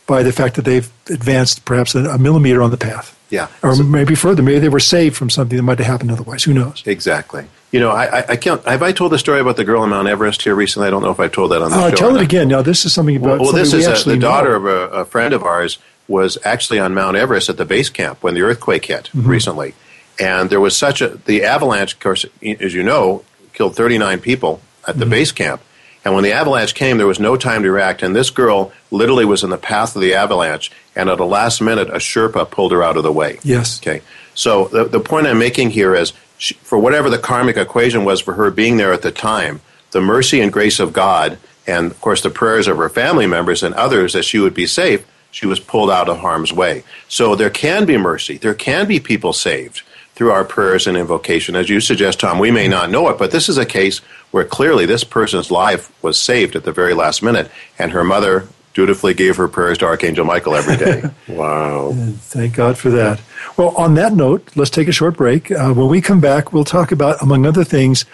by 0.07 0.23
the 0.23 0.33
fact 0.33 0.55
that 0.57 0.64
they've 0.64 0.91
advanced 1.11 1.64
perhaps 1.64 1.95
a 1.95 2.16
millimeter 2.19 2.62
on 2.62 2.71
the 2.71 2.77
path. 2.77 3.18
Yeah. 3.31 3.49
Or 3.62 3.76
maybe 3.83 4.14
further, 4.14 4.43
maybe 4.43 4.59
they 4.59 4.68
were 4.68 4.81
saved 4.81 5.16
from 5.16 5.29
something 5.31 5.57
that 5.57 5.62
might 5.62 5.79
have 5.79 5.87
happened 5.87 6.11
otherwise. 6.11 6.45
Who 6.45 6.55
knows? 6.55 6.83
Exactly. 6.87 7.47
You 7.70 7.81
know, 7.81 7.91
I, 7.91 8.24
I, 8.31 8.37
can't. 8.37 8.64
Have 8.64 8.83
I 8.83 8.93
told 8.93 9.12
the 9.12 9.18
story 9.18 9.41
about 9.41 9.57
the 9.57 9.64
girl 9.64 9.85
in 9.85 9.91
Mount 9.91 10.09
Everest 10.09 10.41
here 10.43 10.55
recently? 10.55 10.89
I 10.89 10.91
don't 10.91 11.03
know 11.03 11.11
if 11.11 11.20
I 11.20 11.29
told 11.29 11.51
that 11.53 11.61
on 11.61 11.70
the 11.70 11.76
Uh, 11.76 11.91
show. 11.91 11.97
tell 11.97 12.16
it 12.16 12.22
again. 12.22 12.49
Now, 12.49 12.62
this 12.62 12.87
is 12.87 12.95
something 12.95 13.16
about 13.16 13.41
Well, 13.41 13.53
well 13.53 13.53
this 13.53 13.74
is 13.74 13.87
a, 13.87 14.09
the 14.09 14.16
daughter 14.16 14.51
know. 14.51 14.57
of 14.57 14.64
a, 14.64 14.97
a 15.01 15.05
friend 15.05 15.35
of 15.35 15.43
ours 15.43 15.76
was 16.09 16.39
actually 16.45 16.79
on 16.81 16.95
Mount 16.95 17.18
Everest 17.18 17.51
at 17.51 17.59
the 17.59 17.66
base 17.66 17.91
camp 17.91 18.22
when 18.22 18.33
the 18.33 18.41
earthquake 18.41 18.87
hit 18.87 19.11
Mm-hmm. 19.14 19.29
recently, 19.29 19.74
and 20.18 20.49
there 20.49 20.61
was 20.61 20.74
such 20.74 21.03
a 21.03 21.09
the 21.26 21.45
avalanche. 21.45 21.93
Of 21.93 22.01
course, 22.01 22.24
as 22.43 22.72
you 22.72 22.83
know, 22.83 23.24
killed 23.53 23.76
39 23.76 24.20
people 24.20 24.62
at 24.87 24.97
the 24.99 25.05
Mm-hmm. 25.05 25.11
base 25.11 25.33
camp. 25.33 25.61
And 26.09 26.15
when 26.15 26.25
the 26.25 26.33
avalanche 26.33 26.75
came, 26.75 26.97
there 26.97 27.07
was 27.07 27.21
no 27.21 27.37
time 27.37 27.63
to 27.65 27.71
react. 27.71 28.03
And 28.03 28.17
this 28.17 28.31
girl 28.31 28.73
literally 28.91 29.27
was 29.27 29.45
in 29.45 29.51
the 29.51 29.59
path 29.59 29.95
of 29.95 30.01
the 30.01 30.15
avalanche. 30.15 30.73
And 30.97 31.11
at 31.11 31.19
the 31.19 31.27
last 31.27 31.61
minute, 31.61 31.91
a 31.91 31.97
Sherpa 31.99 32.51
pulled 32.51 32.73
her 32.73 32.83
out 32.83 32.97
of 32.97 33.03
the 33.03 33.13
way. 33.13 33.39
Yes. 33.43 33.79
Okay. 33.79 34.01
So 34.35 34.69
the, 34.69 34.85
the 34.85 35.01
point 35.01 35.27
I'm 35.27 35.39
making 35.39 35.69
here 35.69 35.95
is 35.95 36.15
she, 36.39 36.55
for 36.55 36.79
whatever 36.79 37.11
the 37.11 37.19
karmic 37.19 37.59
equation 37.59 38.07
was 38.07 38.23
for 38.23 38.33
her 38.33 38.51
being 38.51 38.79
there 38.79 38.95
at 38.95 39.03
the 39.03 39.13
time, 39.13 39.61
the 39.91 40.01
mercy 40.01 40.41
and 40.41 40.51
grace 40.51 40.81
of 40.81 40.95
God, 40.95 41.37
and 41.67 41.91
of 41.91 42.01
course 42.01 42.23
the 42.23 42.31
prayers 42.31 42.69
of 42.69 42.79
her 42.79 42.89
family 42.89 43.27
members 43.27 43.63
and 43.63 43.75
others 43.75 44.15
that 44.15 44.25
she 44.25 44.39
would 44.39 44.55
be 44.55 44.67
safe, 44.67 45.07
she 45.31 45.45
was 45.45 45.61
pulled 45.61 45.91
out 45.91 46.09
of 46.09 46.21
harm's 46.21 46.55
way. 46.55 46.85
So 47.09 47.35
there 47.35 47.51
can 47.51 47.85
be 47.85 47.99
mercy. 47.99 48.39
There 48.39 48.55
can 48.55 48.87
be 48.87 48.99
people 48.99 49.35
saved 49.35 49.83
through 50.19 50.33
our 50.33 50.45
prayers 50.45 50.89
and 50.89 50.97
invocation. 50.97 51.55
As 51.55 51.69
you 51.69 51.79
suggest, 51.79 52.19
Tom, 52.19 52.41
we 52.41 52.51
may 52.51 52.66
not 52.66 52.91
know 52.91 53.09
it, 53.09 53.19
but 53.19 53.31
this 53.31 53.49
is 53.49 53.57
a 53.57 53.64
case 53.64 53.99
where 54.33 54.45
clearly 54.45 54.85
this 54.85 55.05
person's 55.05 55.49
life 55.49 55.93
was 56.03 56.19
saved 56.19 56.57
at 56.57 56.64
the 56.64 56.73
very 56.73 56.93
last 56.93 57.23
minute, 57.23 57.49
and 57.79 57.93
her 57.93 58.03
mother 58.03 58.49
dutifully 58.75 59.14
gave 59.14 59.37
her 59.37 59.47
prayers 59.47 59.79
to 59.79 59.87
Archangel 59.87 60.25
Michael 60.25 60.57
every 60.57 60.77
day. 60.77 61.03
Wow. 61.29 61.93
Thank 61.93 62.57
God 62.57 62.77
for 62.77 62.91
that. 62.91 63.21
Well, 63.57 63.69
on 63.77 63.95
that 63.95 64.12
note, 64.12 64.57
let's 64.57 64.71
take 64.71 64.89
a 64.89 64.93
short 64.93 65.16
break. 65.16 65.53
Uh, 65.53 65.73
when 65.73 65.89
we 65.89 66.01
come 66.01 66.21
back, 66.21 66.53
we'll 66.53 66.64
talk 66.64 66.91
about, 66.91 67.23
among 67.23 67.47
other 67.47 67.62
things, 67.62 68.05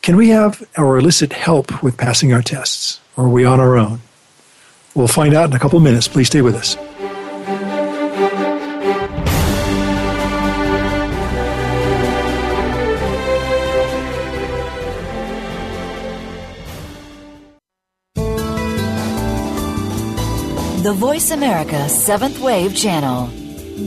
can 0.00 0.16
we 0.16 0.30
have 0.30 0.66
or 0.78 0.96
elicit 0.96 1.34
help 1.34 1.82
with 1.82 1.98
passing 1.98 2.32
our 2.32 2.40
tests? 2.40 3.00
Or 3.18 3.24
are 3.24 3.28
we 3.28 3.44
on 3.44 3.60
our 3.60 3.76
own? 3.76 4.00
We'll 4.94 5.08
find 5.08 5.34
out 5.34 5.50
in 5.50 5.56
a 5.56 5.58
couple 5.58 5.76
of 5.76 5.82
minutes. 5.82 6.08
Please 6.08 6.28
stay 6.28 6.40
with 6.40 6.54
us. 6.54 6.76
The 20.82 20.92
Voice 20.92 21.32
America 21.32 21.88
Seventh 21.88 22.38
Wave 22.38 22.72
Channel. 22.72 23.26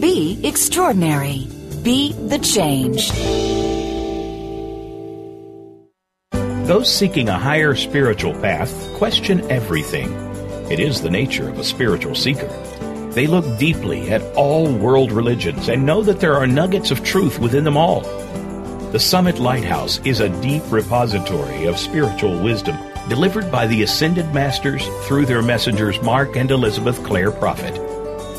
Be 0.02 0.38
extraordinary. 0.46 1.48
Be 1.84 2.12
the 2.12 2.38
change. 2.38 3.10
Those 6.68 6.94
seeking 6.94 7.30
a 7.30 7.40
higher 7.40 7.76
spiritual 7.76 8.34
path 8.34 8.94
question 8.98 9.50
everything. 9.50 10.12
It 10.70 10.82
is 10.82 11.02
the 11.02 11.10
nature 11.10 11.48
of 11.48 11.60
a 11.60 11.64
spiritual 11.64 12.14
seeker. 12.14 12.50
They 13.12 13.26
look 13.26 13.46
deeply 13.58 14.12
at 14.12 14.22
all 14.36 14.70
world 14.70 15.14
religions 15.14 15.70
and 15.70 15.86
know 15.86 16.04
that 16.04 16.20
there 16.20 16.36
are 16.36 16.46
nuggets 16.46 16.92
of 16.92 17.06
truth 17.06 17.40
within 17.40 17.64
them 17.64 17.78
all. 17.78 18.02
The 18.92 19.00
Summit 19.00 19.40
Lighthouse 19.40 20.02
is 20.04 20.20
a 20.20 20.42
deep 20.42 20.64
repository 20.70 21.68
of 21.68 21.80
spiritual 21.80 22.44
wisdom 22.44 22.78
delivered 23.10 23.52
by 23.52 23.68
the 23.68 23.84
Ascended 23.84 24.34
Masters 24.34 24.88
through 25.06 25.26
their 25.26 25.42
messengers 25.42 26.02
Mark 26.02 26.36
and 26.36 26.52
Elizabeth 26.52 27.04
Clare 27.04 27.32
Prophet. 27.32 27.76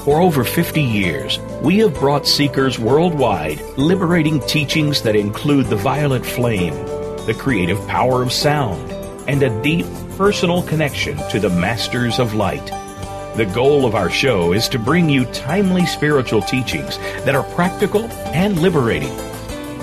For 0.05 0.21
over 0.21 0.43
50 0.43 0.83
years, 0.83 1.39
we 1.61 1.79
have 1.79 1.95
brought 1.95 2.27
seekers 2.27 2.79
worldwide 2.79 3.61
liberating 3.77 4.41
teachings 4.41 5.03
that 5.03 5.15
include 5.15 5.67
the 5.67 5.77
violet 5.77 6.27
flame, 6.27 6.75
the 7.27 7.37
creative 7.39 7.87
power 7.87 8.23
of 8.23 8.33
sound, 8.33 8.91
and 9.29 9.43
a 9.43 9.63
deep 9.63 9.87
personal 10.17 10.63
connection 10.65 11.17
to 11.31 11.39
the 11.39 11.51
Masters 11.51 12.19
of 12.19 12.35
Light. 12.35 12.67
The 13.37 13.51
goal 13.55 13.87
of 13.87 13.95
our 13.95 14.11
show 14.11 14.53
is 14.53 14.69
to 14.71 14.79
bring 14.79 15.09
you 15.09 15.25
timely 15.27 15.87
spiritual 15.87 16.43
teachings 16.43 16.99
that 17.25 17.35
are 17.35 17.49
practical 17.55 18.03
and 18.35 18.59
liberating. 18.61 19.17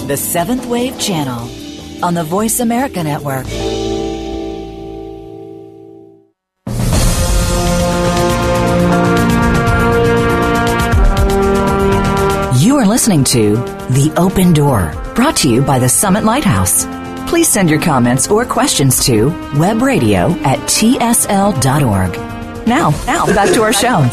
The 0.07 0.17
Seventh 0.19 0.67
Wave 0.67 1.01
Channel 1.01 1.49
on 2.05 2.13
the 2.13 2.25
Voice 2.25 2.61
America 2.61 3.03
Network. 3.03 3.47
You 12.61 12.77
are 12.77 12.87
listening 12.87 13.25
to 13.25 13.57
The 13.57 14.13
Open 14.17 14.53
Door, 14.53 14.93
brought 15.15 15.37
to 15.39 15.51
you 15.51 15.63
by 15.63 15.79
the 15.79 15.89
Summit 15.89 16.25
Lighthouse. 16.25 16.85
Please 17.27 17.49
send 17.49 17.71
your 17.71 17.81
comments 17.81 18.29
or 18.29 18.45
questions 18.45 19.05
to 19.07 19.31
webradio 19.55 20.37
at 20.45 20.59
tsl.org. 20.61 22.13
Now, 22.67 22.91
now, 23.07 23.27
back 23.27 23.53
to 23.55 23.63
our 23.63 23.73
show. 23.73 24.09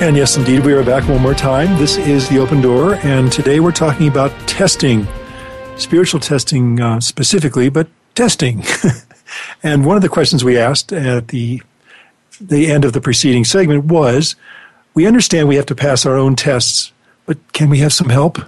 And 0.00 0.16
yes, 0.16 0.36
indeed, 0.36 0.64
we 0.64 0.72
are 0.72 0.82
back 0.82 1.08
one 1.08 1.22
more 1.22 1.34
time. 1.34 1.78
This 1.78 1.96
is 1.96 2.28
The 2.28 2.38
Open 2.38 2.60
Door, 2.60 2.96
and 2.96 3.30
today 3.30 3.60
we're 3.60 3.72
talking 3.72 4.08
about 4.08 4.32
testing, 4.48 5.06
spiritual 5.76 6.20
testing 6.20 6.80
uh, 6.80 7.00
specifically, 7.00 7.68
but 7.68 7.86
testing. 8.14 8.64
and 9.62 9.86
one 9.86 9.96
of 9.96 10.02
the 10.02 10.08
questions 10.08 10.44
we 10.44 10.58
asked 10.58 10.92
at 10.92 11.28
the 11.28 11.62
the 12.40 12.70
end 12.70 12.84
of 12.84 12.92
the 12.92 13.00
preceding 13.00 13.44
segment 13.44 13.84
was 13.84 14.34
we 14.94 15.06
understand 15.06 15.48
we 15.48 15.56
have 15.56 15.66
to 15.66 15.74
pass 15.74 16.04
our 16.04 16.16
own 16.16 16.34
tests, 16.34 16.92
but 17.26 17.38
can 17.52 17.70
we 17.70 17.78
have 17.78 17.92
some 17.92 18.08
help? 18.08 18.38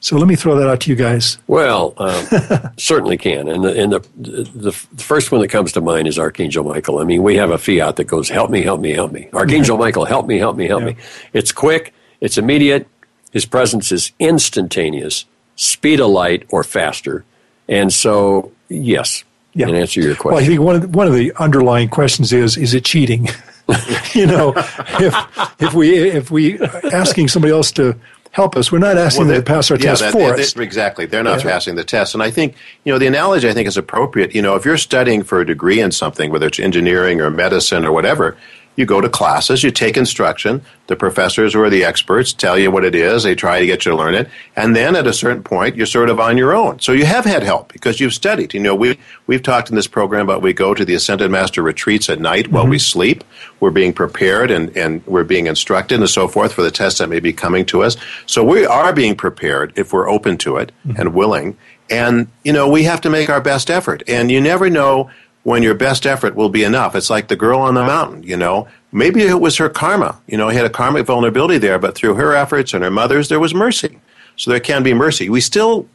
So 0.00 0.16
let 0.16 0.28
me 0.28 0.36
throw 0.36 0.56
that 0.56 0.68
out 0.68 0.80
to 0.82 0.90
you 0.90 0.96
guys. 0.96 1.38
Well, 1.48 1.94
um, 1.98 2.72
certainly 2.76 3.16
can. 3.16 3.48
And, 3.48 3.64
the, 3.64 3.82
and 3.82 3.92
the, 3.92 4.00
the, 4.16 4.86
the 4.92 5.02
first 5.02 5.32
one 5.32 5.40
that 5.40 5.48
comes 5.48 5.72
to 5.72 5.80
mind 5.80 6.06
is 6.06 6.18
Archangel 6.18 6.64
Michael. 6.64 7.00
I 7.00 7.04
mean, 7.04 7.22
we 7.22 7.36
have 7.36 7.50
a 7.50 7.58
fiat 7.58 7.96
that 7.96 8.04
goes, 8.04 8.28
help 8.28 8.50
me, 8.50 8.62
help 8.62 8.80
me, 8.80 8.92
help 8.92 9.12
me. 9.12 9.28
Archangel 9.32 9.76
Michael, 9.76 10.04
help 10.04 10.26
me, 10.26 10.38
help 10.38 10.56
me, 10.56 10.66
help 10.66 10.82
yeah. 10.82 10.90
me. 10.90 10.96
It's 11.32 11.52
quick, 11.52 11.92
it's 12.20 12.38
immediate, 12.38 12.86
his 13.32 13.44
presence 13.44 13.92
is 13.92 14.12
instantaneous, 14.18 15.24
speed 15.56 16.00
of 16.00 16.10
light 16.10 16.46
or 16.50 16.64
faster. 16.64 17.24
And 17.68 17.92
so, 17.92 18.52
yes, 18.68 19.24
yeah. 19.52 19.66
and 19.66 19.76
answer 19.76 20.00
your 20.00 20.14
question. 20.14 20.34
Well, 20.34 20.42
I 20.42 20.46
think 20.46 20.60
one 20.60 20.76
of 20.76 20.82
the, 20.82 20.88
one 20.88 21.06
of 21.06 21.14
the 21.14 21.32
underlying 21.36 21.88
questions 21.88 22.32
is: 22.32 22.56
Is 22.56 22.72
it 22.74 22.84
cheating? 22.84 23.28
you 24.14 24.26
know, 24.26 24.54
if 24.56 25.60
if 25.60 25.74
we 25.74 25.98
if 26.08 26.30
we 26.30 26.58
asking 26.92 27.28
somebody 27.28 27.52
else 27.52 27.70
to 27.72 27.94
help 28.38 28.56
us, 28.56 28.70
we're 28.70 28.78
not 28.78 28.96
asking 28.96 29.26
well, 29.26 29.34
them 29.34 29.44
to 29.44 29.52
pass 29.52 29.70
our 29.70 29.76
yeah, 29.76 29.90
test 29.90 30.02
that, 30.02 30.12
for 30.12 30.34
us. 30.34 30.56
exactly, 30.56 31.06
they're 31.06 31.24
not 31.24 31.42
yeah. 31.42 31.50
passing 31.50 31.74
the 31.74 31.82
test. 31.82 32.14
And 32.14 32.22
I 32.22 32.30
think 32.30 32.54
you 32.84 32.92
know 32.92 32.98
the 32.98 33.08
analogy 33.08 33.48
I 33.48 33.52
think 33.52 33.66
is 33.66 33.76
appropriate. 33.76 34.34
You 34.34 34.42
know, 34.42 34.54
if 34.54 34.64
you're 34.64 34.78
studying 34.78 35.24
for 35.24 35.40
a 35.40 35.46
degree 35.46 35.80
in 35.80 35.90
something, 35.90 36.30
whether 36.30 36.46
it's 36.46 36.60
engineering 36.60 37.20
or 37.20 37.30
medicine 37.30 37.84
or 37.84 37.90
whatever, 37.90 38.36
you 38.78 38.86
go 38.86 39.00
to 39.00 39.08
classes, 39.08 39.64
you 39.64 39.72
take 39.72 39.96
instruction. 39.96 40.62
The 40.86 40.94
professors 40.94 41.52
who 41.52 41.60
are 41.62 41.68
the 41.68 41.84
experts 41.84 42.32
tell 42.32 42.56
you 42.56 42.70
what 42.70 42.84
it 42.84 42.94
is. 42.94 43.24
They 43.24 43.34
try 43.34 43.58
to 43.58 43.66
get 43.66 43.84
you 43.84 43.90
to 43.90 43.98
learn 43.98 44.14
it. 44.14 44.30
And 44.54 44.76
then 44.76 44.94
at 44.94 45.04
a 45.04 45.12
certain 45.12 45.42
point, 45.42 45.74
you're 45.74 45.84
sort 45.84 46.08
of 46.08 46.20
on 46.20 46.38
your 46.38 46.54
own. 46.54 46.78
So 46.78 46.92
you 46.92 47.04
have 47.04 47.24
had 47.24 47.42
help 47.42 47.72
because 47.72 47.98
you've 47.98 48.14
studied. 48.14 48.54
You 48.54 48.60
know, 48.60 48.76
we, 48.76 48.96
we've 49.26 49.42
talked 49.42 49.68
in 49.68 49.74
this 49.74 49.88
program 49.88 50.26
about 50.26 50.42
we 50.42 50.52
go 50.52 50.74
to 50.74 50.84
the 50.84 50.94
Ascended 50.94 51.28
Master 51.28 51.60
retreats 51.60 52.08
at 52.08 52.20
night 52.20 52.44
mm-hmm. 52.44 52.54
while 52.54 52.68
we 52.68 52.76
mm-hmm. 52.76 52.82
sleep. 52.82 53.24
We're 53.58 53.72
being 53.72 53.92
prepared 53.92 54.52
and, 54.52 54.74
and 54.76 55.04
we're 55.08 55.24
being 55.24 55.48
instructed 55.48 55.98
and 55.98 56.08
so 56.08 56.28
forth 56.28 56.52
for 56.52 56.62
the 56.62 56.70
tests 56.70 57.00
that 57.00 57.08
may 57.08 57.18
be 57.18 57.32
coming 57.32 57.66
to 57.66 57.82
us. 57.82 57.96
So 58.26 58.44
we 58.44 58.64
are 58.64 58.92
being 58.92 59.16
prepared 59.16 59.72
if 59.74 59.92
we're 59.92 60.08
open 60.08 60.38
to 60.38 60.58
it 60.58 60.70
mm-hmm. 60.86 61.00
and 61.00 61.14
willing. 61.14 61.58
And, 61.90 62.28
you 62.44 62.52
know, 62.52 62.68
we 62.68 62.84
have 62.84 63.00
to 63.00 63.10
make 63.10 63.28
our 63.28 63.40
best 63.40 63.70
effort. 63.70 64.04
And 64.06 64.30
you 64.30 64.40
never 64.40 64.70
know 64.70 65.10
when 65.48 65.62
your 65.62 65.74
best 65.74 66.06
effort 66.06 66.34
will 66.34 66.50
be 66.50 66.62
enough. 66.62 66.94
It's 66.94 67.08
like 67.08 67.28
the 67.28 67.36
girl 67.36 67.60
on 67.60 67.72
the 67.72 67.82
mountain, 67.82 68.22
you 68.22 68.36
know. 68.36 68.68
Maybe 68.92 69.22
it 69.22 69.40
was 69.40 69.56
her 69.56 69.70
karma. 69.70 70.20
You 70.26 70.36
know, 70.36 70.50
he 70.50 70.56
had 70.58 70.66
a 70.66 70.70
karmic 70.70 71.06
vulnerability 71.06 71.56
there, 71.56 71.78
but 71.78 71.94
through 71.94 72.16
her 72.16 72.34
efforts 72.34 72.74
and 72.74 72.84
her 72.84 72.90
mother's, 72.90 73.30
there 73.30 73.40
was 73.40 73.54
mercy. 73.54 73.98
So 74.36 74.50
there 74.50 74.60
can 74.60 74.82
be 74.82 74.92
mercy. 74.92 75.30
We 75.30 75.40
still, 75.40 75.88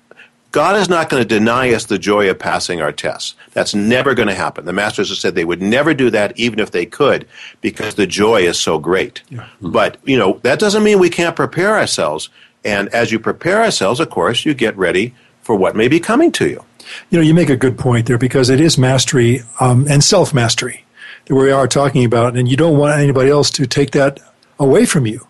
God 0.51 0.75
is 0.75 0.89
not 0.89 1.07
going 1.07 1.21
to 1.21 1.27
deny 1.27 1.71
us 1.71 1.85
the 1.85 1.99
joy 1.99 2.31
of 2.31 2.39
passing 2.39 2.81
our 2.81 2.91
tests. 2.91 3.35
That's 3.51 3.75
never 3.75 4.15
going 4.15 4.27
to 4.27 4.33
happen. 4.33 4.65
The 4.65 4.73
masters 4.73 5.09
have 5.09 5.19
said 5.19 5.35
they 5.35 5.45
would 5.45 5.61
never 5.61 5.93
do 5.93 6.09
that, 6.09 6.35
even 6.35 6.59
if 6.59 6.71
they 6.71 6.87
could, 6.87 7.27
because 7.61 7.93
the 7.93 8.07
joy 8.07 8.41
is 8.41 8.59
so 8.59 8.79
great. 8.79 9.21
Yeah. 9.29 9.41
Mm-hmm. 9.41 9.71
But, 9.71 9.97
you 10.03 10.17
know, 10.17 10.39
that 10.41 10.57
doesn't 10.57 10.83
mean 10.83 10.97
we 10.97 11.11
can't 11.11 11.35
prepare 11.35 11.77
ourselves. 11.77 12.29
And 12.65 12.89
as 12.89 13.11
you 13.11 13.19
prepare 13.19 13.63
ourselves, 13.63 13.99
of 13.99 14.09
course, 14.09 14.45
you 14.45 14.55
get 14.55 14.75
ready 14.75 15.13
for 15.43 15.55
what 15.55 15.75
may 15.75 15.87
be 15.87 15.99
coming 15.99 16.31
to 16.33 16.49
you. 16.49 16.65
You 17.09 17.17
know, 17.17 17.23
you 17.23 17.33
make 17.33 17.49
a 17.49 17.55
good 17.55 17.77
point 17.77 18.07
there 18.07 18.17
because 18.17 18.49
it 18.49 18.59
is 18.59 18.77
mastery 18.77 19.41
um, 19.59 19.85
and 19.89 20.03
self 20.03 20.33
mastery 20.33 20.83
that 21.25 21.35
we 21.35 21.51
are 21.51 21.67
talking 21.67 22.03
about, 22.05 22.35
and 22.35 22.49
you 22.49 22.57
don't 22.57 22.77
want 22.77 22.99
anybody 22.99 23.29
else 23.29 23.49
to 23.51 23.65
take 23.65 23.91
that 23.91 24.19
away 24.59 24.85
from 24.85 25.05
you. 25.05 25.25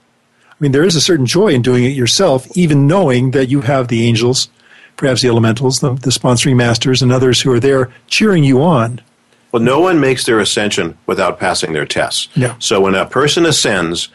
I 0.50 0.56
mean, 0.60 0.72
there 0.72 0.84
is 0.84 0.96
a 0.96 1.02
certain 1.02 1.26
joy 1.26 1.50
in 1.50 1.62
doing 1.62 1.84
it 1.84 1.90
yourself, 1.90 2.48
even 2.56 2.88
knowing 2.88 3.32
that 3.32 3.50
you 3.50 3.62
have 3.62 3.88
the 3.88 4.08
angels, 4.08 4.50
perhaps 4.96 5.22
the 5.22 5.28
elementals, 5.28 5.80
the, 5.80 5.94
the 5.94 6.10
sponsoring 6.10 6.56
masters, 6.56 7.02
and 7.02 7.12
others 7.12 7.42
who 7.42 7.52
are 7.52 7.60
there 7.60 7.92
cheering 8.08 8.44
you 8.44 8.62
on. 8.62 9.02
Well, 9.52 9.62
no 9.62 9.80
one 9.80 10.00
makes 10.00 10.26
their 10.26 10.40
ascension 10.40 10.98
without 11.06 11.40
passing 11.40 11.74
their 11.74 11.86
tests. 11.86 12.28
Yeah. 12.36 12.56
So 12.60 12.82
when 12.82 12.96
a 12.96 13.06
person 13.06 13.46
ascends, 13.46 14.10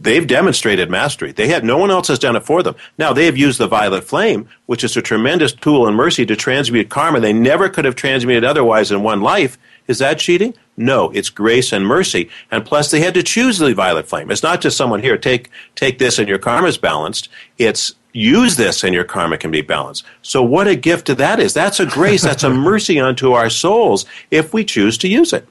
they've 0.00 0.26
demonstrated 0.26 0.90
mastery. 0.90 1.32
They 1.32 1.48
had 1.48 1.64
no 1.64 1.76
one 1.76 1.90
else 1.90 2.08
has 2.08 2.18
done 2.18 2.36
it 2.36 2.44
for 2.44 2.62
them. 2.62 2.74
Now 2.98 3.12
they 3.12 3.26
have 3.26 3.36
used 3.36 3.58
the 3.58 3.68
violet 3.68 4.04
flame, 4.04 4.48
which 4.66 4.82
is 4.82 4.96
a 4.96 5.02
tremendous 5.02 5.52
tool 5.52 5.86
in 5.86 5.94
mercy 5.94 6.26
to 6.26 6.36
transmute 6.36 6.88
karma 6.88 7.20
they 7.20 7.32
never 7.32 7.68
could 7.68 7.84
have 7.84 7.96
transmuted 7.96 8.44
otherwise 8.44 8.90
in 8.90 9.02
one 9.02 9.20
life. 9.20 9.58
Is 9.86 9.98
that 9.98 10.18
cheating? 10.18 10.54
No, 10.76 11.10
it's 11.10 11.28
grace 11.28 11.72
and 11.72 11.86
mercy. 11.86 12.30
And 12.50 12.64
plus 12.64 12.90
they 12.90 13.00
had 13.00 13.14
to 13.14 13.22
choose 13.22 13.58
the 13.58 13.74
violet 13.74 14.08
flame. 14.08 14.30
It's 14.30 14.42
not 14.42 14.60
just 14.60 14.76
someone 14.76 15.02
here, 15.02 15.18
take 15.18 15.50
take 15.74 15.98
this 15.98 16.18
and 16.18 16.28
your 16.28 16.38
karma 16.38 16.68
is 16.68 16.78
balanced. 16.78 17.28
It's 17.58 17.94
use 18.12 18.56
this 18.56 18.82
and 18.82 18.94
your 18.94 19.04
karma 19.04 19.38
can 19.38 19.50
be 19.50 19.62
balanced. 19.62 20.04
So 20.22 20.42
what 20.42 20.66
a 20.66 20.76
gift 20.76 21.06
that 21.06 21.38
is. 21.38 21.54
That's 21.54 21.80
a 21.80 21.86
grace, 21.86 22.22
that's 22.22 22.42
a 22.42 22.50
mercy 22.70 22.98
unto 22.98 23.32
our 23.32 23.50
souls 23.50 24.06
if 24.30 24.52
we 24.52 24.64
choose 24.64 24.98
to 24.98 25.08
use 25.08 25.32
it. 25.32 25.46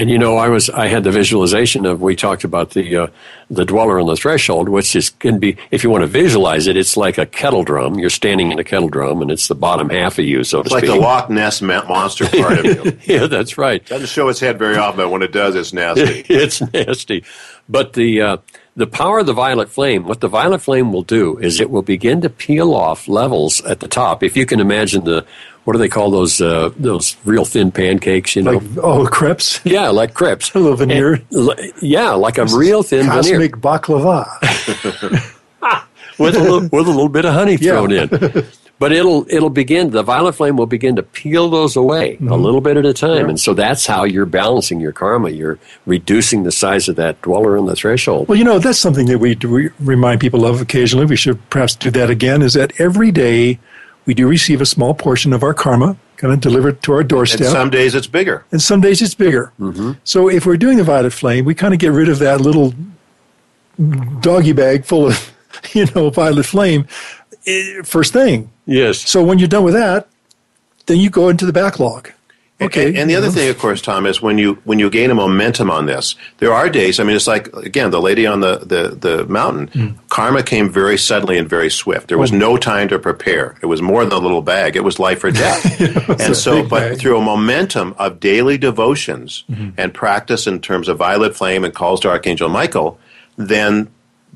And 0.00 0.08
you 0.08 0.18
know, 0.18 0.38
I 0.38 0.48
was 0.48 0.70
I 0.70 0.86
had 0.86 1.04
the 1.04 1.10
visualization 1.10 1.84
of 1.84 2.00
we 2.00 2.16
talked 2.16 2.42
about 2.42 2.70
the 2.70 2.96
uh, 2.96 3.06
the 3.50 3.66
dweller 3.66 4.00
on 4.00 4.06
the 4.06 4.16
threshold, 4.16 4.70
which 4.70 4.96
is 4.96 5.10
can 5.10 5.38
be 5.38 5.58
if 5.70 5.84
you 5.84 5.90
want 5.90 6.00
to 6.00 6.06
visualize 6.06 6.66
it, 6.66 6.78
it's 6.78 6.96
like 6.96 7.18
a 7.18 7.26
kettle 7.26 7.64
drum. 7.64 7.98
You're 7.98 8.08
standing 8.08 8.50
in 8.50 8.58
a 8.58 8.64
kettle 8.64 8.88
drum, 8.88 9.20
and 9.20 9.30
it's 9.30 9.48
the 9.48 9.54
bottom 9.54 9.90
half 9.90 10.18
of 10.18 10.24
you, 10.24 10.42
so 10.42 10.62
to 10.62 10.66
it's 10.66 10.74
speak. 10.74 10.88
Like 10.88 10.98
the 10.98 11.04
Loch 11.04 11.28
Ness 11.28 11.60
monster 11.60 12.26
part 12.28 12.60
of 12.60 12.64
you. 12.64 12.98
yeah, 13.14 13.26
that's 13.26 13.58
right. 13.58 13.84
Doesn't 13.84 14.08
show 14.08 14.30
its 14.30 14.40
head 14.40 14.58
very 14.58 14.78
often, 14.78 14.96
but 14.96 15.10
when 15.10 15.20
it 15.20 15.32
does, 15.32 15.54
it's 15.54 15.74
nasty. 15.74 16.24
it's 16.34 16.62
nasty. 16.72 17.22
But 17.68 17.92
the 17.92 18.22
uh, 18.22 18.36
the 18.76 18.86
power 18.86 19.18
of 19.18 19.26
the 19.26 19.34
violet 19.34 19.68
flame, 19.68 20.04
what 20.06 20.20
the 20.20 20.28
violet 20.28 20.62
flame 20.62 20.94
will 20.94 21.02
do 21.02 21.36
is 21.38 21.60
it 21.60 21.70
will 21.70 21.82
begin 21.82 22.22
to 22.22 22.30
peel 22.30 22.72
off 22.74 23.06
levels 23.06 23.60
at 23.66 23.80
the 23.80 23.88
top. 23.88 24.22
If 24.22 24.34
you 24.34 24.46
can 24.46 24.60
imagine 24.60 25.04
the 25.04 25.26
what 25.64 25.74
do 25.74 25.78
they 25.78 25.88
call 25.88 26.10
those 26.10 26.40
uh, 26.40 26.70
those 26.76 27.16
real 27.24 27.44
thin 27.44 27.70
pancakes? 27.70 28.36
You 28.36 28.42
know, 28.42 28.52
like, 28.52 28.78
oh, 28.78 29.06
crepes. 29.06 29.60
Yeah, 29.64 29.88
like 29.88 30.14
crepes. 30.14 30.54
A 30.54 30.58
little 30.60 30.76
veneer. 30.76 31.22
And, 31.30 31.72
yeah, 31.80 32.10
like 32.12 32.38
a 32.38 32.46
real 32.46 32.82
thin 32.82 33.06
cosmic 33.06 33.34
veneer. 33.34 33.48
baklava 33.50 34.26
with 36.18 36.36
a 36.36 36.40
little 36.40 36.62
with 36.62 36.86
a 36.86 36.90
little 36.90 37.08
bit 37.08 37.24
of 37.24 37.34
honey 37.34 37.56
thrown 37.56 37.90
yeah. 37.90 38.06
in. 38.10 38.46
But 38.80 38.92
it'll 38.92 39.26
it'll 39.28 39.50
begin. 39.50 39.90
The 39.90 40.02
violet 40.02 40.32
flame 40.32 40.56
will 40.56 40.64
begin 40.64 40.96
to 40.96 41.02
peel 41.02 41.50
those 41.50 41.76
away 41.76 42.16
a 42.26 42.36
little 42.36 42.62
bit 42.62 42.78
at 42.78 42.86
a 42.86 42.94
time, 42.94 43.28
and 43.28 43.38
so 43.38 43.52
that's 43.52 43.84
how 43.84 44.04
you're 44.04 44.24
balancing 44.24 44.80
your 44.80 44.92
karma. 44.92 45.28
You're 45.28 45.58
reducing 45.84 46.44
the 46.44 46.50
size 46.50 46.88
of 46.88 46.96
that 46.96 47.20
dweller 47.20 47.58
on 47.58 47.66
the 47.66 47.76
threshold. 47.76 48.28
Well, 48.28 48.38
you 48.38 48.44
know, 48.44 48.58
that's 48.58 48.78
something 48.78 49.04
that 49.06 49.18
we, 49.18 49.36
we 49.36 49.68
remind 49.80 50.22
people 50.22 50.46
of 50.46 50.62
occasionally. 50.62 51.04
We 51.04 51.16
should 51.16 51.50
perhaps 51.50 51.74
do 51.74 51.90
that 51.90 52.08
again. 52.08 52.40
Is 52.40 52.54
that 52.54 52.72
every 52.80 53.12
day 53.12 53.58
we 54.10 54.14
do 54.14 54.26
receive 54.26 54.60
a 54.60 54.66
small 54.66 54.92
portion 54.92 55.32
of 55.32 55.44
our 55.44 55.54
karma, 55.54 55.96
kind 56.16 56.34
of 56.34 56.40
delivered 56.40 56.82
to 56.82 56.92
our 56.94 57.04
doorstep. 57.04 57.42
And 57.42 57.50
some 57.50 57.70
days 57.70 57.94
it's 57.94 58.08
bigger. 58.08 58.44
and 58.50 58.60
some 58.60 58.80
days 58.80 59.00
it's 59.00 59.14
bigger. 59.14 59.52
So 60.02 60.28
if 60.28 60.46
we're 60.46 60.56
doing 60.56 60.78
the 60.78 60.82
violet 60.82 61.12
flame, 61.12 61.44
we 61.44 61.54
kind 61.54 61.72
of 61.72 61.78
get 61.78 61.92
rid 61.92 62.08
of 62.08 62.18
that 62.18 62.40
little 62.40 62.74
doggy 64.20 64.52
bag 64.52 64.84
full 64.84 65.06
of, 65.06 65.32
you 65.74 65.86
know, 65.94 66.10
violet 66.10 66.44
flame 66.44 66.88
eh, 67.46 67.82
first 67.84 68.12
thing. 68.12 68.50
Yes. 68.66 68.98
So 68.98 69.22
when 69.22 69.38
you're 69.38 69.46
done 69.46 69.62
with 69.62 69.74
that, 69.74 70.08
then 70.86 70.98
you 70.98 71.08
go 71.08 71.28
into 71.28 71.46
the 71.46 71.52
backlog. 71.52 72.10
Okay. 72.60 72.88
And, 72.88 72.98
and 72.98 73.10
the 73.10 73.16
other 73.16 73.28
know. 73.28 73.32
thing, 73.32 73.48
of 73.50 73.58
course, 73.58 73.80
Tom, 73.80 74.06
is 74.06 74.20
when 74.20 74.36
you 74.38 74.54
when 74.64 74.78
you 74.78 74.90
gain 74.90 75.10
a 75.10 75.14
momentum 75.14 75.70
on 75.70 75.86
this, 75.86 76.14
there 76.38 76.52
are 76.52 76.68
days. 76.68 77.00
I 77.00 77.04
mean, 77.04 77.16
it's 77.16 77.26
like 77.26 77.48
again, 77.54 77.90
the 77.90 78.00
lady 78.00 78.26
on 78.26 78.40
the 78.40 78.58
the, 78.58 78.88
the 78.96 79.24
mountain. 79.26 79.68
Hmm. 79.68 79.96
Karma 80.08 80.42
came 80.42 80.68
very 80.70 80.98
suddenly 80.98 81.38
and 81.38 81.48
very 81.48 81.70
swift. 81.70 82.08
There 82.08 82.18
Oh. 82.18 82.20
was 82.20 82.32
no 82.32 82.56
time 82.56 82.88
to 82.88 82.98
prepare. 82.98 83.56
It 83.62 83.66
was 83.66 83.80
more 83.80 84.04
than 84.04 84.12
a 84.12 84.18
little 84.18 84.42
bag. 84.42 84.76
It 84.76 84.84
was 84.84 84.98
life 84.98 85.24
or 85.24 85.30
death. 85.30 85.80
and 86.20 86.36
so, 86.36 86.62
but 86.62 86.70
bag. 86.70 86.92
Mm-hmm. 86.92 86.98
through 87.00 87.18
a 87.18 87.22
momentum 87.22 87.94
of 87.98 88.20
daily 88.20 88.58
devotions 88.58 89.44
and 89.76 89.94
practice 89.94 90.46
in 90.46 90.60
terms 90.60 90.88
of 90.88 90.98
violet 90.98 91.36
flame 91.36 91.64
and 91.64 91.72
calls 91.74 92.00
to 92.00 92.08
Archangel 92.10 92.48
Michael, 92.48 92.98
then 93.36 93.88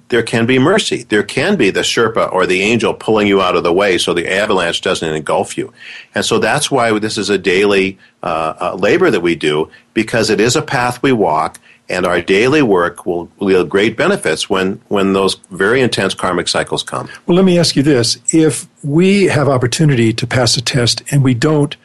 there 0.09 0.23
can 0.23 0.47
be 0.47 0.59
mercy. 0.59 1.05
There 1.05 1.23
can 1.23 1.57
be 1.57 1.71
the 1.71 1.81
Sherpa 1.81 2.33
or 2.33 2.47
the 2.47 2.63
angel 2.63 2.95
pulling 2.95 3.27
you 3.27 3.41
out 3.41 3.57
of 3.57 3.63
the 3.63 3.73
way 3.73 3.99
so 3.99 4.13
the 4.13 4.31
avalanche 4.31 4.81
doesn't 4.81 5.15
engulf 5.15 5.57
you. 5.57 5.73
And 6.15 6.25
so 6.25 6.39
that's 6.39 6.71
why 6.71 6.99
this 6.99 7.17
is 7.17 7.31
a 7.31 7.39
daily 7.39 7.99
uh, 8.23 8.55
uh, 8.61 8.75
labor 8.75 9.11
that 9.11 9.21
we 9.21 9.35
do 9.35 9.71
because 9.95 10.31
it 10.31 10.41
is 10.41 10.57
a 10.57 10.63
path 10.63 11.03
we 11.03 11.13
walk. 11.13 11.59
And 11.87 12.07
our 12.07 12.23
daily 12.23 12.63
work 12.63 13.05
will 13.05 13.31
yield 13.41 13.69
great 13.69 13.95
benefits 13.95 14.49
when, 14.49 14.81
when 14.89 15.13
those 15.13 15.35
very 15.51 15.83
intense 15.83 16.15
karmic 16.15 16.49
cycles 16.49 16.83
come. 16.83 17.11
Well, 17.27 17.37
let 17.37 17.45
me 17.45 17.59
ask 17.59 17.77
you 17.77 17.83
this. 17.83 18.17
If 18.33 18.67
we 18.83 19.25
have 19.25 19.49
opportunity 19.49 20.15
to 20.15 20.27
pass 20.27 20.57
a 20.57 20.63
test 20.63 21.03
and 21.11 21.23
we 21.23 21.35
don't 21.35 21.77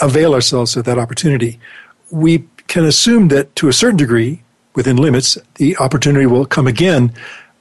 avail 0.00 0.32
ourselves 0.34 0.74
of 0.76 0.86
that 0.86 0.98
opportunity, 0.98 1.58
we 2.10 2.44
can 2.66 2.84
assume 2.84 3.28
that 3.28 3.54
to 3.56 3.68
a 3.68 3.72
certain 3.72 3.98
degree, 3.98 4.43
within 4.74 4.96
limits, 4.96 5.38
the 5.54 5.76
opportunity 5.78 6.26
will 6.26 6.46
come 6.46 6.66
again, 6.66 7.12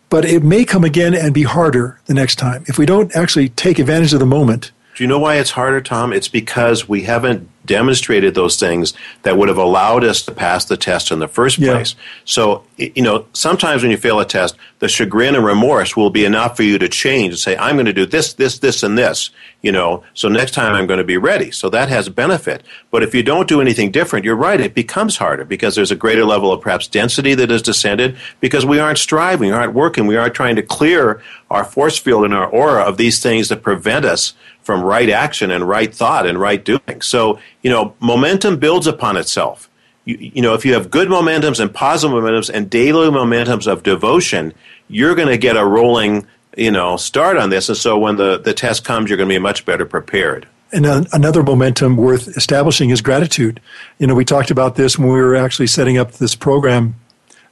but 0.09 0.26
it 0.26 0.43
may 0.43 0.66
come 0.66 0.84
again 0.84 1.14
and 1.14 1.34
be 1.34 1.43
harder 1.43 1.99
the 2.05 2.14
next 2.14 2.36
time. 2.36 2.64
If 2.68 2.78
we 2.78 2.86
don't 2.86 3.16
actually 3.16 3.49
take 3.49 3.80
advantage 3.80 4.14
of 4.14 4.20
the 4.20 4.26
moment, 4.26 4.72
Do 4.95 5.03
you 5.03 5.07
know 5.07 5.20
why 5.20 5.36
it's 5.38 5.51
harder, 5.51 5.82
Tom? 5.82 6.14
It's 6.14 6.28
because 6.28 6.88
we 6.88 7.01
haven't 7.03 7.49
demonstrated 7.66 8.36
those 8.36 8.57
things 8.57 8.93
that 9.24 9.38
would 9.38 9.47
have 9.49 9.57
allowed 9.57 10.03
us 10.03 10.22
to 10.24 10.32
pass 10.32 10.66
the 10.66 10.78
test 10.78 11.11
in 11.11 11.20
the 11.20 11.28
first 11.28 11.57
Yeah. 11.57 11.74
place. 11.74 11.95
So, 12.26 12.64
you 12.78 13.01
know, 13.01 13.26
sometimes 13.34 13.82
when 13.82 13.91
you 13.91 13.97
fail 13.97 14.20
a 14.20 14.26
test, 14.26 14.55
the 14.80 14.89
chagrin 14.89 15.36
and 15.36 15.45
remorse 15.45 15.95
will 15.95 16.09
be 16.09 16.26
enough 16.26 16.57
for 16.57 16.64
you 16.64 16.78
to 16.78 16.89
change 16.89 17.34
and 17.34 17.39
say, 17.39 17.55
I'm 17.57 17.76
going 17.76 17.86
to 17.86 17.93
do 17.93 18.05
this, 18.05 18.34
this, 18.34 18.59
this, 18.59 18.84
and 18.84 18.97
this, 18.97 19.30
you 19.61 19.72
know, 19.72 20.03
so 20.14 20.28
next 20.28 20.51
time 20.51 20.74
I'm 20.76 20.88
going 20.88 20.97
to 20.97 21.03
be 21.05 21.18
ready. 21.18 21.51
So 21.51 21.70
that 21.70 21.88
has 21.89 22.09
benefit. 22.09 22.64
But 22.91 23.03
if 23.03 23.16
you 23.16 23.24
don't 23.24 23.47
do 23.47 23.61
anything 23.61 23.91
different, 23.91 24.26
you're 24.26 24.36
right, 24.36 24.59
it 24.59 24.74
becomes 24.74 25.18
harder 25.18 25.45
because 25.45 25.76
there's 25.76 25.91
a 25.91 25.95
greater 25.95 26.26
level 26.26 26.51
of 26.51 26.59
perhaps 26.61 26.88
density 26.88 27.34
that 27.36 27.49
has 27.49 27.61
descended 27.61 28.18
because 28.41 28.66
we 28.66 28.80
aren't 28.80 28.97
striving, 28.97 29.49
we 29.49 29.53
aren't 29.55 29.74
working, 29.74 30.05
we 30.05 30.18
aren't 30.18 30.34
trying 30.34 30.55
to 30.57 30.61
clear 30.64 31.22
our 31.54 31.64
force 31.64 31.97
field 31.97 32.26
and 32.26 32.34
our 32.34 32.47
aura 32.47 32.84
of 32.84 32.97
these 32.97 33.22
things 33.22 33.49
that 33.49 33.62
prevent 33.62 34.06
us 34.06 34.34
from 34.62 34.82
right 34.82 35.10
action 35.10 35.51
and 35.51 35.68
right 35.68 35.93
thought 35.93 36.26
and 36.26 36.39
right 36.39 36.64
doing. 36.66 37.01
So, 37.01 37.39
you 37.62 37.70
know, 37.70 37.95
momentum 37.99 38.58
builds 38.58 38.88
upon 38.88 39.18
itself. 39.18 39.70
You, 40.06 40.18
you 40.20 40.41
know, 40.41 40.54
if 40.54 40.66
you 40.66 40.74
have 40.74 40.89
good 40.89 41.08
momentums 41.08 41.60
and 41.60 41.74
positive 41.74 42.18
momentums 42.18 42.49
and 42.54 42.70
daily 42.70 43.10
momentums 43.10 43.72
of 43.72 43.84
devotion, 43.84 44.54
you're 44.88 45.16
going 45.16 45.28
to 45.28 45.38
get 45.38 45.56
a 45.56 45.66
rolling, 45.66 46.28
you 46.58 46.72
know, 46.72 46.97
start 46.97 47.38
on 47.38 47.49
this. 47.49 47.70
And 47.70 47.78
so 47.78 47.97
when 47.99 48.16
the, 48.16 48.38
the 48.38 48.54
test 48.54 48.84
comes, 48.84 49.10
you're 49.10 49.18
going 49.18 49.30
to 49.30 49.36
be 49.36 49.39
much 49.39 49.66
better 49.66 49.86
prepared. 49.86 50.47
And 50.72 50.88
another 51.14 51.43
momentum 51.43 51.97
worth 51.97 52.36
establishing 52.36 52.89
is 52.89 53.01
gratitude. 53.01 53.62
You 53.99 54.08
know, 54.08 54.16
we 54.16 54.26
talked 54.26 54.49
about 54.49 54.76
this 54.76 54.97
when 54.97 55.08
we 55.08 55.22
were 55.22 55.36
actually 55.36 55.68
setting 55.68 55.99
up 55.99 56.14
this 56.14 56.34
program, 56.36 56.95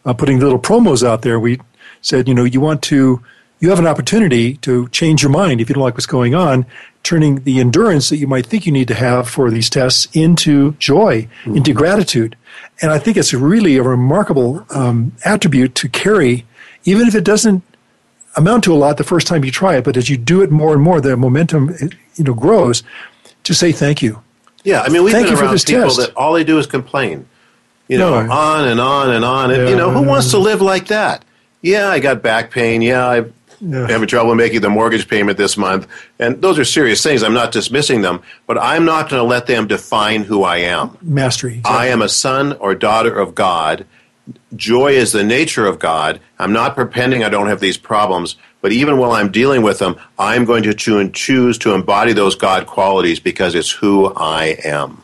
uh, 0.06 0.14
putting 0.14 0.40
little 0.40 0.58
promos 0.58 1.06
out 1.08 1.22
there. 1.22 1.40
We 1.40 1.60
said, 2.02 2.28
you 2.28 2.34
know, 2.34 2.46
you 2.46 2.60
want 2.60 2.82
to, 2.84 3.22
you 3.62 3.70
have 3.70 3.80
an 3.80 3.88
opportunity 3.88 4.58
to 4.58 4.90
change 4.90 5.22
your 5.24 5.32
mind 5.32 5.62
if 5.62 5.70
you 5.70 5.76
don't 5.76 5.84
like 5.84 5.94
what's 5.94 6.06
going 6.06 6.36
on, 6.36 6.66
turning 7.04 7.44
the 7.44 7.60
endurance 7.60 8.10
that 8.10 8.18
you 8.18 8.28
might 8.28 8.46
think 8.46 8.66
you 8.66 8.72
need 8.74 8.90
to 8.90 8.94
have 8.96 9.30
for 9.30 9.50
these 9.50 9.70
tests 9.70 10.08
into 10.14 10.74
joy, 10.74 11.28
into 11.46 11.72
gratitude. 11.74 12.36
And 12.82 12.92
I 12.92 13.00
think 13.00 13.16
it's 13.18 13.34
really 13.34 13.78
a 13.78 13.84
remarkable 13.84 14.66
um, 14.72 15.14
attribute 15.24 15.74
to 15.76 15.88
carry, 15.88 16.46
even 16.84 17.08
if 17.08 17.16
it 17.16 17.24
doesn't 17.24 17.64
amount 18.36 18.64
to 18.66 18.74
a 18.74 18.76
lot 18.76 18.98
the 18.98 19.04
first 19.04 19.28
time 19.28 19.46
you 19.46 19.52
try 19.52 19.76
it, 19.78 19.84
but 19.84 19.96
as 19.98 20.10
you 20.10 20.18
do 20.18 20.42
it 20.42 20.52
more 20.52 20.74
and 20.74 20.82
more, 20.82 21.00
the 21.00 21.16
momentum 21.16 21.76
you 22.16 22.24
know 22.24 22.34
grows. 22.34 22.84
To 23.46 23.54
say 23.56 23.72
thank 23.72 24.04
you. 24.04 24.22
Yeah, 24.64 24.82
I 24.82 24.90
mean, 24.90 25.04
we've 25.04 25.12
Thank 25.12 25.26
been 25.26 25.32
you 25.32 25.38
for 25.38 25.46
around 25.46 25.54
this 25.56 25.66
people 25.66 25.86
test. 25.86 25.98
that 25.98 26.16
all 26.16 26.34
they 26.34 26.44
do 26.44 26.60
is 26.60 26.68
complain. 26.68 27.28
You 27.88 27.98
know, 27.98 28.22
No. 28.22 28.32
on 28.32 28.68
and 28.68 28.80
on 28.80 29.10
and 29.10 29.26
on. 29.26 29.50
And, 29.50 29.68
you 29.68 29.76
know, 29.76 29.90
who 29.90 30.04
wants 30.04 30.30
to 30.32 30.38
live 30.38 30.62
like 30.62 30.88
that? 30.88 31.26
Yeah, 31.64 31.90
I 31.90 31.98
got 32.00 32.22
back 32.22 32.52
pain. 32.52 32.84
Yeah, 32.84 33.08
I'm 33.08 33.34
Yeah. 33.62 33.88
having 33.88 34.08
trouble 34.08 34.34
making 34.34 34.62
the 34.62 34.72
mortgage 34.72 35.08
payment 35.08 35.38
this 35.38 35.56
month. 35.56 35.88
And 36.18 36.42
those 36.42 36.58
are 36.58 36.66
serious 36.66 37.04
things. 37.04 37.22
I'm 37.22 37.36
not 37.36 37.52
dismissing 37.52 38.02
them, 38.02 38.24
but 38.48 38.58
I'm 38.58 38.86
not 38.86 39.08
going 39.10 39.20
to 39.20 39.24
let 39.24 39.46
them 39.46 39.68
define 39.68 40.24
who 40.24 40.44
I 40.44 40.58
am. 40.58 40.98
Mastery. 41.02 41.62
I 41.64 41.88
am 41.88 42.02
a 42.02 42.10
son 42.10 42.54
or 42.54 42.74
daughter 42.74 43.14
of 43.14 43.36
God. 43.36 43.86
Joy 44.56 44.94
is 44.94 45.12
the 45.12 45.24
nature 45.24 45.68
of 45.68 45.78
God. 45.78 46.20
I'm 46.40 46.54
not 46.54 46.74
pretending 46.76 47.24
I 47.24 47.30
don't 47.30 47.48
have 47.48 47.60
these 47.60 47.78
problems, 47.78 48.36
but 48.62 48.72
even 48.72 48.98
while 48.98 49.12
I'm 49.12 49.32
dealing 49.32 49.62
with 49.62 49.80
them, 49.80 49.96
I'm 50.18 50.46
going 50.46 50.64
to 50.64 50.74
choose 50.74 51.58
to 51.60 51.74
embody 51.74 52.14
those 52.14 52.36
God 52.36 52.66
qualities 52.66 53.20
because 53.20 53.56
it's 53.56 53.72
who 53.72 54.14
I 54.16 54.58
am. 54.64 55.04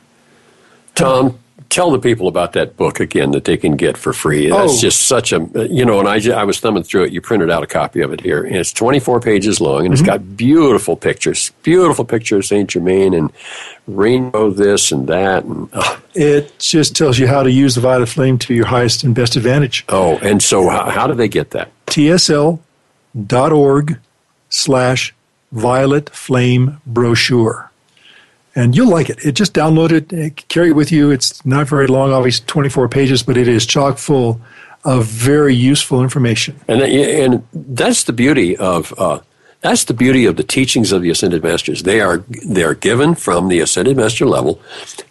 Tom, 0.96 1.38
tell 1.70 1.92
the 1.92 2.00
people 2.00 2.28
about 2.28 2.54
that 2.54 2.78
book 2.78 3.00
again 3.00 3.32
that 3.32 3.44
they 3.46 3.58
can 3.58 3.76
get 3.76 3.98
for 3.98 4.14
free. 4.14 4.50
That's 4.50 4.74
Oh. 4.74 4.78
just 4.80 5.06
such 5.08 5.32
a, 5.34 5.48
you 5.70 5.86
know, 5.86 6.00
and 6.00 6.08
I, 6.08 6.20
I 6.40 6.44
was 6.44 6.60
thumbing 6.60 6.84
through 6.84 7.04
it. 7.06 7.14
You 7.14 7.22
printed 7.22 7.50
out 7.52 7.64
a 7.64 7.68
copy 7.68 8.02
of 8.02 8.12
it 8.14 8.22
here, 8.22 8.44
and 8.44 8.56
it's 8.56 8.72
24 8.74 9.20
pages 9.20 9.60
long, 9.60 9.86
and 9.86 9.94
it's 9.94 10.02
mm-hmm. 10.02 10.12
got 10.12 10.38
beautiful 10.38 10.96
pictures, 10.96 11.52
beautiful 11.64 12.06
pictures 12.06 12.46
of 12.46 12.46
St. 12.46 12.70
Germain 12.70 13.14
and 13.14 13.32
rainbow 13.88 14.50
this 14.52 14.92
and 14.92 15.08
that. 15.08 15.44
And, 15.44 15.70
oh, 15.74 16.02
It 16.16 16.58
just 16.60 16.96
tells 16.96 17.20
you 17.20 17.28
how 17.28 17.44
to 17.44 17.52
use 17.52 17.76
the 17.76 17.82
violet 17.82 18.10
flame 18.10 18.38
to 18.40 18.54
your 18.54 18.66
highest 18.66 19.04
and 19.04 19.14
best 19.14 19.36
advantage. 19.36 19.86
oh, 19.90 20.18
and 20.20 20.42
so 20.42 20.68
how, 20.70 20.90
how 20.90 21.06
do 21.08 21.14
they 21.14 21.28
get 21.28 21.52
that? 21.52 21.70
tsl.org 21.88 22.60
slash 24.50 25.14
violet 25.52 26.10
flame 26.10 26.82
brochure. 26.86 27.67
And 28.58 28.76
you'll 28.76 28.90
like 28.90 29.12
it. 29.12 29.24
It 29.24 29.34
just 29.34 29.54
download 29.54 29.92
it, 29.92 30.12
eh, 30.12 30.30
carry 30.48 30.70
it 30.70 30.76
with 30.76 30.92
you. 30.92 31.12
It's 31.12 31.46
not 31.46 31.68
very 31.70 31.86
long, 31.86 32.12
obviously 32.12 32.44
24 32.48 32.90
pages, 32.90 33.22
but 33.22 33.38
it 33.38 33.48
is 33.48 33.68
chock 33.68 34.00
full 34.00 34.42
of 34.84 35.06
very 35.06 35.54
useful 35.54 36.02
information. 36.02 36.60
And 36.68 36.82
and 36.82 37.48
that's 37.54 38.06
the 38.06 38.14
beauty 38.14 38.58
of 38.58 38.96
uh, 38.98 39.20
that's 39.62 39.84
the 39.84 39.94
beauty 39.94 40.26
of 40.26 40.38
the 40.38 40.44
teachings 40.44 40.92
of 40.92 41.04
the 41.04 41.12
ascended 41.12 41.44
masters. 41.44 41.84
They 41.84 42.02
are 42.02 42.18
they 42.48 42.64
are 42.64 42.74
given 42.74 43.14
from 43.14 43.48
the 43.50 43.60
ascended 43.60 43.96
master 43.96 44.26
level 44.26 44.60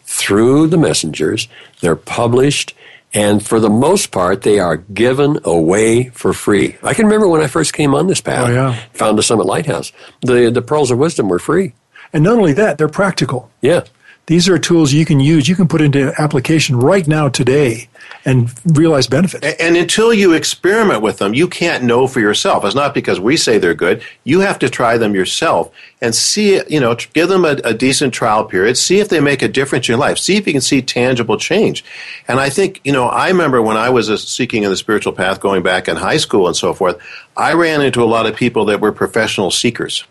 through 0.02 0.66
the 0.66 0.76
messengers. 0.78 1.46
They're 1.82 1.94
published, 1.94 2.74
and 3.14 3.46
for 3.46 3.60
the 3.60 3.70
most 3.70 4.10
part, 4.10 4.42
they 4.42 4.58
are 4.58 4.78
given 4.78 5.38
away 5.44 6.08
for 6.08 6.32
free. 6.32 6.78
I 6.82 6.94
can 6.94 7.04
remember 7.04 7.28
when 7.28 7.42
I 7.42 7.46
first 7.46 7.74
came 7.74 7.94
on 7.94 8.08
this 8.08 8.20
path. 8.20 8.48
Oh, 8.48 8.52
yeah. 8.52 8.74
Found 8.94 9.16
the 9.18 9.22
Summit 9.22 9.46
Lighthouse. 9.46 9.92
The 10.22 10.50
the 10.50 10.62
pearls 10.62 10.90
of 10.90 10.98
wisdom 10.98 11.28
were 11.28 11.38
free. 11.38 11.74
And 12.12 12.24
not 12.24 12.38
only 12.38 12.52
that, 12.54 12.78
they're 12.78 12.88
practical. 12.88 13.50
Yeah. 13.60 13.84
These 14.26 14.48
are 14.48 14.58
tools 14.58 14.92
you 14.92 15.04
can 15.04 15.20
use, 15.20 15.48
you 15.48 15.54
can 15.54 15.68
put 15.68 15.80
into 15.80 16.12
application 16.18 16.74
right 16.80 17.06
now 17.06 17.28
today 17.28 17.88
and 18.24 18.50
realize 18.76 19.06
benefits. 19.06 19.46
A- 19.46 19.62
And 19.62 19.76
until 19.76 20.12
you 20.12 20.32
experiment 20.32 21.00
with 21.00 21.18
them, 21.18 21.32
you 21.32 21.46
can't 21.46 21.84
know 21.84 22.08
for 22.08 22.18
yourself. 22.18 22.64
It's 22.64 22.74
not 22.74 22.92
because 22.92 23.20
we 23.20 23.36
say 23.36 23.58
they're 23.58 23.72
good. 23.72 24.02
You 24.24 24.40
have 24.40 24.58
to 24.60 24.68
try 24.68 24.98
them 24.98 25.14
yourself 25.14 25.70
and 26.00 26.12
see, 26.12 26.60
you 26.68 26.80
know, 26.80 26.96
give 27.14 27.28
them 27.28 27.44
a, 27.44 27.56
a 27.62 27.72
decent 27.72 28.12
trial 28.14 28.44
period. 28.44 28.76
See 28.76 28.98
if 28.98 29.08
they 29.10 29.20
make 29.20 29.42
a 29.42 29.48
difference 29.48 29.88
in 29.88 29.92
your 29.92 30.00
life. 30.00 30.18
See 30.18 30.36
if 30.36 30.44
you 30.48 30.52
can 30.52 30.60
see 30.60 30.82
tangible 30.82 31.36
change. 31.38 31.84
And 32.26 32.40
I 32.40 32.50
think, 32.50 32.80
you 32.82 32.90
know, 32.92 33.04
I 33.06 33.28
remember 33.28 33.62
when 33.62 33.76
I 33.76 33.90
was 33.90 34.10
uh, 34.10 34.16
seeking 34.16 34.64
in 34.64 34.70
the 34.70 34.76
spiritual 34.76 35.12
path 35.12 35.38
going 35.38 35.62
back 35.62 35.86
in 35.86 35.94
high 35.94 36.16
school 36.16 36.48
and 36.48 36.56
so 36.56 36.74
forth, 36.74 36.98
I 37.36 37.52
ran 37.52 37.80
into 37.80 38.02
a 38.02 38.06
lot 38.10 38.26
of 38.26 38.34
people 38.34 38.64
that 38.64 38.80
were 38.80 38.90
professional 38.90 39.52
seekers. 39.52 40.04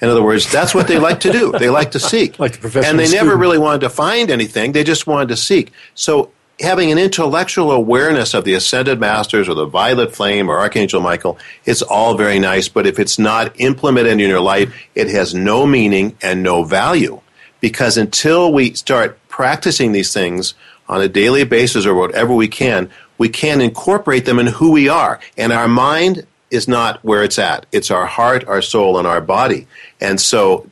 In 0.00 0.08
other 0.08 0.22
words, 0.22 0.50
that's 0.50 0.74
what 0.74 0.88
they 0.88 0.98
like 0.98 1.20
to 1.20 1.32
do. 1.32 1.52
They 1.52 1.70
like 1.70 1.92
to 1.92 2.00
seek. 2.00 2.38
Like 2.46 2.60
the 2.60 2.84
and 2.86 2.98
they 2.98 3.10
never 3.10 3.36
really 3.36 3.58
wanted 3.58 3.80
to 3.80 3.90
find 3.90 4.30
anything. 4.30 4.72
They 4.72 4.84
just 4.84 5.06
wanted 5.06 5.28
to 5.28 5.36
seek. 5.36 5.72
So 5.94 6.30
having 6.60 6.90
an 6.90 6.98
intellectual 6.98 7.70
awareness 7.70 8.32
of 8.34 8.44
the 8.44 8.54
ascended 8.54 8.98
masters 8.98 9.48
or 9.48 9.54
the 9.54 9.66
violet 9.66 10.14
flame 10.14 10.48
or 10.48 10.58
archangel 10.58 11.00
michael 11.00 11.38
it's 11.66 11.82
all 11.82 12.16
very 12.16 12.38
nice 12.38 12.68
but 12.68 12.86
if 12.86 12.98
it's 12.98 13.18
not 13.18 13.52
implemented 13.60 14.12
in 14.12 14.18
your 14.18 14.40
life 14.40 14.74
it 14.94 15.08
has 15.08 15.34
no 15.34 15.66
meaning 15.66 16.16
and 16.22 16.42
no 16.42 16.64
value 16.64 17.20
because 17.60 17.98
until 17.98 18.52
we 18.52 18.72
start 18.72 19.18
practicing 19.28 19.92
these 19.92 20.14
things 20.14 20.54
on 20.88 21.02
a 21.02 21.08
daily 21.08 21.44
basis 21.44 21.84
or 21.84 21.94
whatever 21.94 22.32
we 22.32 22.48
can 22.48 22.88
we 23.18 23.28
can 23.28 23.60
incorporate 23.60 24.24
them 24.24 24.38
in 24.38 24.46
who 24.46 24.72
we 24.72 24.88
are 24.88 25.20
and 25.36 25.52
our 25.52 25.68
mind 25.68 26.26
is 26.50 26.68
not 26.68 27.02
where 27.04 27.22
it's 27.22 27.38
at 27.38 27.66
it's 27.72 27.90
our 27.90 28.06
heart 28.06 28.46
our 28.46 28.62
soul 28.62 28.98
and 28.98 29.06
our 29.06 29.20
body 29.20 29.66
and 30.00 30.20
so 30.20 30.68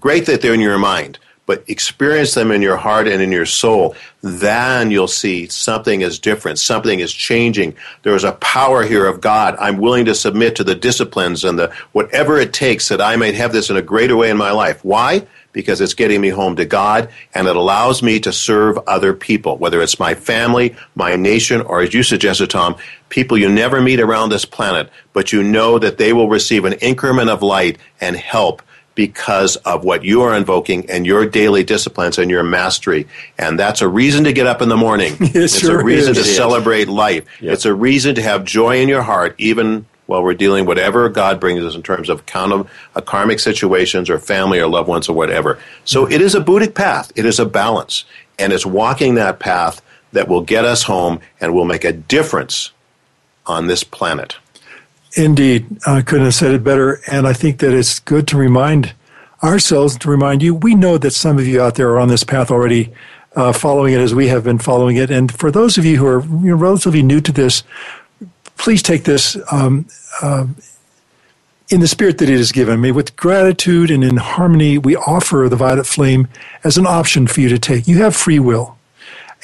great 0.00 0.26
that 0.26 0.40
they're 0.40 0.54
in 0.54 0.60
your 0.60 0.78
mind 0.78 1.18
but 1.46 1.64
experience 1.68 2.34
them 2.34 2.50
in 2.50 2.62
your 2.62 2.76
heart 2.76 3.06
and 3.06 3.20
in 3.20 3.30
your 3.30 3.46
soul, 3.46 3.94
then 4.22 4.90
you'll 4.90 5.06
see 5.08 5.46
something 5.48 6.00
is 6.00 6.18
different, 6.18 6.58
something 6.58 7.00
is 7.00 7.12
changing. 7.12 7.74
There 8.02 8.14
is 8.14 8.24
a 8.24 8.32
power 8.32 8.82
here 8.82 9.06
of 9.06 9.20
God. 9.20 9.56
I'm 9.58 9.78
willing 9.78 10.06
to 10.06 10.14
submit 10.14 10.56
to 10.56 10.64
the 10.64 10.74
disciplines 10.74 11.44
and 11.44 11.58
the 11.58 11.74
whatever 11.92 12.38
it 12.38 12.52
takes 12.52 12.88
that 12.88 13.00
I 13.00 13.16
might 13.16 13.34
have 13.34 13.52
this 13.52 13.70
in 13.70 13.76
a 13.76 13.82
greater 13.82 14.16
way 14.16 14.30
in 14.30 14.36
my 14.36 14.52
life. 14.52 14.84
Why? 14.84 15.26
Because 15.54 15.80
it's 15.80 15.94
getting 15.94 16.20
me 16.20 16.28
home 16.28 16.56
to 16.56 16.66
God 16.66 17.08
and 17.32 17.48
it 17.48 17.56
allows 17.56 18.02
me 18.02 18.20
to 18.20 18.32
serve 18.32 18.76
other 18.86 19.14
people, 19.14 19.56
whether 19.56 19.80
it's 19.80 19.98
my 19.98 20.14
family, 20.14 20.76
my 20.94 21.16
nation, 21.16 21.62
or 21.62 21.80
as 21.80 21.94
you 21.94 22.02
suggested, 22.02 22.50
Tom, 22.50 22.76
people 23.08 23.38
you 23.38 23.48
never 23.48 23.80
meet 23.80 24.00
around 24.00 24.28
this 24.28 24.44
planet, 24.44 24.90
but 25.14 25.32
you 25.32 25.42
know 25.42 25.78
that 25.78 25.96
they 25.96 26.12
will 26.12 26.28
receive 26.28 26.66
an 26.66 26.74
increment 26.74 27.30
of 27.30 27.40
light 27.40 27.78
and 28.02 28.16
help 28.16 28.60
because 28.94 29.56
of 29.56 29.84
what 29.84 30.04
you 30.04 30.22
are 30.22 30.36
invoking 30.36 30.88
and 30.90 31.06
your 31.06 31.26
daily 31.26 31.64
disciplines 31.64 32.18
and 32.18 32.30
your 32.30 32.42
mastery. 32.42 33.06
And 33.38 33.58
that's 33.58 33.80
a 33.80 33.88
reason 33.88 34.24
to 34.24 34.32
get 34.32 34.46
up 34.46 34.62
in 34.62 34.68
the 34.68 34.76
morning. 34.76 35.14
It 35.20 35.36
it's 35.36 35.58
sure 35.58 35.80
a 35.80 35.84
reason 35.84 36.12
is. 36.12 36.18
to 36.18 36.24
celebrate 36.24 36.88
life. 36.88 37.24
Yep. 37.40 37.52
It's 37.52 37.64
a 37.64 37.74
reason 37.74 38.14
to 38.16 38.22
have 38.22 38.44
joy 38.44 38.80
in 38.80 38.88
your 38.88 39.02
heart, 39.02 39.34
even 39.38 39.86
while 40.06 40.22
we're 40.22 40.34
dealing 40.34 40.66
whatever 40.66 41.08
God 41.08 41.40
brings 41.40 41.64
us 41.64 41.74
in 41.74 41.82
terms 41.82 42.08
of 42.08 42.26
count 42.26 42.52
of 42.52 43.04
karmic 43.06 43.40
situations 43.40 44.10
or 44.10 44.18
family 44.18 44.58
or 44.58 44.66
loved 44.66 44.88
ones 44.88 45.08
or 45.08 45.14
whatever. 45.14 45.58
So 45.84 46.06
it 46.06 46.20
is 46.20 46.34
a 46.34 46.40
Buddhic 46.40 46.74
path. 46.74 47.12
It 47.16 47.24
is 47.24 47.38
a 47.38 47.46
balance. 47.46 48.04
And 48.38 48.52
it's 48.52 48.66
walking 48.66 49.14
that 49.14 49.38
path 49.38 49.80
that 50.12 50.28
will 50.28 50.42
get 50.42 50.64
us 50.64 50.84
home 50.84 51.20
and 51.40 51.54
will 51.54 51.64
make 51.64 51.84
a 51.84 51.92
difference 51.92 52.70
on 53.46 53.66
this 53.66 53.84
planet. 53.84 54.36
Indeed, 55.16 55.78
I 55.86 56.02
couldn't 56.02 56.24
have 56.24 56.34
said 56.34 56.52
it 56.52 56.64
better. 56.64 57.00
And 57.10 57.26
I 57.26 57.32
think 57.32 57.58
that 57.58 57.72
it's 57.72 58.00
good 58.00 58.26
to 58.28 58.36
remind 58.36 58.94
ourselves, 59.42 59.96
to 59.98 60.10
remind 60.10 60.42
you, 60.42 60.54
we 60.54 60.74
know 60.74 60.98
that 60.98 61.12
some 61.12 61.38
of 61.38 61.46
you 61.46 61.60
out 61.60 61.76
there 61.76 61.90
are 61.90 62.00
on 62.00 62.08
this 62.08 62.24
path 62.24 62.50
already, 62.50 62.92
uh, 63.36 63.52
following 63.52 63.94
it 63.94 64.00
as 64.00 64.14
we 64.14 64.28
have 64.28 64.44
been 64.44 64.58
following 64.58 64.96
it. 64.96 65.10
And 65.10 65.32
for 65.32 65.50
those 65.50 65.76
of 65.78 65.84
you 65.84 65.98
who 65.98 66.06
are 66.06 66.22
you 66.22 66.50
know, 66.50 66.56
relatively 66.56 67.02
new 67.02 67.20
to 67.20 67.32
this, 67.32 67.62
please 68.56 68.82
take 68.82 69.04
this 69.04 69.36
um, 69.52 69.86
uh, 70.22 70.46
in 71.70 71.80
the 71.80 71.88
spirit 71.88 72.18
that 72.18 72.28
it 72.28 72.38
is 72.38 72.52
given. 72.52 72.80
me 72.80 72.92
with 72.92 73.16
gratitude 73.16 73.90
and 73.90 74.04
in 74.04 74.16
harmony, 74.16 74.78
we 74.78 74.96
offer 74.96 75.48
the 75.48 75.56
violet 75.56 75.86
flame 75.86 76.28
as 76.62 76.76
an 76.76 76.86
option 76.86 77.26
for 77.26 77.40
you 77.40 77.48
to 77.48 77.58
take. 77.58 77.88
You 77.88 78.02
have 78.02 78.14
free 78.14 78.38
will. 78.38 78.76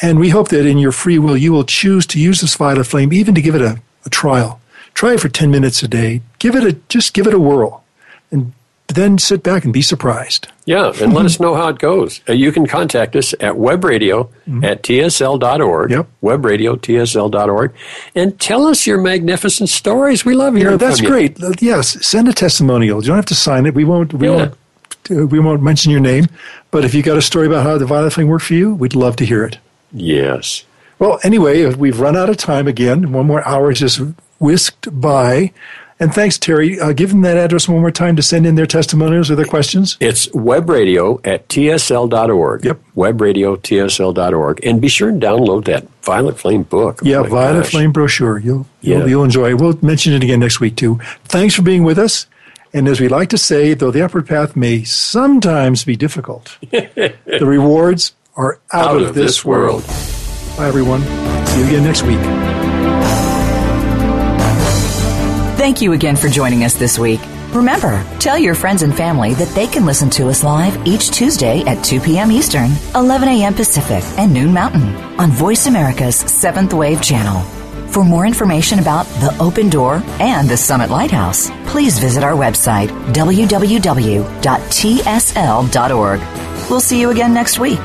And 0.02 0.18
we 0.18 0.30
hope 0.30 0.48
that 0.48 0.66
in 0.66 0.78
your 0.78 0.92
free 0.92 1.18
will, 1.18 1.36
you 1.36 1.52
will 1.52 1.64
choose 1.64 2.06
to 2.06 2.20
use 2.20 2.40
this 2.40 2.56
violet 2.56 2.84
flame, 2.84 3.12
even 3.12 3.34
to 3.34 3.42
give 3.42 3.54
it 3.54 3.62
a, 3.62 3.80
a 4.04 4.10
trial. 4.10 4.60
Try 4.94 5.14
it 5.14 5.20
for 5.20 5.28
10 5.28 5.50
minutes 5.50 5.82
a 5.82 5.88
day. 5.88 6.22
Give 6.38 6.54
it 6.54 6.64
a, 6.64 6.72
just 6.88 7.12
give 7.12 7.26
it 7.26 7.34
a 7.34 7.38
whirl. 7.38 7.84
And 8.30 8.52
then 8.94 9.18
sit 9.18 9.42
back 9.42 9.64
and 9.64 9.72
be 9.72 9.82
surprised. 9.82 10.48
Yeah, 10.66 10.92
and 11.00 11.12
let 11.12 11.24
us 11.24 11.40
know 11.40 11.54
how 11.54 11.68
it 11.68 11.78
goes. 11.78 12.20
Uh, 12.28 12.32
you 12.32 12.52
can 12.52 12.66
contact 12.66 13.16
us 13.16 13.32
at 13.40 13.54
webradio 13.54 14.28
at 14.62 14.82
tsl.org, 14.82 15.90
Yep. 15.90 16.06
webradio.tsl.org, 16.22 17.72
and 18.14 18.38
tell 18.40 18.66
us 18.66 18.86
your 18.86 18.98
magnificent 18.98 19.68
stories. 19.68 20.24
We 20.24 20.34
love 20.34 20.54
hearing 20.54 20.72
know, 20.72 20.76
that's 20.76 20.98
from 20.98 21.04
you. 21.06 21.10
great. 21.10 21.42
Uh, 21.42 21.52
Yes, 21.60 22.04
send 22.06 22.28
a 22.28 22.32
testimonial. 22.32 23.00
You 23.02 23.08
don't 23.08 23.16
have 23.16 23.24
to 23.26 23.34
sign 23.34 23.66
it. 23.66 23.74
We 23.74 23.84
won't, 23.84 24.14
we 24.14 24.28
Yeah. 24.28 24.34
won't, 24.36 24.54
uh, 25.10 25.26
we 25.26 25.40
won't 25.40 25.62
mention 25.62 25.90
your 25.90 26.00
name. 26.00 26.26
But 26.70 26.84
if 26.84 26.94
you 26.94 27.02
got 27.02 27.18
a 27.18 27.22
story 27.22 27.46
about 27.46 27.64
how 27.64 27.78
the 27.78 27.86
violet 27.86 28.12
thing 28.12 28.28
worked 28.28 28.44
for 28.44 28.54
you, 28.54 28.74
we'd 28.74 28.94
love 28.94 29.16
to 29.16 29.24
hear 29.26 29.44
it. 29.44 29.58
Yes. 29.92 30.64
Well, 30.98 31.18
anyway, 31.24 31.66
we've 31.74 31.98
run 31.98 32.16
out 32.16 32.28
of 32.30 32.36
time 32.36 32.68
again. 32.68 33.10
One 33.12 33.26
more 33.26 33.46
hour 33.46 33.72
just 33.72 34.00
whisked 34.38 34.88
by. 35.00 35.52
And 36.00 36.14
thanks, 36.14 36.38
Terry. 36.38 36.80
Uh, 36.80 36.92
give 36.92 37.10
them 37.10 37.20
that 37.20 37.36
address 37.36 37.68
one 37.68 37.80
more 37.80 37.90
time 37.90 38.16
to 38.16 38.22
send 38.22 38.46
in 38.46 38.54
their 38.54 38.66
testimonials 38.66 39.30
or 39.30 39.34
their 39.36 39.44
questions. 39.44 39.98
It's 40.00 40.26
webradio 40.28 41.20
at 41.26 41.46
tsl.org. 41.48 42.64
Yep. 42.64 42.80
Webradio.tsl.org. 42.96 44.64
And 44.64 44.80
be 44.80 44.88
sure 44.88 45.10
and 45.10 45.20
download 45.20 45.66
that 45.66 45.86
Violet 46.02 46.38
Flame 46.38 46.62
book. 46.62 47.00
Oh 47.02 47.06
Yeah, 47.06 47.20
my 47.20 47.28
Violet 47.28 47.62
gosh. 47.64 47.70
Flame 47.72 47.92
brochure. 47.92 48.38
You'll, 48.38 48.66
Yeah. 48.80 48.98
you'll, 48.98 49.08
you'll 49.08 49.24
enjoy. 49.24 49.54
We'll 49.56 49.78
mention 49.82 50.14
it 50.14 50.22
again 50.24 50.40
next 50.40 50.58
week, 50.58 50.76
too. 50.76 50.98
Thanks 51.24 51.54
for 51.54 51.62
being 51.62 51.84
with 51.84 51.98
us. 51.98 52.26
And 52.72 52.88
as 52.88 53.00
we 53.00 53.08
like 53.08 53.28
to 53.30 53.38
say, 53.38 53.74
though 53.74 53.90
the 53.90 54.02
upward 54.02 54.26
path 54.26 54.56
may 54.56 54.84
sometimes 54.84 55.84
be 55.84 55.96
difficult, 55.96 56.56
the 56.70 57.14
rewards 57.42 58.14
are 58.36 58.60
out, 58.72 59.02
of, 59.02 59.14
this 59.14 59.44
world. 59.44 59.84
Bye, 60.56 60.68
everyone. 60.68 61.02
See 61.46 61.60
you 61.60 61.66
again 61.66 61.82
next 61.84 62.04
week. 62.04 62.59
Thank 65.60 65.82
you 65.82 65.92
again 65.92 66.16
for 66.16 66.30
joining 66.30 66.64
us 66.64 66.72
this 66.72 66.98
week. 66.98 67.20
Remember, 67.52 68.02
tell 68.18 68.38
your 68.38 68.54
friends 68.54 68.80
and 68.80 68.96
family 68.96 69.34
that 69.34 69.54
they 69.54 69.66
can 69.66 69.84
listen 69.84 70.08
to 70.08 70.30
us 70.30 70.42
live 70.42 70.86
each 70.86 71.10
Tuesday 71.10 71.60
at 71.64 71.84
2 71.84 72.00
p.m. 72.00 72.32
Eastern, 72.32 72.70
11 72.94 73.28
a.m. 73.28 73.52
Pacific, 73.52 74.02
and 74.18 74.32
noon 74.32 74.54
Mountain 74.54 74.96
on 75.20 75.30
Voice 75.30 75.66
America's 75.66 76.16
Seventh 76.16 76.72
Wave 76.72 77.02
channel. 77.02 77.42
For 77.88 78.02
more 78.02 78.24
information 78.24 78.78
about 78.78 79.04
the 79.20 79.36
Open 79.38 79.68
Door 79.68 80.02
and 80.18 80.48
the 80.48 80.56
Summit 80.56 80.88
Lighthouse, 80.88 81.50
please 81.66 81.98
visit 81.98 82.24
our 82.24 82.32
website, 82.32 82.88
www.tsl.org. 83.12 83.80
We'll 86.70 86.80
see 86.80 87.00
you 87.02 87.10
again 87.10 87.34
next 87.34 87.58
week. 87.58 87.80